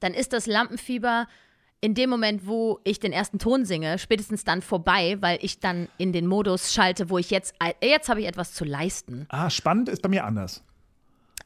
dann 0.00 0.14
ist 0.14 0.32
das 0.32 0.46
Lampenfieber 0.46 1.26
in 1.80 1.94
dem 1.94 2.10
Moment, 2.10 2.46
wo 2.46 2.78
ich 2.84 3.00
den 3.00 3.12
ersten 3.12 3.40
Ton 3.40 3.64
singe, 3.64 3.98
spätestens 3.98 4.44
dann 4.44 4.62
vorbei, 4.62 5.16
weil 5.20 5.38
ich 5.42 5.58
dann 5.58 5.88
in 5.98 6.12
den 6.12 6.28
Modus 6.28 6.72
schalte, 6.72 7.10
wo 7.10 7.18
ich 7.18 7.30
jetzt, 7.30 7.54
jetzt 7.82 8.08
habe 8.08 8.20
ich 8.20 8.26
etwas 8.28 8.52
zu 8.52 8.64
leisten. 8.64 9.26
Ah, 9.30 9.50
spannend 9.50 9.88
ist 9.88 10.00
bei 10.00 10.08
mir 10.08 10.24
anders. 10.24 10.62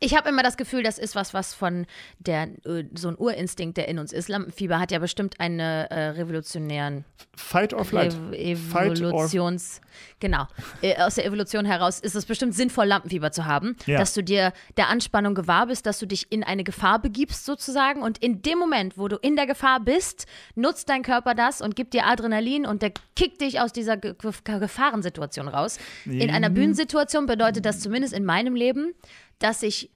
Ich 0.01 0.17
habe 0.17 0.29
immer 0.29 0.43
das 0.43 0.57
Gefühl, 0.57 0.83
das 0.83 0.99
ist 0.99 1.15
was, 1.15 1.35
was 1.35 1.55
von 1.55 1.87
der, 2.19 2.49
äh, 2.65 2.85
so 2.95 3.09
ein 3.09 3.17
Urinstinkt, 3.17 3.77
der 3.77 3.89
in 3.89 3.99
uns 3.99 4.13
ist. 4.13 4.29
Lampenfieber 4.29 4.79
hat 4.79 4.91
ja 4.93 4.99
bestimmt 4.99 5.41
einen 5.41 5.61
äh, 5.61 5.95
revolutionären 6.11 7.05
Fight 7.37 7.75
or 7.75 7.85
flight. 7.85 8.17
Ev 8.33 8.59
Fight 8.59 9.01
or 9.03 9.09
Evolutions, 9.11 9.81
genau. 10.21 10.47
Äh, 10.83 10.97
aus 11.03 11.17
der 11.17 11.27
Evolution 11.27 11.65
heraus 11.67 12.01
ist 12.01 12.15
es 12.15 12.25
bestimmt 12.25 12.55
sinnvoll, 12.55 12.87
Lampenfieber 12.87 13.31
zu 13.33 13.45
haben, 13.45 13.77
Ja. 13.87 13.99
dass 13.99 14.15
du 14.15 14.23
dir 14.23 14.53
der 14.77 14.89
Anspannung 14.89 15.35
gewahr 15.35 15.67
bist, 15.67 15.87
dass 15.87 15.99
du 15.99 16.07
dich 16.07 16.31
in 16.33 16.43
eine 16.45 16.65
Gefahr 16.65 16.99
begibst 17.01 17.45
sozusagen 17.45 18.03
und 18.03 18.19
in 18.19 18.43
dem 18.43 18.59
Moment, 18.59 18.97
wo 18.97 19.09
du 19.09 19.17
in 19.17 19.37
der 19.37 19.47
Gefahr 19.47 19.81
bist, 19.81 20.27
nutzt 20.55 20.89
dein 20.89 21.03
Körper 21.03 21.35
das 21.35 21.61
und 21.61 21.77
gibt 21.77 21.93
dir 21.95 22.07
Adrenalin 22.07 22.67
und 22.67 22.83
der 22.83 22.93
kickt 23.15 23.41
dich 23.41 23.61
aus 23.61 23.73
dieser 23.73 23.97
Ge 23.97 24.15
Ge 24.15 24.59
Gefahrensituation 24.59 25.49
raus. 25.49 25.79
In 26.05 26.31
einer 26.31 26.51
Bühnensituation 26.51 27.27
bedeutet 27.27 27.65
das 27.67 27.81
zumindest 27.81 28.15
in 28.15 28.25
meinem 28.25 28.55
Leben, 28.55 28.95
dass 29.39 29.63
ich 29.63 29.91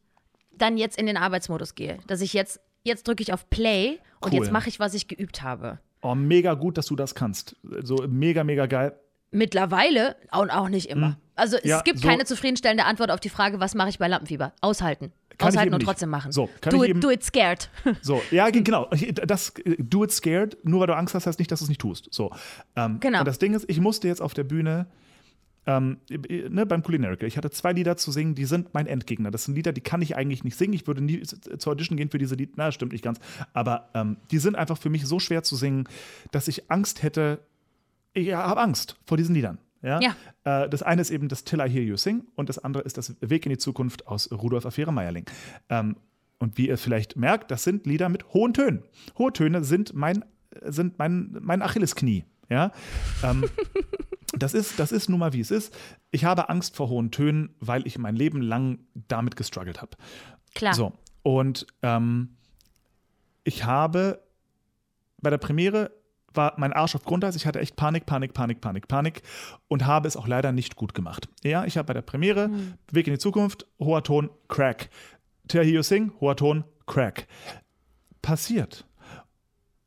dann 0.53 0.77
jetzt 0.77 0.99
in 0.99 1.07
den 1.07 1.17
Arbeitsmodus 1.17 1.75
gehe, 1.75 1.99
dass 2.07 2.21
ich 2.21 2.33
jetzt 2.33 2.61
jetzt 2.83 3.07
drücke 3.07 3.23
ich 3.23 3.33
auf 3.33 3.49
Play 3.51 3.99
und 4.21 4.33
Cool. 4.33 4.41
jetzt 4.41 4.53
mache 4.53 4.69
ich, 4.69 4.81
was 4.81 4.95
ich 4.95 5.07
geübt 5.09 5.43
habe. 5.43 5.79
Oh, 6.03 6.15
mega 6.15 6.55
gut, 6.55 6.79
dass 6.79 6.87
du 6.87 6.97
das 6.97 7.15
kannst. 7.15 7.57
So 7.83 7.97
mega, 8.09 8.43
mega 8.45 8.67
geil. 8.67 8.99
Mittlerweile 9.33 10.17
und 10.33 10.51
auch 10.51 10.69
nicht 10.69 10.89
immer. 10.89 11.19
Also 11.37 11.57
es 11.57 11.63
Hm. 11.63 11.71
Ja, 11.71 11.81
gibt 11.83 11.99
so- 12.01 12.09
keine 12.09 12.25
zufriedenstellende 12.25 12.85
Antwort 12.85 13.11
auf 13.11 13.21
die 13.21 13.29
Frage, 13.29 13.61
was 13.61 13.75
mache 13.75 13.89
ich 13.91 13.99
bei 13.99 14.09
Lampenfieber? 14.09 14.53
Aushalten. 14.61 15.13
Aushalten 15.39 15.73
und 15.73 15.79
nicht. 15.79 15.87
trotzdem 15.87 16.11
machen. 16.11 16.33
So, 16.33 16.51
kann 16.61 16.71
do, 16.75 16.85
ich 16.85 16.91
it, 16.91 17.03
do 17.03 17.11
it 17.11 17.23
scared. 17.25 17.71
So, 18.03 18.21
ja, 18.31 18.51
ge- 18.51 18.61
genau. 18.63 18.91
Das, 19.27 19.51
äh, 19.65 19.77
do 19.79 20.05
it 20.05 20.13
scared, 20.13 20.59
nur 20.65 20.81
weil 20.81 20.87
du 20.89 20.97
Angst 20.97 21.15
hast, 21.15 21.27
heißt 21.27 21.39
nicht, 21.39 21.51
dass 21.51 21.61
du 21.61 21.65
es 21.65 21.69
nicht 21.71 21.81
tust. 21.81 22.09
So. 22.11 22.31
Ähm, 22.77 22.99
Genau. 23.01 23.21
Und 23.21 23.29
das 23.29 23.39
Ding 23.39 23.55
ist, 23.55 23.65
ich 23.69 23.81
musste 23.81 24.07
jetzt 24.09 24.21
auf 24.21 24.35
der 24.35 24.45
Bühne 24.45 24.87
ähm, 25.71 25.99
äh, 26.11 26.49
ne, 26.49 26.67
beim 26.67 26.83
Culinarical, 26.83 27.29
ich 27.29 27.37
hatte 27.37 27.51
zwei 27.51 27.73
Lieder 27.73 27.97
zu 27.97 28.11
singen, 28.11 28.35
die 28.35 28.45
sind 28.45 28.75
mein 28.75 28.87
Endgegner. 28.87 29.31
Das 29.31 29.45
sind 29.45 29.55
Lieder, 29.55 29.73
die 29.73 29.81
kann 29.81 30.03
ich 30.03 30.17
eigentlich 30.17 30.43
nicht 30.43 30.57
singen. 30.57 30.73
Ich 30.73 30.87
würde 30.87 31.01
nie 31.01 31.23
zur 31.23 31.73
Audition 31.73 31.97
gehen 31.97 32.11
für 32.11 32.19
diese 32.19 32.35
Lieder. 32.35 32.53
Na, 32.57 32.73
stimmt 32.73 32.93
nicht 32.93 33.05
ganz. 33.05 33.21
Aber 33.53 33.89
ähm, 33.95 34.17
die 34.31 34.39
sind 34.39 34.57
einfach 34.57 34.79
für 34.79 34.91
mich 34.91 35.07
so 35.07 35.21
schwer 35.21 35.43
zu 35.43 35.55
singen, 35.55 35.89
dass 36.33 36.49
ich 36.49 36.71
Angst 36.71 37.03
hätte. 37.03 37.41
Ich 38.13 38.33
habe 38.33 38.61
Angst 38.61 38.97
vor 39.07 39.17
diesen 39.17 39.35
Liedern. 39.35 39.59
Ja? 39.83 40.01
Ja. 40.01 40.65
Äh, 40.65 40.69
das 40.69 40.83
eine 40.83 41.01
ist 41.01 41.11
eben 41.11 41.29
das 41.29 41.45
Till 41.45 41.61
I 41.61 41.71
Hear 41.71 41.83
You 41.83 41.97
Sing 41.97 42.25
und 42.35 42.49
das 42.49 42.59
andere 42.59 42.83
ist 42.83 42.99
das 42.99 43.15
Weg 43.21 43.47
in 43.47 43.51
die 43.51 43.59
Zukunft 43.59 44.09
aus 44.09 44.31
Rudolf 44.33 44.67
Affäre 44.67 44.93
Meierling. 44.93 45.27
Ähm, 45.69 45.97
und 46.39 46.59
wie 46.59 46.69
ihr 46.69 46.79
vielleicht 46.79 47.17
merkt, 47.17 47.51
das 47.51 47.63
sind 47.63 47.87
Lieder 47.87 48.09
mit 48.09 48.33
hohen 48.33 48.55
Tönen. 48.55 48.83
Hohe 49.19 49.33
Töne 49.33 49.63
sind 49.63 49.95
mein, 49.95 50.25
sind 50.65 50.99
mein, 50.99 51.37
mein 51.41 51.63
Achillesknie. 51.63 52.25
Ja? 52.49 52.73
Ähm, 53.23 53.45
das, 54.33 54.55
ist, 54.55 54.79
das 54.79 54.93
ist 54.93 55.09
nun 55.09 55.21
mal, 55.21 55.33
wie 55.33 55.41
es 55.41 55.51
ist. 55.51 55.77
Ich 56.11 56.25
habe 56.25 56.49
Angst 56.49 56.77
vor 56.77 56.89
hohen 56.89 57.11
Tönen, 57.11 57.55
weil 57.61 57.87
ich 57.87 57.99
mein 57.99 58.17
Leben 58.17 58.43
lang 58.43 58.79
damit 58.95 59.37
gestruggelt 59.37 59.81
habe. 59.81 59.97
Klar. 60.55 60.75
So, 60.75 60.93
und 61.23 61.67
ähm, 61.83 62.37
ich 63.45 63.65
habe 63.65 64.23
bei 65.21 65.31
der 65.31 65.39
Premiere 65.39 65.93
war 66.33 66.55
mein 66.59 66.73
Arsch 66.73 66.95
auf 66.95 67.05
Grundeis. 67.05 67.35
Ich 67.35 67.47
hatte 67.47 67.61
echt 67.61 67.77
Panik, 67.77 68.07
Panik, 68.07 68.35
Panik, 68.35 68.61
Panik, 68.61 68.89
Panik 68.89 69.23
und 69.69 69.87
habe 69.87 70.07
es 70.07 70.17
auch 70.17 70.29
leider 70.29 70.53
nicht 70.53 70.77
gut 70.77 70.95
gemacht. 70.95 71.29
Ja, 71.43 71.65
ich 71.65 71.77
habe 71.77 71.87
bei 71.87 71.95
der 71.95 72.03
Premiere 72.03 72.51
Weg 72.91 73.07
in 73.07 73.15
die 73.15 73.19
Zukunft, 73.19 73.67
hoher 73.79 74.03
Ton, 74.03 74.31
Crack. 74.49 74.91
Tell 75.49 75.67
You 75.67 75.83
Sing, 75.83 76.13
hoher 76.21 76.37
Ton, 76.37 76.65
Crack. 76.87 77.27
Passiert. 78.23 78.87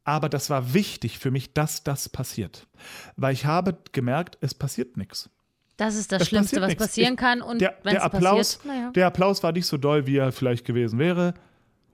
Aber 0.06 0.28
das 0.30 0.50
war 0.50 0.74
wichtig 0.74 1.18
für 1.20 1.32
mich, 1.32 1.54
dass 1.54 1.84
das 1.84 2.10
passiert. 2.10 2.68
Weil 3.16 3.34
ich 3.34 3.46
habe 3.46 3.78
gemerkt, 3.94 4.38
es 4.42 4.54
passiert 4.54 4.98
nichts. 4.98 5.30
Das 5.78 5.96
ist 5.96 6.12
das 6.12 6.24
Es 6.24 6.28
Schlimmste, 6.28 6.58
passiert 6.58 6.62
was 6.62 6.68
nichts. 6.70 6.84
passieren 6.86 7.16
kann. 7.16 7.42
Und 7.42 7.62
der, 7.62 7.72
der, 7.84 8.04
Applaus, 8.04 8.58
passiert, 8.58 8.66
naja. 8.66 8.92
der 8.92 9.08
Applaus 9.08 9.42
war 9.44 9.52
nicht 9.54 9.66
so 9.66 9.78
doll, 9.78 10.06
wie 10.06 10.18
er 10.18 10.32
vielleicht 10.32 10.66
gewesen 10.66 11.00
wäre. 11.00 11.34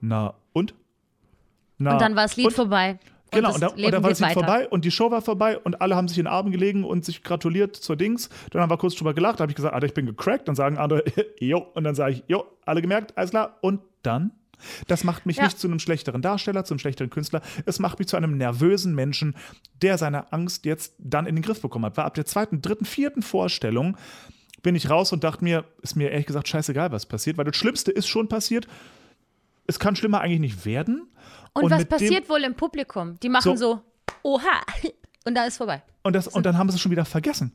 Na 0.00 0.34
und? 0.52 0.74
Na, 1.78 1.92
Und 1.92 2.00
dann 2.00 2.16
war 2.16 2.24
das 2.24 2.36
Lied 2.36 2.46
und? 2.46 2.54
vorbei. 2.54 2.92
Und 2.92 3.00
Genau, 3.32 3.54
und, 3.54 3.60
da, 3.62 3.68
und 3.68 3.80
dann 3.92 4.02
war 4.02 4.10
das 4.10 4.18
Lied 4.18 4.30
weiter. 4.30 4.40
vorbei 4.40 4.68
und 4.68 4.84
die 4.84 4.90
Show 4.90 5.10
war 5.12 5.22
vorbei 5.22 5.56
und 5.56 5.80
alle 5.80 5.94
haben 5.94 6.08
sich 6.08 6.18
in 6.18 6.24
den 6.24 6.32
Arm 6.32 6.50
gelegen 6.50 6.82
und 6.82 7.04
sich 7.04 7.22
gratuliert 7.22 7.76
zur 7.76 7.94
Dings. 7.96 8.28
Dann 8.50 8.60
haben 8.60 8.70
wir 8.70 8.76
kurz 8.76 8.96
drüber 8.96 9.14
gelacht, 9.14 9.38
da 9.38 9.42
habe 9.42 9.52
ich 9.52 9.56
gesagt, 9.56 9.72
Alter, 9.72 9.86
ich 9.86 9.94
bin 9.94 10.04
gecrackt. 10.06 10.48
Dann 10.48 10.56
sagen 10.56 10.76
andere, 10.78 11.04
jo. 11.38 11.58
Und 11.74 11.84
dann 11.84 11.94
sage 11.94 12.14
ich, 12.14 12.24
jo, 12.26 12.44
alle 12.66 12.82
gemerkt, 12.82 13.16
alles 13.16 13.30
klar. 13.30 13.56
Und 13.60 13.80
dann? 14.02 14.32
Das 14.86 15.04
macht 15.04 15.26
mich 15.26 15.36
Ja. 15.36 15.44
nicht 15.44 15.58
zu 15.58 15.66
einem 15.68 15.78
schlechteren 15.78 16.22
Darsteller, 16.22 16.64
zu 16.64 16.74
einem 16.74 16.78
schlechteren 16.78 17.10
Künstler. 17.10 17.42
Es 17.66 17.78
macht 17.78 17.98
mich 17.98 18.08
zu 18.08 18.16
einem 18.16 18.36
nervösen 18.36 18.94
Menschen, 18.94 19.34
der 19.82 19.98
seine 19.98 20.32
Angst 20.32 20.64
jetzt 20.64 20.94
dann 20.98 21.26
in 21.26 21.36
den 21.36 21.42
Griff 21.42 21.60
bekommen 21.60 21.84
hat. 21.86 21.96
War 21.96 22.04
ab 22.06 22.14
der 22.14 22.26
zweiten, 22.26 22.62
dritten, 22.62 22.84
vierten 22.84 23.22
Vorstellung 23.22 23.96
bin 24.62 24.74
ich 24.74 24.90
raus 24.90 25.12
und 25.12 25.24
dachte 25.24 25.42
mir, 25.42 25.64
ist 25.80 25.96
mir 25.96 26.10
ehrlich 26.10 26.26
gesagt 26.26 26.46
scheißegal, 26.48 26.92
was 26.92 27.06
passiert, 27.06 27.38
weil 27.38 27.46
das 27.46 27.56
Schlimmste 27.56 27.90
ist 27.92 28.06
schon 28.08 28.28
passiert. 28.28 28.66
Es 29.66 29.78
kann 29.78 29.96
schlimmer 29.96 30.20
eigentlich 30.20 30.40
nicht 30.40 30.64
werden. 30.66 31.08
Und, 31.54 31.70
was 31.70 31.78
mit 31.78 31.90
dem- 31.90 31.96
passiert 31.96 32.28
wohl 32.28 32.42
im 32.44 32.54
Publikum? 32.54 33.18
Die 33.20 33.28
machen 33.30 33.56
so, 33.56 33.80
oha, 34.22 34.60
und 35.24 35.34
da 35.34 35.44
ist 35.44 35.56
vorbei. 35.56 35.82
Und, 36.02 36.14
das, 36.14 36.28
und 36.28 36.44
dann 36.44 36.58
haben 36.58 36.68
sie 36.70 36.74
es 36.76 36.80
schon 36.82 36.92
wieder 36.92 37.04
vergessen. 37.04 37.52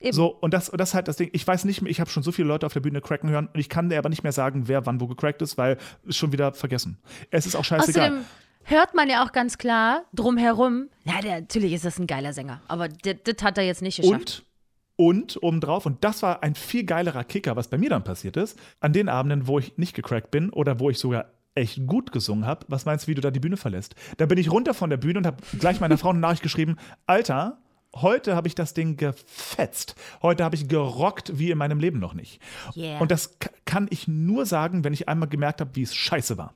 Eben. 0.00 0.12
So, 0.12 0.26
und 0.26 0.52
das, 0.52 0.68
und 0.68 0.80
das 0.80 0.90
ist 0.90 0.94
halt 0.94 1.08
das 1.08 1.16
Ding. 1.16 1.30
Ich 1.32 1.46
weiß 1.46 1.64
nicht 1.64 1.82
mehr, 1.82 1.90
ich 1.90 2.00
habe 2.00 2.10
schon 2.10 2.22
so 2.22 2.32
viele 2.32 2.48
Leute 2.48 2.66
auf 2.66 2.72
der 2.72 2.80
Bühne 2.80 3.00
cracken 3.00 3.30
hören 3.30 3.48
und 3.52 3.58
ich 3.58 3.68
kann 3.68 3.88
dir 3.88 3.98
aber 3.98 4.08
nicht 4.08 4.22
mehr 4.22 4.32
sagen, 4.32 4.68
wer 4.68 4.84
wann 4.86 5.00
wo 5.00 5.06
gecrackt 5.06 5.42
ist, 5.42 5.56
weil 5.56 5.78
es 6.06 6.16
schon 6.16 6.32
wieder 6.32 6.52
vergessen. 6.52 6.98
Es 7.30 7.46
ist 7.46 7.54
auch 7.54 7.64
scheißegal. 7.64 8.10
Außerdem 8.10 8.24
hört 8.64 8.94
man 8.94 9.08
ja 9.08 9.24
auch 9.24 9.32
ganz 9.32 9.58
klar 9.58 10.04
drumherum, 10.12 10.88
ja, 11.04 11.20
der, 11.20 11.40
natürlich 11.40 11.72
ist 11.72 11.84
das 11.84 11.98
ein 11.98 12.06
geiler 12.06 12.32
Sänger, 12.32 12.60
aber 12.68 12.88
das 12.88 13.16
das 13.24 13.42
hat 13.42 13.58
er 13.58 13.64
jetzt 13.64 13.82
nicht 13.82 14.00
geschafft. 14.00 14.44
Und, 14.96 15.36
und 15.36 15.42
obendrauf, 15.42 15.86
und 15.86 16.02
das 16.04 16.22
war 16.22 16.42
ein 16.42 16.54
viel 16.54 16.84
geilerer 16.84 17.24
Kicker, 17.24 17.56
was 17.56 17.68
bei 17.68 17.78
mir 17.78 17.90
dann 17.90 18.04
passiert 18.04 18.36
ist, 18.36 18.58
an 18.80 18.92
den 18.92 19.08
Abenden, 19.08 19.46
wo 19.46 19.58
ich 19.58 19.76
nicht 19.78 19.94
gecrackt 19.94 20.30
bin 20.30 20.50
oder 20.50 20.80
wo 20.80 20.90
ich 20.90 20.98
sogar 20.98 21.30
echt 21.54 21.86
gut 21.86 22.12
gesungen 22.12 22.46
habe, 22.46 22.66
was 22.68 22.84
meinst 22.84 23.06
du, 23.06 23.10
wie 23.10 23.14
du 23.14 23.20
da 23.20 23.30
die 23.30 23.40
Bühne 23.40 23.56
verlässt? 23.56 23.94
Da 24.16 24.26
bin 24.26 24.38
ich 24.38 24.50
runter 24.50 24.74
von 24.74 24.90
der 24.90 24.96
Bühne 24.96 25.18
und 25.18 25.26
habe 25.26 25.36
gleich 25.58 25.80
meiner 25.80 25.98
Frau 25.98 26.10
eine 26.10 26.18
Nachricht 26.18 26.42
geschrieben, 26.42 26.76
Alter, 27.06 27.58
heute 27.94 28.34
habe 28.36 28.48
ich 28.48 28.54
das 28.54 28.74
Ding 28.74 28.96
gefetzt. 28.96 29.94
Heute 30.22 30.44
habe 30.44 30.56
ich 30.56 30.68
gerockt 30.68 31.38
wie 31.38 31.50
in 31.50 31.58
meinem 31.58 31.78
Leben 31.78 31.98
noch 31.98 32.14
nicht. 32.14 32.40
Yeah. 32.76 32.98
Und 33.00 33.10
das 33.10 33.38
kann 33.64 33.86
ich 33.90 34.08
nur 34.08 34.46
sagen, 34.46 34.84
wenn 34.84 34.92
ich 34.92 35.08
einmal 35.08 35.28
gemerkt 35.28 35.60
habe, 35.60 35.74
wie 35.74 35.82
es 35.82 35.94
scheiße 35.94 36.36
war. 36.38 36.54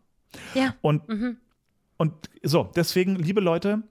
ja, 0.54 0.74
Und, 0.80 1.02
und 1.96 2.12
so, 2.42 2.70
deswegen, 2.76 3.16
liebe 3.16 3.40
Leute, 3.40 3.82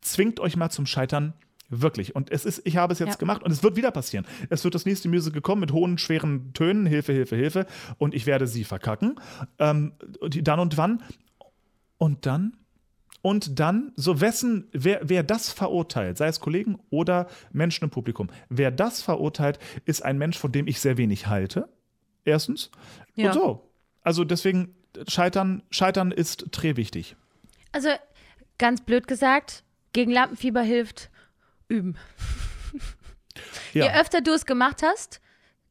zwingt 0.00 0.40
euch 0.40 0.56
mal 0.56 0.70
zum 0.70 0.86
Scheitern. 0.86 1.34
Wirklich. 1.74 2.14
Und 2.14 2.30
es 2.30 2.44
ist, 2.44 2.60
ich 2.66 2.76
habe 2.76 2.92
es 2.92 2.98
jetzt 2.98 3.12
Ja. 3.12 3.16
gemacht 3.16 3.42
und 3.42 3.50
es 3.50 3.62
wird 3.62 3.76
wieder 3.76 3.90
passieren. 3.90 4.26
Es 4.50 4.62
wird 4.62 4.74
das 4.74 4.84
nächste 4.84 5.08
Musical 5.08 5.40
kommen 5.40 5.60
mit 5.60 5.72
hohen, 5.72 5.96
schweren 5.96 6.52
Tönen, 6.52 6.84
Hilfe, 6.84 7.14
Hilfe, 7.14 7.34
Hilfe. 7.36 7.66
Und 7.96 8.14
ich 8.14 8.26
werde 8.26 8.46
sie 8.46 8.64
verkacken. 8.64 9.18
Ähm, 9.58 9.92
dann 10.20 10.60
und 10.60 10.76
wann. 10.76 11.02
Und 11.96 12.26
dann 12.26 12.58
und 13.22 13.58
dann, 13.60 13.92
so 13.96 14.20
wessen, 14.20 14.68
wer, 14.72 15.00
wer 15.04 15.22
das 15.22 15.50
verurteilt, 15.52 16.18
sei 16.18 16.26
es 16.26 16.40
Kollegen 16.40 16.78
oder 16.90 17.28
Menschen 17.52 17.84
im 17.84 17.90
Publikum, 17.90 18.28
wer 18.48 18.70
das 18.70 19.00
verurteilt, 19.02 19.58
ist 19.84 20.04
ein 20.04 20.18
Mensch, 20.18 20.36
von 20.38 20.50
dem 20.52 20.66
ich 20.66 20.80
sehr 20.80 20.96
wenig 20.98 21.28
halte. 21.28 21.68
Erstens. 22.24 22.70
Ja. 23.14 23.28
Und 23.28 23.34
so. 23.34 23.70
Also 24.02 24.24
deswegen, 24.24 24.74
Scheitern, 25.08 25.62
Scheitern 25.70 26.10
ist 26.12 26.48
très 26.50 26.76
wichtig. 26.76 27.16
also 27.72 27.88
ganz 28.58 28.80
blöd 28.82 29.06
gesagt, 29.08 29.64
gegen 29.92 30.10
Lampenfieber 30.12 30.62
hilft 30.62 31.10
üben. 31.68 31.96
Je 33.72 33.80
Ja. 33.82 33.94
öfter 34.00 34.20
du 34.20 34.32
es 34.32 34.44
gemacht 34.46 34.82
hast, 34.82 35.20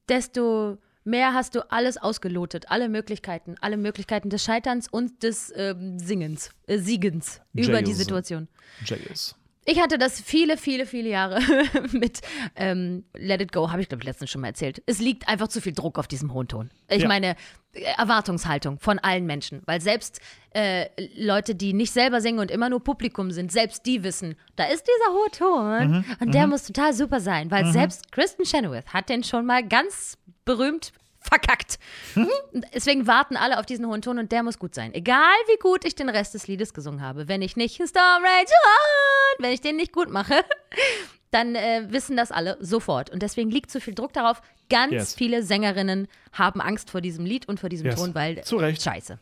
desto 0.10 0.78
mehr 1.04 1.34
hast 1.34 1.56
du 1.56 1.72
alles 1.72 1.98
ausgelotet, 1.98 2.70
alle 2.70 2.90
Möglichkeiten, 2.90 3.56
alle 3.62 3.78
Möglichkeiten 3.78 4.30
des 4.30 4.44
Scheiterns 4.44 4.88
und 4.90 5.24
des 5.24 5.52
ähm, 5.56 5.98
Singens, 6.00 6.52
äh, 6.68 6.78
Siegens 6.78 7.42
über 7.54 7.82
die 7.82 7.92
Jails. 7.92 7.98
Situation. 7.98 8.48
Jails. 8.86 9.36
Ich 9.64 9.80
hatte 9.80 10.00
das 10.00 10.20
viele, 10.20 10.58
viele, 10.58 10.88
viele 10.88 11.10
Jahre 11.10 11.40
mit 11.92 12.22
ähm, 12.56 13.04
Let 13.16 13.42
It 13.44 13.52
Go, 13.52 13.70
habe 13.70 13.80
ich 13.82 13.90
glaube 13.90 14.02
ich 14.02 14.08
letztens 14.08 14.32
schon 14.32 14.42
mal 14.42 14.48
erzählt. 14.48 14.82
Es 14.88 15.00
liegt 15.00 15.28
einfach 15.28 15.50
zu 15.50 15.62
viel 15.62 15.74
Druck 15.74 16.00
auf 16.00 16.08
diesem 16.08 16.34
hohen 16.34 16.48
Ton. 16.48 16.72
Ich 16.90 17.04
Ja. 17.04 17.08
meine, 17.08 17.36
äh, 17.74 17.84
Erwartungshaltung 17.96 18.80
von 18.80 18.98
allen 18.98 19.28
Menschen. 19.28 19.62
Weil 19.68 19.80
selbst 19.80 20.20
äh, 20.56 20.88
Leute, 21.16 21.54
die 21.54 21.74
nicht 21.74 21.92
selber 21.94 22.22
singen 22.22 22.40
und 22.40 22.50
immer 22.50 22.70
nur 22.70 22.84
Publikum 22.84 23.30
sind, 23.30 23.52
selbst 23.52 23.86
die 23.86 24.04
wissen, 24.04 24.36
da 24.56 24.64
ist 24.66 24.84
dieser 24.88 25.14
hohe 25.14 25.30
Ton 25.32 25.92
Mhm, 25.92 26.06
und 26.20 26.34
der 26.34 26.48
muss 26.48 26.64
total 26.66 26.94
super 26.94 27.20
sein. 27.20 27.52
Weil 27.52 27.72
selbst 27.72 28.12
Kristen 28.12 28.44
Chenoweth 28.46 28.88
hat 28.92 29.10
den 29.10 29.24
schon 29.24 29.46
mal 29.46 29.66
ganz 29.66 30.18
berühmt 30.46 30.92
verkackt. 31.20 31.78
Mhm. 32.16 32.30
Deswegen 32.74 33.06
warten 33.06 33.38
alle 33.38 33.60
auf 33.60 33.66
diesen 33.68 33.86
hohen 33.86 34.02
Ton 34.02 34.18
und 34.18 34.32
der 34.32 34.42
muss 34.42 34.58
gut 34.58 34.74
sein. 34.74 34.94
Egal 34.94 35.20
wie 35.48 35.58
gut 35.60 35.86
ich 35.86 35.94
den 35.96 36.10
Rest 36.10 36.34
des 36.34 36.48
Liedes 36.48 36.74
gesungen 36.74 37.02
habe. 37.02 37.28
Wenn 37.28 37.42
ich 37.44 37.56
nicht 37.56 37.76
Storm 37.76 38.24
Rage 38.24 38.52
On, 38.52 39.44
wenn 39.46 39.52
ich 39.54 39.62
den 39.62 39.76
nicht 39.76 39.94
gut 39.94 40.10
mache, 40.10 40.44
dann 41.32 41.56
äh, 41.56 41.86
wissen 41.90 42.18
das 42.18 42.32
alle 42.32 42.58
sofort. 42.60 43.10
Und 43.12 43.22
deswegen 43.22 43.52
liegt 43.52 43.70
so 43.72 43.80
viel 43.80 43.94
Druck 43.94 44.14
darauf. 44.14 44.42
Ganz 44.70 44.94
Yes. 44.94 45.16
viele 45.16 45.44
Sängerinnen 45.44 46.08
haben 46.34 46.60
Angst 46.62 46.90
vor 46.90 47.02
diesem 47.02 47.26
Lied 47.26 47.48
und 47.48 47.60
vor 47.60 47.70
diesem 47.70 47.86
Yes. 47.88 47.96
Ton, 47.98 48.16
weil 48.16 48.44
Zu 48.44 48.58
Recht. 48.58 48.82
scheiße. 48.82 49.20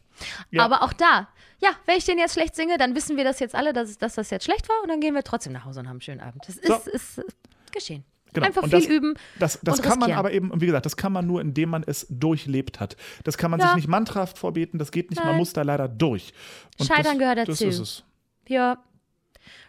Ja. 0.52 0.64
Aber 0.64 0.84
auch 0.84 0.94
da, 0.94 1.28
ja, 1.60 1.70
wenn 1.86 1.98
ich 1.98 2.06
den 2.06 2.18
jetzt 2.18 2.34
schlecht 2.34 2.56
singe, 2.56 2.78
dann 2.78 2.96
wissen 2.96 3.18
wir 3.18 3.24
das 3.26 3.40
jetzt 3.40 3.56
alle, 3.56 3.74
dass, 3.74 3.98
dass 3.98 4.16
das 4.16 4.30
jetzt 4.30 4.46
schlecht 4.46 4.70
war 4.70 4.76
und 4.84 4.90
dann 4.90 5.02
gehen 5.02 5.16
wir 5.16 5.24
trotzdem 5.24 5.52
nach 5.54 5.66
Hause 5.66 5.82
und 5.82 5.88
haben 5.88 5.96
einen 5.96 6.02
schönen 6.02 6.22
Abend. 6.22 6.44
Das 6.48 6.56
ist, 6.58 6.66
So. 6.68 6.92
ist, 6.92 7.22
geschehen. 7.72 8.06
Genau. 8.34 8.46
Einfach 8.48 8.64
Und 8.64 8.70
viel 8.70 8.80
das- 8.80 8.88
üben. 8.88 9.14
Das, 9.40 9.60
das 9.62 9.78
und 9.80 9.82
kann 9.84 9.92
man 10.00 10.10
riskieren. 10.10 10.20
aber 10.20 10.32
eben, 10.32 10.52
und 10.52 10.62
wie 10.62 10.66
gesagt, 10.68 10.86
das 10.86 10.96
kann 10.98 11.12
man 11.14 11.26
nur, 11.28 11.42
indem 11.42 11.70
man 11.70 11.84
es 11.86 12.06
durchlebt 12.10 12.80
hat. 12.80 12.96
Das 13.24 13.38
kann 13.38 13.52
man 13.52 13.60
Ja. 13.60 13.68
sich 13.68 13.76
nicht 13.78 13.88
mantrahaft 13.88 14.38
vorbeten, 14.38 14.78
das 14.80 14.92
geht 14.92 15.10
nicht, 15.10 15.20
man 15.20 15.30
Nein. 15.30 15.38
muss 15.38 15.54
da 15.54 15.62
leider 15.64 15.88
durch. 15.88 16.34
Und 16.80 16.86
Scheitern 16.88 17.04
das, 17.04 17.18
gehört 17.20 17.38
Das 17.40 17.48
dazu. 17.48 17.66
ist 17.66 17.80
es. 17.80 18.04
Ja, 18.48 18.78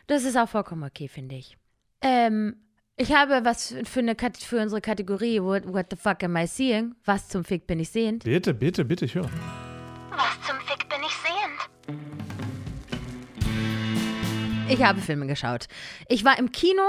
das 0.06 0.24
ist 0.24 0.36
auch 0.36 0.48
vollkommen 0.48 0.84
okay, 0.84 1.08
finde 1.08 1.36
ich. 1.36 1.56
Ähm, 2.02 2.56
ich 2.96 3.12
habe 3.14 3.40
was 3.44 3.74
für, 3.84 4.00
eine, 4.00 4.14
Kat- 4.14 4.36
für 4.36 4.60
unsere 4.60 4.80
Kategorie 4.80 5.40
what, 5.42 5.66
what 5.72 5.86
the 5.90 5.96
fuck 5.96 6.22
am 6.22 6.36
I 6.36 6.46
seeing? 6.46 6.94
Was 7.04 7.28
zum 7.28 7.44
Fick 7.44 7.66
bin 7.66 7.80
ich 7.80 7.88
sehend? 7.90 8.24
Bitte, 8.24 8.52
bitte, 8.54 8.84
bitte, 8.84 9.04
ich 9.06 9.14
höre. 9.14 9.24
Was 10.10 10.46
zum 10.46 10.56
Fick 10.66 10.86
bin 10.88 10.98
ich 11.06 11.14
sehend? 11.14 12.00
Ich 14.68 14.82
habe 14.84 15.00
Filme 15.00 15.26
geschaut. 15.26 15.66
Ich 16.08 16.24
war 16.24 16.38
im 16.38 16.52
Kino 16.52 16.82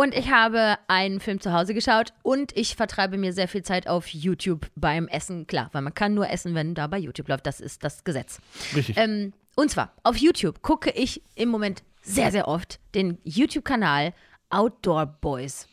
und 0.00 0.14
ich 0.14 0.30
habe 0.30 0.78
einen 0.88 1.20
Film 1.20 1.42
zu 1.42 1.52
Hause 1.52 1.74
geschaut 1.74 2.14
und 2.22 2.56
ich 2.56 2.74
vertreibe 2.74 3.18
mir 3.18 3.34
sehr 3.34 3.48
viel 3.48 3.62
Zeit 3.62 3.86
auf 3.86 4.08
YouTube 4.08 4.66
beim 4.74 5.06
Essen. 5.08 5.46
Klar, 5.46 5.68
weil 5.72 5.82
man 5.82 5.92
kann 5.92 6.14
nur 6.14 6.30
essen, 6.30 6.54
wenn 6.54 6.74
da 6.74 6.86
bei 6.86 6.96
YouTube 6.96 7.28
läuft. 7.28 7.44
Das 7.44 7.60
ist 7.60 7.84
das 7.84 8.02
Gesetz. 8.02 8.40
Richtig. 8.74 8.96
Ähm, 8.96 9.34
und 9.56 9.70
zwar 9.70 9.92
auf 10.02 10.16
YouTube 10.16 10.62
gucke 10.62 10.88
ich 10.88 11.20
im 11.34 11.50
Moment 11.50 11.82
sehr, 12.00 12.32
sehr 12.32 12.48
oft 12.48 12.80
den 12.94 13.18
YouTube-Kanal 13.24 14.14
Outdoor 14.48 15.04
Boys. 15.04 15.68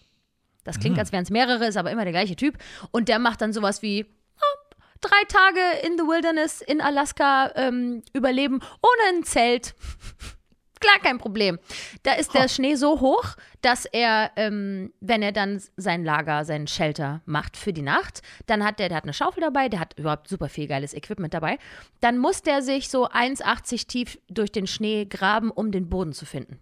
Das 0.65 0.77
klingt, 0.77 0.99
als 0.99 1.13
wären 1.13 1.23
es 1.23 1.29
mehrere, 1.29 1.65
ist 1.65 1.77
aber 1.77 1.91
immer 1.91 2.03
der 2.03 2.11
gleiche 2.11 2.35
Typ. 2.35 2.57
Und 2.91 3.07
der 3.07 3.19
macht 3.19 3.39
dann 3.39 3.53
sowas 3.53 3.81
wie 3.81 4.05
ah, 4.41 4.75
drei 4.99 5.23
Tage 5.29 5.87
in 5.87 5.97
the 5.97 6.03
Wilderness 6.03 6.59
in 6.59 6.81
Alaska 6.81 7.53
ähm, 7.55 8.03
überleben 8.11 8.59
ohne 8.81 9.17
ein 9.17 9.23
Zelt. 9.23 9.73
Klar, 10.79 10.99
kein 11.01 11.17
Problem. 11.17 11.59
Da 12.03 12.13
ist 12.13 12.33
der 12.33 12.47
Schnee 12.47 12.75
so 12.75 12.99
hoch, 12.99 13.35
dass 13.61 13.85
er, 13.85 14.31
ähm, 14.35 14.93
wenn 14.99 15.21
er 15.21 15.31
dann 15.31 15.61
sein 15.75 16.03
Lager, 16.03 16.45
seinen 16.45 16.67
Shelter 16.67 17.21
macht 17.25 17.57
für 17.57 17.73
die 17.73 17.81
Nacht, 17.81 18.21
dann 18.45 18.63
hat 18.63 18.79
der, 18.79 18.89
der 18.89 18.97
hat 18.97 19.03
eine 19.03 19.13
Schaufel 19.13 19.41
dabei, 19.41 19.69
der 19.69 19.79
hat 19.79 19.97
überhaupt 19.97 20.27
super 20.27 20.49
viel 20.49 20.67
geiles 20.67 20.93
Equipment 20.93 21.33
dabei. 21.33 21.57
Dann 22.01 22.17
muss 22.17 22.41
der 22.41 22.61
sich 22.61 22.89
so 22.89 23.07
1,80 23.09 23.87
tief 23.87 24.19
durch 24.29 24.51
den 24.51 24.67
Schnee 24.67 25.05
graben, 25.05 25.51
um 25.51 25.71
den 25.71 25.89
Boden 25.89 26.13
zu 26.13 26.25
finden. 26.25 26.59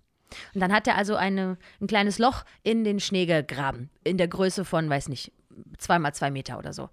Und 0.54 0.62
dann 0.62 0.74
hat 0.74 0.88
er 0.88 0.96
also 0.96 1.16
eine, 1.16 1.58
ein 1.82 1.88
kleines 1.88 2.20
Loch 2.20 2.44
in 2.64 2.84
den 2.84 3.00
Schnee 3.00 3.26
gegraben, 3.26 3.90
in 4.04 4.18
der 4.18 4.28
Größe 4.28 4.66
von, 4.66 4.90
weiß 4.90 5.10
nicht, 5.10 5.32
zweimal 5.78 6.14
zwei 6.14 6.32
Meter 6.32 6.58
oder 6.58 6.74
so. 6.74 6.90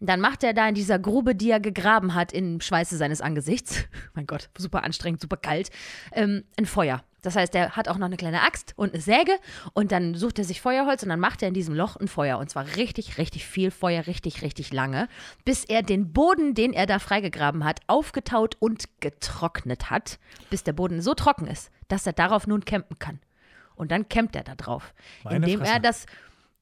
Dann 0.00 0.20
macht 0.20 0.44
er 0.44 0.52
da 0.52 0.68
in 0.68 0.74
dieser 0.74 0.98
Grube, 0.98 1.34
die 1.34 1.50
er 1.50 1.60
gegraben 1.60 2.14
hat, 2.14 2.32
im 2.32 2.60
Schweiße 2.60 2.96
seines 2.96 3.20
Angesichts, 3.20 3.84
mein 4.14 4.26
Gott, 4.26 4.50
super 4.56 4.84
anstrengend, 4.84 5.20
super 5.20 5.36
kalt, 5.36 5.70
ähm, 6.12 6.44
ein 6.58 6.66
Feuer. 6.66 7.02
Das 7.22 7.34
heißt, 7.34 7.56
er 7.56 7.70
hat 7.70 7.88
auch 7.88 7.98
noch 7.98 8.06
eine 8.06 8.16
kleine 8.16 8.42
Axt 8.42 8.72
und 8.76 8.92
eine 8.92 9.02
Säge 9.02 9.32
und 9.72 9.90
dann 9.90 10.14
sucht 10.14 10.38
er 10.38 10.44
sich 10.44 10.60
Feuerholz 10.60 11.02
und 11.02 11.08
dann 11.08 11.18
macht 11.18 11.42
er 11.42 11.48
in 11.48 11.54
diesem 11.54 11.74
Loch 11.74 11.96
ein 11.96 12.06
Feuer. 12.06 12.38
Und 12.38 12.48
zwar 12.50 12.76
richtig, 12.76 13.18
richtig 13.18 13.44
viel 13.46 13.72
Feuer, 13.72 14.06
richtig, 14.06 14.42
richtig 14.42 14.72
lange, 14.72 15.08
bis 15.44 15.64
er 15.64 15.82
den 15.82 16.12
Boden, 16.12 16.54
den 16.54 16.72
er 16.72 16.86
da 16.86 17.00
freigegraben 17.00 17.64
hat, 17.64 17.80
aufgetaut 17.88 18.54
und 18.60 18.84
getrocknet 19.00 19.90
hat, 19.90 20.20
bis 20.50 20.62
der 20.62 20.72
Boden 20.72 21.02
so 21.02 21.14
trocken 21.14 21.48
ist, 21.48 21.72
dass 21.88 22.06
er 22.06 22.12
darauf 22.12 22.46
nun 22.46 22.64
campen 22.64 23.00
kann. 23.00 23.18
Und 23.74 23.90
dann 23.90 24.08
campt 24.08 24.36
er 24.36 24.44
da 24.44 24.54
drauf, 24.54 24.94
Meine 25.24 25.36
indem 25.36 25.58
Fresse. 25.58 25.72
er 25.72 25.80
das, 25.80 26.06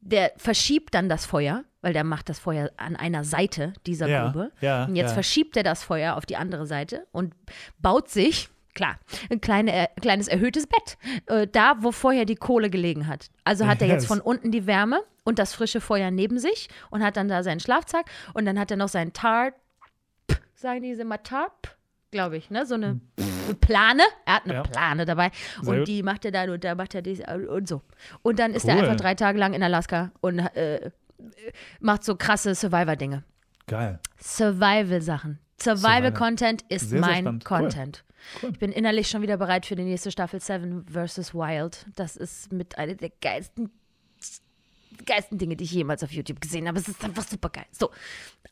der 0.01 0.33
verschiebt 0.39 0.95
dann 0.95 1.11
das 1.11 1.27
Feuer, 1.27 1.65
weil 1.85 1.93
der 1.93 2.03
macht 2.03 2.29
das 2.29 2.39
Feuer 2.39 2.71
an 2.79 2.97
einer 2.97 3.23
Seite 3.25 3.75
dieser 3.87 4.09
Ja, 4.09 4.25
Grube. 4.25 4.51
ja, 4.61 4.85
und 4.87 4.97
jetzt 4.97 5.11
ja. 5.11 5.15
verschiebt 5.15 5.57
er 5.57 5.63
das 5.63 5.83
Feuer 5.85 6.17
auf 6.17 6.27
die 6.27 6.37
andere 6.37 6.67
Seite 6.67 7.07
und 7.13 7.35
baut 7.79 8.09
sich, 8.09 8.49
klar, 8.75 8.99
ein 9.31 9.41
kleine, 9.41 9.73
äh, 9.73 9.87
kleines 10.01 10.27
erhöhtes 10.29 10.67
Bett, 10.67 10.97
äh, 11.27 11.47
da, 11.47 11.77
wo 11.81 11.93
vorher 11.93 12.25
die 12.25 12.35
Kohle 12.37 12.71
gelegen 12.71 13.07
hat. 13.07 13.29
Also 13.45 13.67
hat 13.67 13.83
er 13.83 13.89
jetzt 13.89 14.07
von 14.07 14.21
unten 14.21 14.51
die 14.51 14.67
Wärme 14.67 15.03
und 15.25 15.39
das 15.39 15.53
frische 15.55 15.81
Feuer 15.81 16.11
neben 16.11 16.39
sich 16.39 16.69
und 16.91 17.05
hat 17.05 17.17
dann 17.17 17.29
da 17.29 17.43
seinen 17.43 17.61
Schlafsack 17.61 18.07
und 18.33 18.47
dann 18.47 18.59
hat 18.59 18.71
er 18.71 18.77
noch 18.79 18.89
seinen 18.89 19.13
Tarp, 19.13 19.55
sagen 20.55 20.83
die 20.83 20.91
immer 20.93 21.23
Tarp, 21.23 21.77
glaube 22.11 22.37
ich, 22.39 22.49
ne? 22.51 22.65
So 22.65 22.75
eine 22.77 23.01
Plane. 23.61 24.03
Er 24.25 24.35
hat 24.37 24.45
eine 24.45 24.55
Ja. 24.55 24.63
Plane 24.63 25.05
dabei 25.05 25.31
Sehr 25.61 25.75
und 25.81 25.89
die 25.89 26.03
macht 26.03 26.25
er 26.25 26.31
dann 26.33 26.49
und 26.51 26.65
da 26.65 26.75
macht 26.75 26.95
er 26.95 27.03
dies 27.03 27.21
und 27.49 27.69
so. 27.69 27.83
Und 28.23 28.39
dann 28.39 28.53
ist 28.55 28.65
er 28.67 28.77
Cool. 28.77 28.83
einfach 28.85 28.97
drei 28.97 29.15
Tage 29.15 29.39
lang 29.39 29.53
in 29.53 29.63
Alaska 29.63 30.11
und 30.21 30.39
äh, 30.39 30.91
macht 31.81 32.05
so 32.05 32.17
krasse 32.17 32.55
Survivor-Dinge. 32.55 33.25
Geil. 33.67 33.99
Survival-Sachen. 34.21 35.39
Survival-Content 35.61 36.63
ist 36.69 36.91
Sehr, 36.91 37.03
sehr 37.03 37.23
mein. 37.23 37.27
Cool. 37.27 37.39
Content. 37.41 38.05
Cool. 38.43 38.51
Ich 38.53 38.59
bin 38.59 38.73
innerlich 38.73 39.09
schon 39.09 39.23
wieder 39.23 39.37
bereit 39.37 39.67
für 39.67 39.77
die 39.77 39.85
nächste 39.85 40.11
Staffel 40.11 40.41
Seven 40.41 40.85
vs. 40.87 41.35
Wild. 41.35 41.87
Das 41.97 42.17
ist 42.17 42.53
mit 42.53 42.79
einer 42.79 42.95
der 42.95 43.11
geilsten, 43.21 43.71
geilsten 45.05 45.39
Dinge, 45.39 45.57
die 45.57 45.65
ich 45.65 45.73
jemals 45.73 46.03
auf 46.03 46.11
YouTube 46.11 46.41
gesehen 46.41 46.67
habe. 46.67 46.79
Es 46.79 46.89
ist 46.89 47.05
einfach 47.05 47.25
super 47.25 47.51
geil. 47.51 47.67
So, 47.71 47.91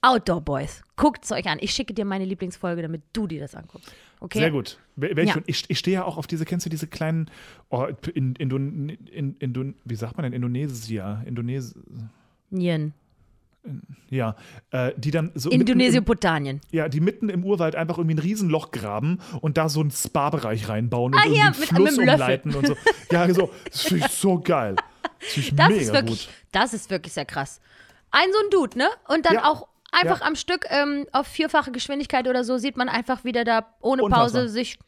Outdoor 0.03 0.41
Boys. 0.41 0.83
Guckt 0.97 1.25
es 1.25 1.33
euch 1.33 1.47
an. 1.49 1.59
Ich 1.61 1.73
schicke 1.73 1.95
dir 1.95 2.05
meine 2.05 2.25
Lieblingsfolge, 2.25 2.83
damit 2.83 3.03
du 3.13 3.27
dir 3.27 3.41
das 3.41 3.55
anguckst. 3.55 3.91
Okay? 4.21 4.39
Sehr 4.39 4.51
gut. 4.51 4.79
Ja. 4.97 5.37
Ich, 5.47 5.65
ich 5.69 5.79
stehe 5.79 5.95
ja 5.95 6.05
auch 6.05 6.17
auf 6.17 6.27
diese, 6.27 6.45
kennst 6.45 6.67
du 6.67 6.71
diese 6.71 6.87
kleinen, 6.87 7.31
oh, 7.71 7.87
in, 8.15 8.35
in, 8.37 8.89
in, 8.91 9.37
in, 9.39 9.75
wie 9.85 9.95
sagt 9.95 10.17
man 10.17 10.25
denn, 10.25 10.33
Indonesier, 10.33 11.23
Indones, 11.25 11.75
Nien. 12.53 12.95
ja, 14.11 14.35
äh, 14.73 14.93
die 14.97 15.11
dann 15.13 15.31
so 15.35 15.49
mitten 15.51 15.61
Indonesien-Potanien. 15.63 16.61
Im, 16.71 16.77
ja, 16.79 16.89
die 16.89 17.01
mitten 17.01 17.29
im 17.29 17.45
Urwald 17.45 17.77
einfach 17.77 17.97
irgendwie 17.99 18.17
ein 18.17 18.19
Riesenloch 18.19 18.73
graben 18.73 19.19
und 19.41 19.57
da 19.57 19.69
so 19.69 19.81
einen 19.81 19.91
Spa-Bereich 19.93 20.69
reinbauen 20.69 21.15
und 21.15 21.19
Ah, 21.21 21.23
einen 21.23 21.35
mit- 21.59 21.69
Fluss 21.69 21.97
mit 21.97 22.09
umleiten 22.09 22.55
und 22.55 22.67
so. 22.67 22.77
Ja, 23.13 23.33
so. 23.33 23.51
Das 23.71 23.83
finde 23.83 24.07
ich 24.07 24.13
so 24.13 24.41
geil. 24.41 24.75
Das 25.21 25.37
ich 25.37 25.53
Das 25.57 25.71
ist 25.71 25.93
wirklich, 25.93 26.27
gut. 26.27 26.35
das 26.51 26.75
ist 26.75 26.91
wirklich 26.91 27.13
sehr 27.13 27.25
krass. 27.25 27.61
Ein 28.11 28.29
so 28.33 28.39
ein 28.45 28.51
Dude, 28.51 28.79
ne? 28.79 28.89
Und 29.09 29.27
dann 29.27 29.35
Ja. 29.35 29.45
auch 29.45 29.69
einfach 29.93 30.21
Ja. 30.21 30.27
am 30.27 30.35
Stück 30.35 30.67
ähm, 30.69 31.07
auf 31.13 31.27
vierfache 31.29 31.71
Geschwindigkeit 31.71 32.27
oder 32.27 32.43
so 32.45 32.59
sieht 32.59 32.77
man 32.77 32.89
einfach 32.89 33.23
wieder 33.25 33.45
da 33.45 33.67
ohne 33.81 34.03
Unfassbar. 34.03 34.43
Pause 34.43 34.49
sich 34.49 34.79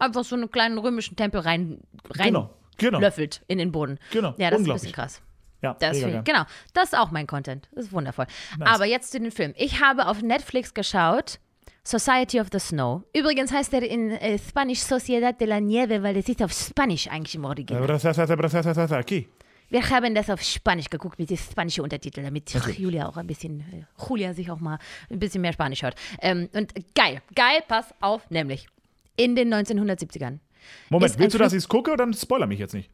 einfach 0.00 0.24
so 0.24 0.34
einen 0.34 0.50
kleinen 0.50 0.78
römischen 0.78 1.14
Tempel 1.16 1.40
rein, 1.40 1.78
rein 2.10 2.26
Genau, 2.26 2.50
genau. 2.78 2.98
löffelt 2.98 3.42
in 3.46 3.58
den 3.58 3.70
Boden. 3.70 3.98
Genau, 4.10 4.34
Ja, 4.38 4.50
das 4.50 4.60
ist 4.60 4.66
ein 4.68 4.72
bisschen 4.72 4.92
krass. 4.92 5.22
Ja, 5.64 5.76
Das 5.78 6.00
mega 6.00 6.18
ich, 6.18 6.24
genau, 6.24 6.42
das 6.72 6.92
ist 6.92 6.98
auch 6.98 7.10
mein 7.10 7.26
Content. 7.26 7.68
Das 7.74 7.86
ist 7.86 7.92
wundervoll. 7.92 8.26
Nice. 8.58 8.68
Aber 8.68 8.84
jetzt 8.84 9.12
zu 9.12 9.18
den 9.18 9.30
Filmen. 9.30 9.54
Ich 9.56 9.80
habe 9.80 10.06
auf 10.06 10.22
Netflix 10.22 10.74
geschaut 10.74 11.38
Society 11.86 12.40
of 12.40 12.48
the 12.50 12.58
Snow. 12.58 13.02
Übrigens 13.14 13.52
heißt 13.52 13.74
er 13.74 13.82
in 13.82 14.10
äh, 14.12 14.38
Spanisch 14.38 14.80
Sociedad 14.80 15.38
de 15.38 15.46
la 15.46 15.60
Nieve, 15.60 16.02
weil 16.02 16.14
das 16.14 16.28
ist 16.28 16.42
auf 16.42 16.52
Spanisch 16.52 17.08
eigentlich 17.08 17.34
im 17.34 17.44
Original. 17.44 17.82
Okay. 19.00 19.28
Wir 19.70 19.90
haben 19.90 20.14
das 20.14 20.30
auf 20.30 20.40
Spanisch 20.42 20.88
geguckt 20.88 21.18
mit 21.18 21.30
den 21.30 21.36
spanischen 21.36 21.82
Untertiteln, 21.82 22.24
damit 22.24 22.50
Julia 22.78 23.08
auch 23.08 23.16
ein 23.16 23.26
bisschen, 23.26 23.60
äh, 23.60 23.84
Julia 24.08 24.32
sich 24.32 24.50
auch 24.50 24.60
mal 24.60 24.78
ein 25.10 25.18
bisschen 25.18 25.40
mehr 25.42 25.52
Spanisch 25.52 25.82
hört. 25.82 25.96
Ähm, 26.20 26.48
und 26.52 26.72
geil, 26.94 27.20
geil, 27.34 27.62
pass 27.66 27.86
auf, 28.00 28.30
nämlich 28.30 28.66
in 29.16 29.36
den 29.36 29.52
1970ern. 29.52 30.38
Moment, 30.88 31.18
willst 31.18 31.34
du, 31.34 31.38
dass 31.38 31.52
ich 31.52 31.58
es 31.58 31.68
gucke 31.68 31.92
oder 31.92 32.04
dann 32.04 32.14
spoiler 32.14 32.46
mich 32.46 32.58
jetzt 32.58 32.74
nicht? 32.74 32.90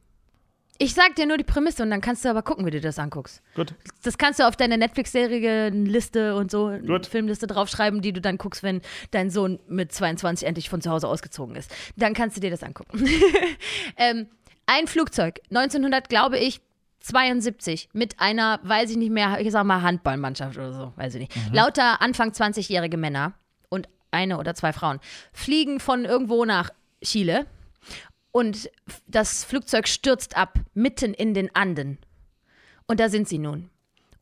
Ich 0.83 0.95
sag 0.95 1.14
dir 1.14 1.26
nur 1.26 1.37
die 1.37 1.45
Prämisse 1.45 1.83
und 1.83 1.91
dann 1.91 2.01
kannst 2.01 2.24
du 2.24 2.31
aber 2.31 2.41
gucken, 2.41 2.64
wie 2.64 2.70
du 2.70 2.81
das 2.81 2.99
anguckst. 2.99 3.43
Gut. 3.55 3.74
Das 4.03 4.16
kannst 4.16 4.41
du 4.41 4.49
auf 4.49 4.57
deine 4.57 4.78
Netflix-Serie-Liste 4.78 6.35
und 6.35 6.51
so, 6.51 6.70
Gut. 6.70 7.05
Filmliste 7.05 7.47
draufschreiben, 7.47 8.01
die 8.01 8.14
du 8.14 8.22
dann 8.22 8.39
guckst, 8.39 8.62
wenn 8.62 8.81
dein 9.11 9.28
Sohn 9.28 9.61
mit 9.68 9.93
22 9.93 10.49
endlich 10.49 10.70
von 10.70 10.81
zu 10.81 10.91
Hause 10.91 11.07
ausgezogen 11.07 11.55
ist. 11.55 11.70
Dann 11.97 12.14
kannst 12.14 12.39
du 12.39 12.41
dir 12.41 12.51
das 12.51 12.62
angucken. 12.62 13.07
ähm, 13.99 14.28
ein 14.64 14.87
Flugzeug, 14.87 15.41
1900, 15.51 16.09
glaube 16.09 16.39
ich, 16.39 16.62
72, 17.01 17.91
mit 17.93 18.18
einer, 18.18 18.61
weiß 18.62 18.91
ich 18.91 18.97
nicht 18.97 19.12
mehr, 19.12 19.39
ich 19.39 19.53
sag 19.53 19.64
mal 19.64 19.83
Handballmannschaft 19.83 20.57
oder 20.57 20.72
so, 20.72 20.93
weiß 20.97 21.14
ich 21.16 21.20
nicht. 21.20 21.53
Lauter 21.53 22.01
Anfang 22.01 22.31
20-jährige 22.31 22.97
Männer 22.97 23.35
und 23.68 23.87
eine 24.12 24.39
oder 24.39 24.55
zwei 24.55 24.72
Frauen 24.72 24.99
fliegen 25.35 25.78
von 25.78 26.07
irgendwo 26.07 26.47
nach 26.47 26.70
Chile 27.03 27.45
und 28.33 28.70
das 29.07 29.45
Flugzeug 29.45 29.89
stürzt 29.89 30.37
ab, 30.37 30.59
mitten 30.74 31.14
in 31.14 31.35
den 31.35 31.55
Anden. 31.55 31.99
Und 32.87 33.01
da 33.01 33.09
sind 33.09 33.28
sie 33.28 33.39
nun. 33.39 33.70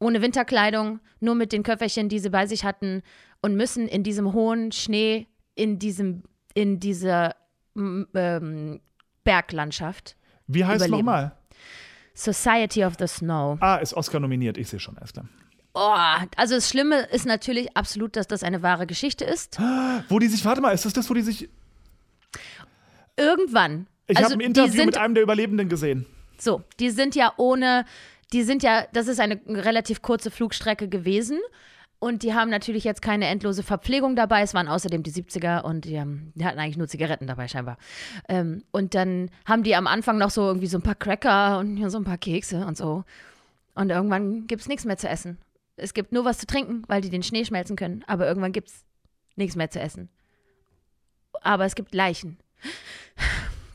Ohne 0.00 0.22
Winterkleidung, 0.22 1.00
nur 1.20 1.34
mit 1.34 1.52
den 1.52 1.62
Köfferchen, 1.62 2.09
die 2.09 2.18
sie 2.18 2.30
bei 2.30 2.46
sich 2.46 2.64
hatten 2.64 3.02
und 3.42 3.56
müssen 3.56 3.88
in 3.88 4.02
diesem 4.02 4.32
hohen 4.32 4.72
Schnee, 4.72 5.26
in 5.54 5.78
diesem, 5.78 6.22
in 6.54 6.78
dieser 6.78 7.34
ähm, 7.76 8.80
Berglandschaft. 9.24 10.16
Wie 10.46 10.64
heißt 10.64 10.86
Überleben. 10.86 10.98
nochmal? 10.98 11.36
Society 12.14 12.84
of 12.84 12.94
the 12.98 13.06
Snow. 13.06 13.59
Ah, 13.61 13.76
ist 13.76 13.94
Oscar 13.94 14.20
nominiert. 14.20 14.59
Ich 14.59 14.68
sehe 14.68 14.80
schon, 14.80 14.96
alles 14.98 15.12
klar. 15.12 15.28
Oh, 15.74 15.94
also 16.36 16.56
das 16.56 16.68
Schlimme 16.68 17.02
ist 17.12 17.26
natürlich 17.26 17.76
absolut, 17.76 18.16
dass 18.16 18.26
das 18.26 18.42
eine 18.42 18.62
wahre 18.62 18.86
Geschichte 18.86 19.24
ist. 19.24 19.59
Wo 20.09 20.18
die 20.18 20.26
sich, 20.26 20.44
warte 20.44 20.61
mal, 20.61 20.72
ist 20.72 20.84
das 20.84 20.92
das, 20.92 21.09
wo 21.09 21.14
die 21.14 21.22
sich. 21.22 21.48
Irgendwann. 23.16 23.86
Ich 24.09 24.16
also 24.16 24.30
habe 24.30 24.42
ein 24.42 24.46
Interview 24.46 24.72
sind, 24.72 24.86
mit 24.86 24.96
einem 24.96 25.14
der 25.14 25.22
Überlebenden 25.22 25.68
gesehen. 25.68 26.06
So, 26.38 26.62
die 26.80 26.90
sind 26.90 27.14
ja 27.14 27.32
ohne, 27.36 27.84
die 28.32 28.42
sind 28.42 28.62
ja, 28.62 28.86
das 28.92 29.06
ist 29.06 29.20
eine 29.20 29.40
relativ 29.46 30.02
kurze 30.02 30.30
Flugstrecke 30.30 30.88
gewesen. 30.88 31.38
Und 32.00 32.22
die 32.22 32.32
haben 32.32 32.48
natürlich 32.48 32.84
jetzt 32.84 33.02
keine 33.02 33.26
endlose 33.26 33.64
Verpflegung 33.64 34.14
dabei. 34.14 34.42
Es 34.42 34.54
waren 34.54 34.68
außerdem 34.68 35.02
die 35.02 35.11
70er 35.11 35.62
und 35.62 35.84
die, 35.84 35.98
haben, 35.98 36.32
die 36.36 36.44
hatten 36.44 36.59
eigentlich 36.59 36.76
nur 36.76 36.86
Zigaretten 36.86 37.26
dabei, 37.26 37.48
scheinbar. 37.48 37.76
Ähm, 38.28 38.62
und 38.70 38.94
dann 38.94 39.30
haben 39.44 39.64
die 39.64 39.74
am 39.74 39.88
Anfang 39.88 40.16
noch 40.16 40.30
so 40.30 40.42
irgendwie 40.42 40.68
so 40.68 40.78
ein 40.78 40.82
paar 40.82 40.94
Cracker 40.94 41.59
und 41.59 41.90
so 41.90 41.98
ein 41.98 42.04
paar 42.04 42.18
Kekse 42.18 42.64
und 42.64 42.76
so. 42.76 43.04
Und 43.74 43.90
irgendwann 43.90 44.46
gibt 44.46 44.62
es 44.62 44.68
nichts 44.68 44.84
mehr 44.84 44.96
zu 44.96 45.09
essen. 45.09 45.38
Es 45.76 45.92
gibt 45.92 46.12
nur 46.12 46.24
was 46.24 46.38
zu 46.38 46.46
trinken, 46.46 46.84
weil 46.86 47.00
die 47.00 47.11
den 47.11 47.24
Schnee 47.24 47.44
schmelzen 47.44 47.74
können. 47.74 48.04
Aber 48.06 48.28
irgendwann 48.28 48.52
gibt 48.52 48.68
es 48.68 48.84
nichts 49.34 49.56
mehr 49.56 49.70
zu 49.70 49.80
essen. 49.80 50.09
Aber 51.40 51.64
es 51.64 51.74
gibt 51.74 51.94
Leichen. 51.94 52.38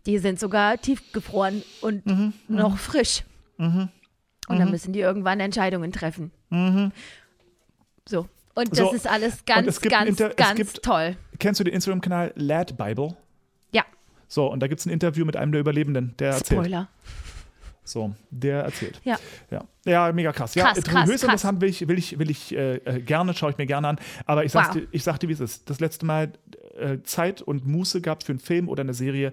Die 0.06 0.18
sind 0.18 0.40
sogar 0.40 0.78
tiefgefroren 0.80 1.64
und 1.82 2.04
noch 2.50 2.78
frisch. 2.78 3.24
Und 3.58 3.90
dann 4.50 4.70
müssen 4.72 4.92
die 4.94 5.00
irgendwann 5.00 5.40
Entscheidungen 5.40 5.92
treffen. 5.92 6.32
So. 8.08 8.28
Und 8.56 8.72
das 8.72 8.78
So, 8.78 8.92
ist 8.94 9.08
alles 9.08 9.46
ganz, 9.46 9.82
ganz, 9.82 10.10
Inter- 10.10 10.30
ganz 10.36 10.58
gibt- 10.58 10.84
toll. 10.84 11.16
Kennst 11.40 11.60
du 11.60 11.64
den 11.64 11.74
Instagram-Kanal 11.74 12.34
Lad 12.36 12.78
Bible? 12.78 13.16
Ja, 13.72 13.84
So, 14.28 14.46
und 14.52 14.60
da 14.60 14.68
gibt 14.68 14.80
es 14.80 14.86
ein 14.86 14.92
Interview 14.92 15.26
mit 15.26 15.36
einem 15.36 15.52
der 15.52 15.62
Überlebenden, 15.62 16.14
der 16.20 16.34
erzählt. 16.34 16.60
Spoiler. 16.60 16.88
So, 17.84 18.14
der 18.30 18.62
erzählt. 18.64 19.02
Ja. 19.04 19.18
Ja, 19.50 19.64
ja 19.86 20.12
mega 20.12 20.32
krass. 20.32 20.54
Krass, 20.54 20.78
ja, 20.78 20.84
krass, 20.84 21.08
höchst 21.10 21.24
krass. 21.24 21.24
interessant 21.24 21.62
will 21.62 21.70
ich, 21.70 21.88
will 21.88 21.98
ich, 21.98 22.20
will 22.20 22.30
ich 22.30 22.56
äh, 22.56 22.76
äh, 22.78 23.02
gerne, 23.02 23.34
schaue 23.34 23.52
ich 23.52 23.58
mir 23.58 23.66
gerne 23.66 23.88
an. 23.90 24.00
Aber 24.26 24.46
ich 24.46 24.52
sag's, 24.52 24.76
Wow. 24.76 24.84
ich 24.92 25.04
sag 25.04 25.20
dir, 25.20 25.30
wie 25.30 25.34
es 25.34 25.40
ist. 25.40 25.70
Das 25.70 25.80
letzte 25.80 26.06
Mal 26.06 26.34
äh, 26.78 27.00
Zeit 27.04 27.42
und 27.42 27.66
Muße 27.68 28.02
gehabt 28.02 28.24
für 28.24 28.32
einen 28.32 28.40
Film 28.40 28.68
oder 28.70 28.82
eine 28.82 28.94
Serie, 28.94 29.32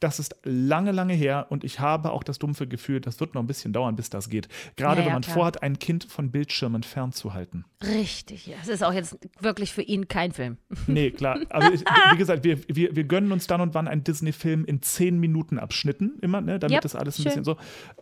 das 0.00 0.18
ist 0.18 0.34
lange, 0.44 0.92
lange 0.92 1.12
her 1.12 1.46
und 1.50 1.62
ich 1.62 1.78
habe 1.78 2.10
auch 2.10 2.22
das 2.24 2.38
dumpfe 2.38 2.66
Gefühl, 2.66 3.00
das 3.02 3.20
wird 3.20 3.34
noch 3.34 3.42
ein 3.42 3.46
bisschen 3.46 3.72
dauern, 3.74 3.96
bis 3.96 4.08
das 4.08 4.30
geht. 4.30 4.48
Gerade 4.76 5.00
Ja, 5.02 5.06
wenn 5.06 5.12
man 5.12 5.22
klar. 5.22 5.34
vorhat, 5.34 5.62
ein 5.62 5.78
Kind 5.78 6.04
von 6.04 6.30
Bildschirmen 6.30 6.82
fernzuhalten. 6.82 7.66
Richtig. 7.84 8.46
ja. 8.46 8.56
Es 8.62 8.68
ist 8.68 8.82
auch 8.82 8.94
jetzt 8.94 9.18
wirklich 9.40 9.72
für 9.74 9.82
ihn 9.82 10.08
kein 10.08 10.32
Film. 10.32 10.56
Nee, 10.86 11.10
klar. 11.10 11.38
Also 11.50 11.70
ich, 11.72 11.82
wie 11.82 12.16
gesagt, 12.16 12.42
wir, 12.44 12.58
wir, 12.68 12.96
wir 12.96 13.04
gönnen 13.04 13.30
uns 13.30 13.46
dann 13.46 13.60
und 13.60 13.74
wann 13.74 13.86
einen 13.86 14.02
Disney-Film 14.02 14.64
in 14.64 14.80
zehn 14.82 15.18
Minuten 15.20 15.58
Abschnitten 15.58 16.18
immer, 16.22 16.40
ne, 16.40 16.58
damit 16.58 16.76
Yep, 16.76 16.82
das 16.82 16.96
alles 16.96 17.18
ein 17.18 17.22
schön. 17.22 17.24
bisschen 17.26 17.44
so. 17.44 17.56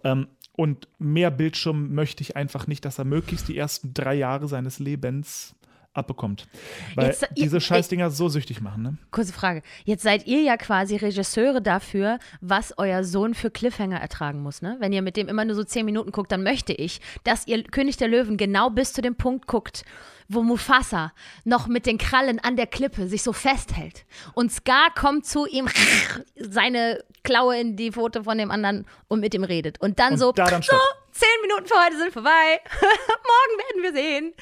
Ähm, 0.05 0.29
und 0.59 0.89
mehr 0.99 1.31
Bildschirm 1.31 1.95
möchte 1.95 2.21
ich 2.25 2.35
einfach 2.35 2.67
nicht, 2.67 2.85
dass 2.85 2.99
er 2.99 3.05
möglichst 3.05 3.47
die 3.47 3.57
ersten 3.57 3.95
drei 3.95 4.17
Jahre 4.17 4.49
seines 4.49 4.81
Lebens 4.81 5.55
abbekommt. 5.99 6.47
Weil 6.95 7.09
Jetzt, 7.09 7.23
ihr- 7.35 7.45
diese 7.45 7.61
Scheißdinger 7.61 8.11
so 8.11 8.29
süchtig 8.29 8.61
machen, 8.61 8.83
ne? 8.83 8.97
Kurze 9.11 9.33
Frage. 9.33 9.63
Jetzt 9.85 10.03
seid 10.03 10.27
ihr 10.27 10.41
ja 10.43 10.57
quasi 10.57 10.97
Regisseure 10.97 11.61
dafür, 11.61 12.19
was 12.41 12.73
euer 12.79 13.05
Sohn 13.05 13.35
für 13.35 13.51
Cliffhanger 13.51 14.01
ertragen 14.01 14.41
muss, 14.43 14.63
ne? 14.63 14.77
Wenn 14.81 14.93
ihr 14.93 15.03
mit 15.03 15.17
dem 15.17 15.29
immer 15.29 15.45
nur 15.45 15.55
so 15.57 15.65
zehn 15.65 15.85
Minuten 15.85 16.13
guckt, 16.13 16.33
dann 16.33 16.43
möchte 16.43 16.73
ich, 16.73 17.01
dass 17.25 17.47
ihr 17.47 17.63
König 17.65 17.97
der 17.99 18.09
Löwen 18.09 18.37
genau 18.37 18.71
bis 18.71 18.93
zu 18.93 19.03
dem 19.03 19.17
Punkt 19.17 19.47
guckt, 19.47 19.85
wo 20.31 20.43
Mufasa 20.43 21.13
noch 21.45 21.69
mit 21.69 21.87
den 21.87 21.97
Krallen 21.97 22.39
an 22.39 22.57
der 22.57 22.67
Klippe 22.67 23.09
sich 23.09 23.23
so 23.23 23.33
festhält. 23.33 24.05
Und 24.35 24.53
Scar 24.53 24.93
kommt 24.95 25.25
zu 25.27 25.47
ihm, 25.47 25.69
seine 26.37 27.03
Klaue 27.25 27.59
in 27.59 27.77
die 27.77 27.93
Pfote 27.93 28.25
von 28.25 28.39
dem 28.39 28.51
anderen 28.51 28.87
und 29.09 29.21
mit 29.21 29.35
ihm 29.35 29.45
redet. 29.45 29.81
Und 29.81 29.99
dann 29.99 30.13
Und 30.15 30.19
so, 30.19 30.33
da 30.33 30.45
dann 30.47 30.63
so. 30.63 30.77
Zehn 31.19 31.41
Minuten 31.43 31.67
für 31.67 31.75
heute 31.85 31.97
sind 31.99 32.13
vorbei. 32.13 32.61
Morgen 32.81 33.59
werden 33.59 33.83
wir 33.83 33.93
sehen. 33.93 34.33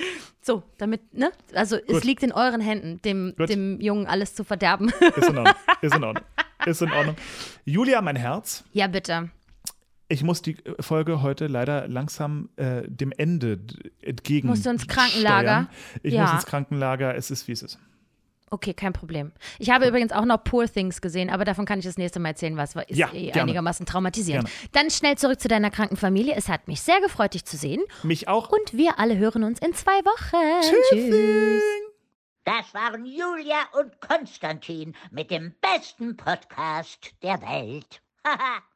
So, 0.42 0.62
damit, 0.78 1.14
ne? 1.14 1.32
Also 1.54 1.76
es 1.76 1.86
Gut. 1.86 2.04
liegt 2.04 2.22
in 2.22 2.32
euren 2.32 2.60
Händen, 2.60 3.00
dem, 3.02 3.34
Gut. 3.36 3.48
dem 3.48 3.80
Jungen 3.80 4.06
alles 4.06 4.34
zu 4.34 4.44
verderben. 4.44 4.90
Ist 5.16 5.28
in 5.28 5.38
Ordnung. 5.38 5.54
Ist 5.82 5.94
in 5.94 6.04
Ordnung. 6.04 6.24
Ist 6.66 6.82
in 6.82 6.92
Ordnung. 6.92 7.16
Julia, 7.64 8.00
mein 8.02 8.16
Herz. 8.16 8.64
ja, 8.72 8.86
bitte. 8.86 9.30
Ich 10.08 10.22
muss 10.22 10.40
die 10.40 10.56
Folge 10.78 11.20
heute 11.22 11.48
leider 11.48 11.88
langsam 11.88 12.48
äh, 12.54 12.82
dem 12.86 13.10
Ende 13.10 13.58
entgegen. 14.02 14.46
Musst 14.46 14.64
du 14.64 14.70
ins 14.70 14.86
Krankenlager? 14.86 15.68
steuern. 15.68 15.68
Ich 16.04 16.14
Ja. 16.14 16.22
muss 16.22 16.32
ins 16.34 16.46
Krankenlager. 16.46 17.16
Es 17.16 17.32
ist, 17.32 17.48
wie 17.48 17.52
es 17.52 17.62
ist. 17.62 17.78
Okay, 18.50 18.74
kein 18.74 18.92
Problem. 18.92 19.32
Ich 19.58 19.70
habe 19.70 19.88
übrigens 19.88 20.12
auch 20.12 20.24
noch 20.24 20.42
Poor 20.44 20.66
Things 20.66 21.00
gesehen, 21.00 21.30
aber 21.30 21.44
davon 21.44 21.64
kann 21.66 21.80
ich 21.80 21.84
das 21.84 21.98
nächste 21.98 22.20
Mal 22.20 22.28
erzählen, 22.30 22.56
was 22.56 22.76
ist 22.76 22.96
Ja, 22.96 23.12
eh 23.12 23.32
einigermaßen 23.32 23.86
traumatisierend. 23.86 24.46
Gerne. 24.48 24.68
Dann 24.72 24.90
schnell 24.90 25.18
zurück 25.18 25.40
zu 25.40 25.48
deiner 25.48 25.70
kranken 25.70 25.96
Familie. 25.96 26.34
Es 26.36 26.48
hat 26.48 26.68
mich 26.68 26.80
sehr 26.80 27.00
gefreut, 27.00 27.34
dich 27.34 27.44
zu 27.44 27.56
sehen. 27.56 27.82
Mich 28.04 28.28
auch. 28.28 28.50
Und 28.50 28.72
wir 28.72 29.00
alle 29.00 29.16
hören 29.18 29.42
uns 29.42 29.58
in 29.58 29.74
zwei 29.74 29.98
Wochen. 30.04 30.62
Tschüss. 30.90 31.62
Das 32.44 32.72
waren 32.72 33.04
Julia 33.04 33.58
und 33.80 34.00
Konstantin 34.00 34.94
mit 35.10 35.32
dem 35.32 35.52
besten 35.60 36.16
Podcast 36.16 37.14
der 37.24 37.42
Welt. 37.42 38.00
Haha. 38.24 38.62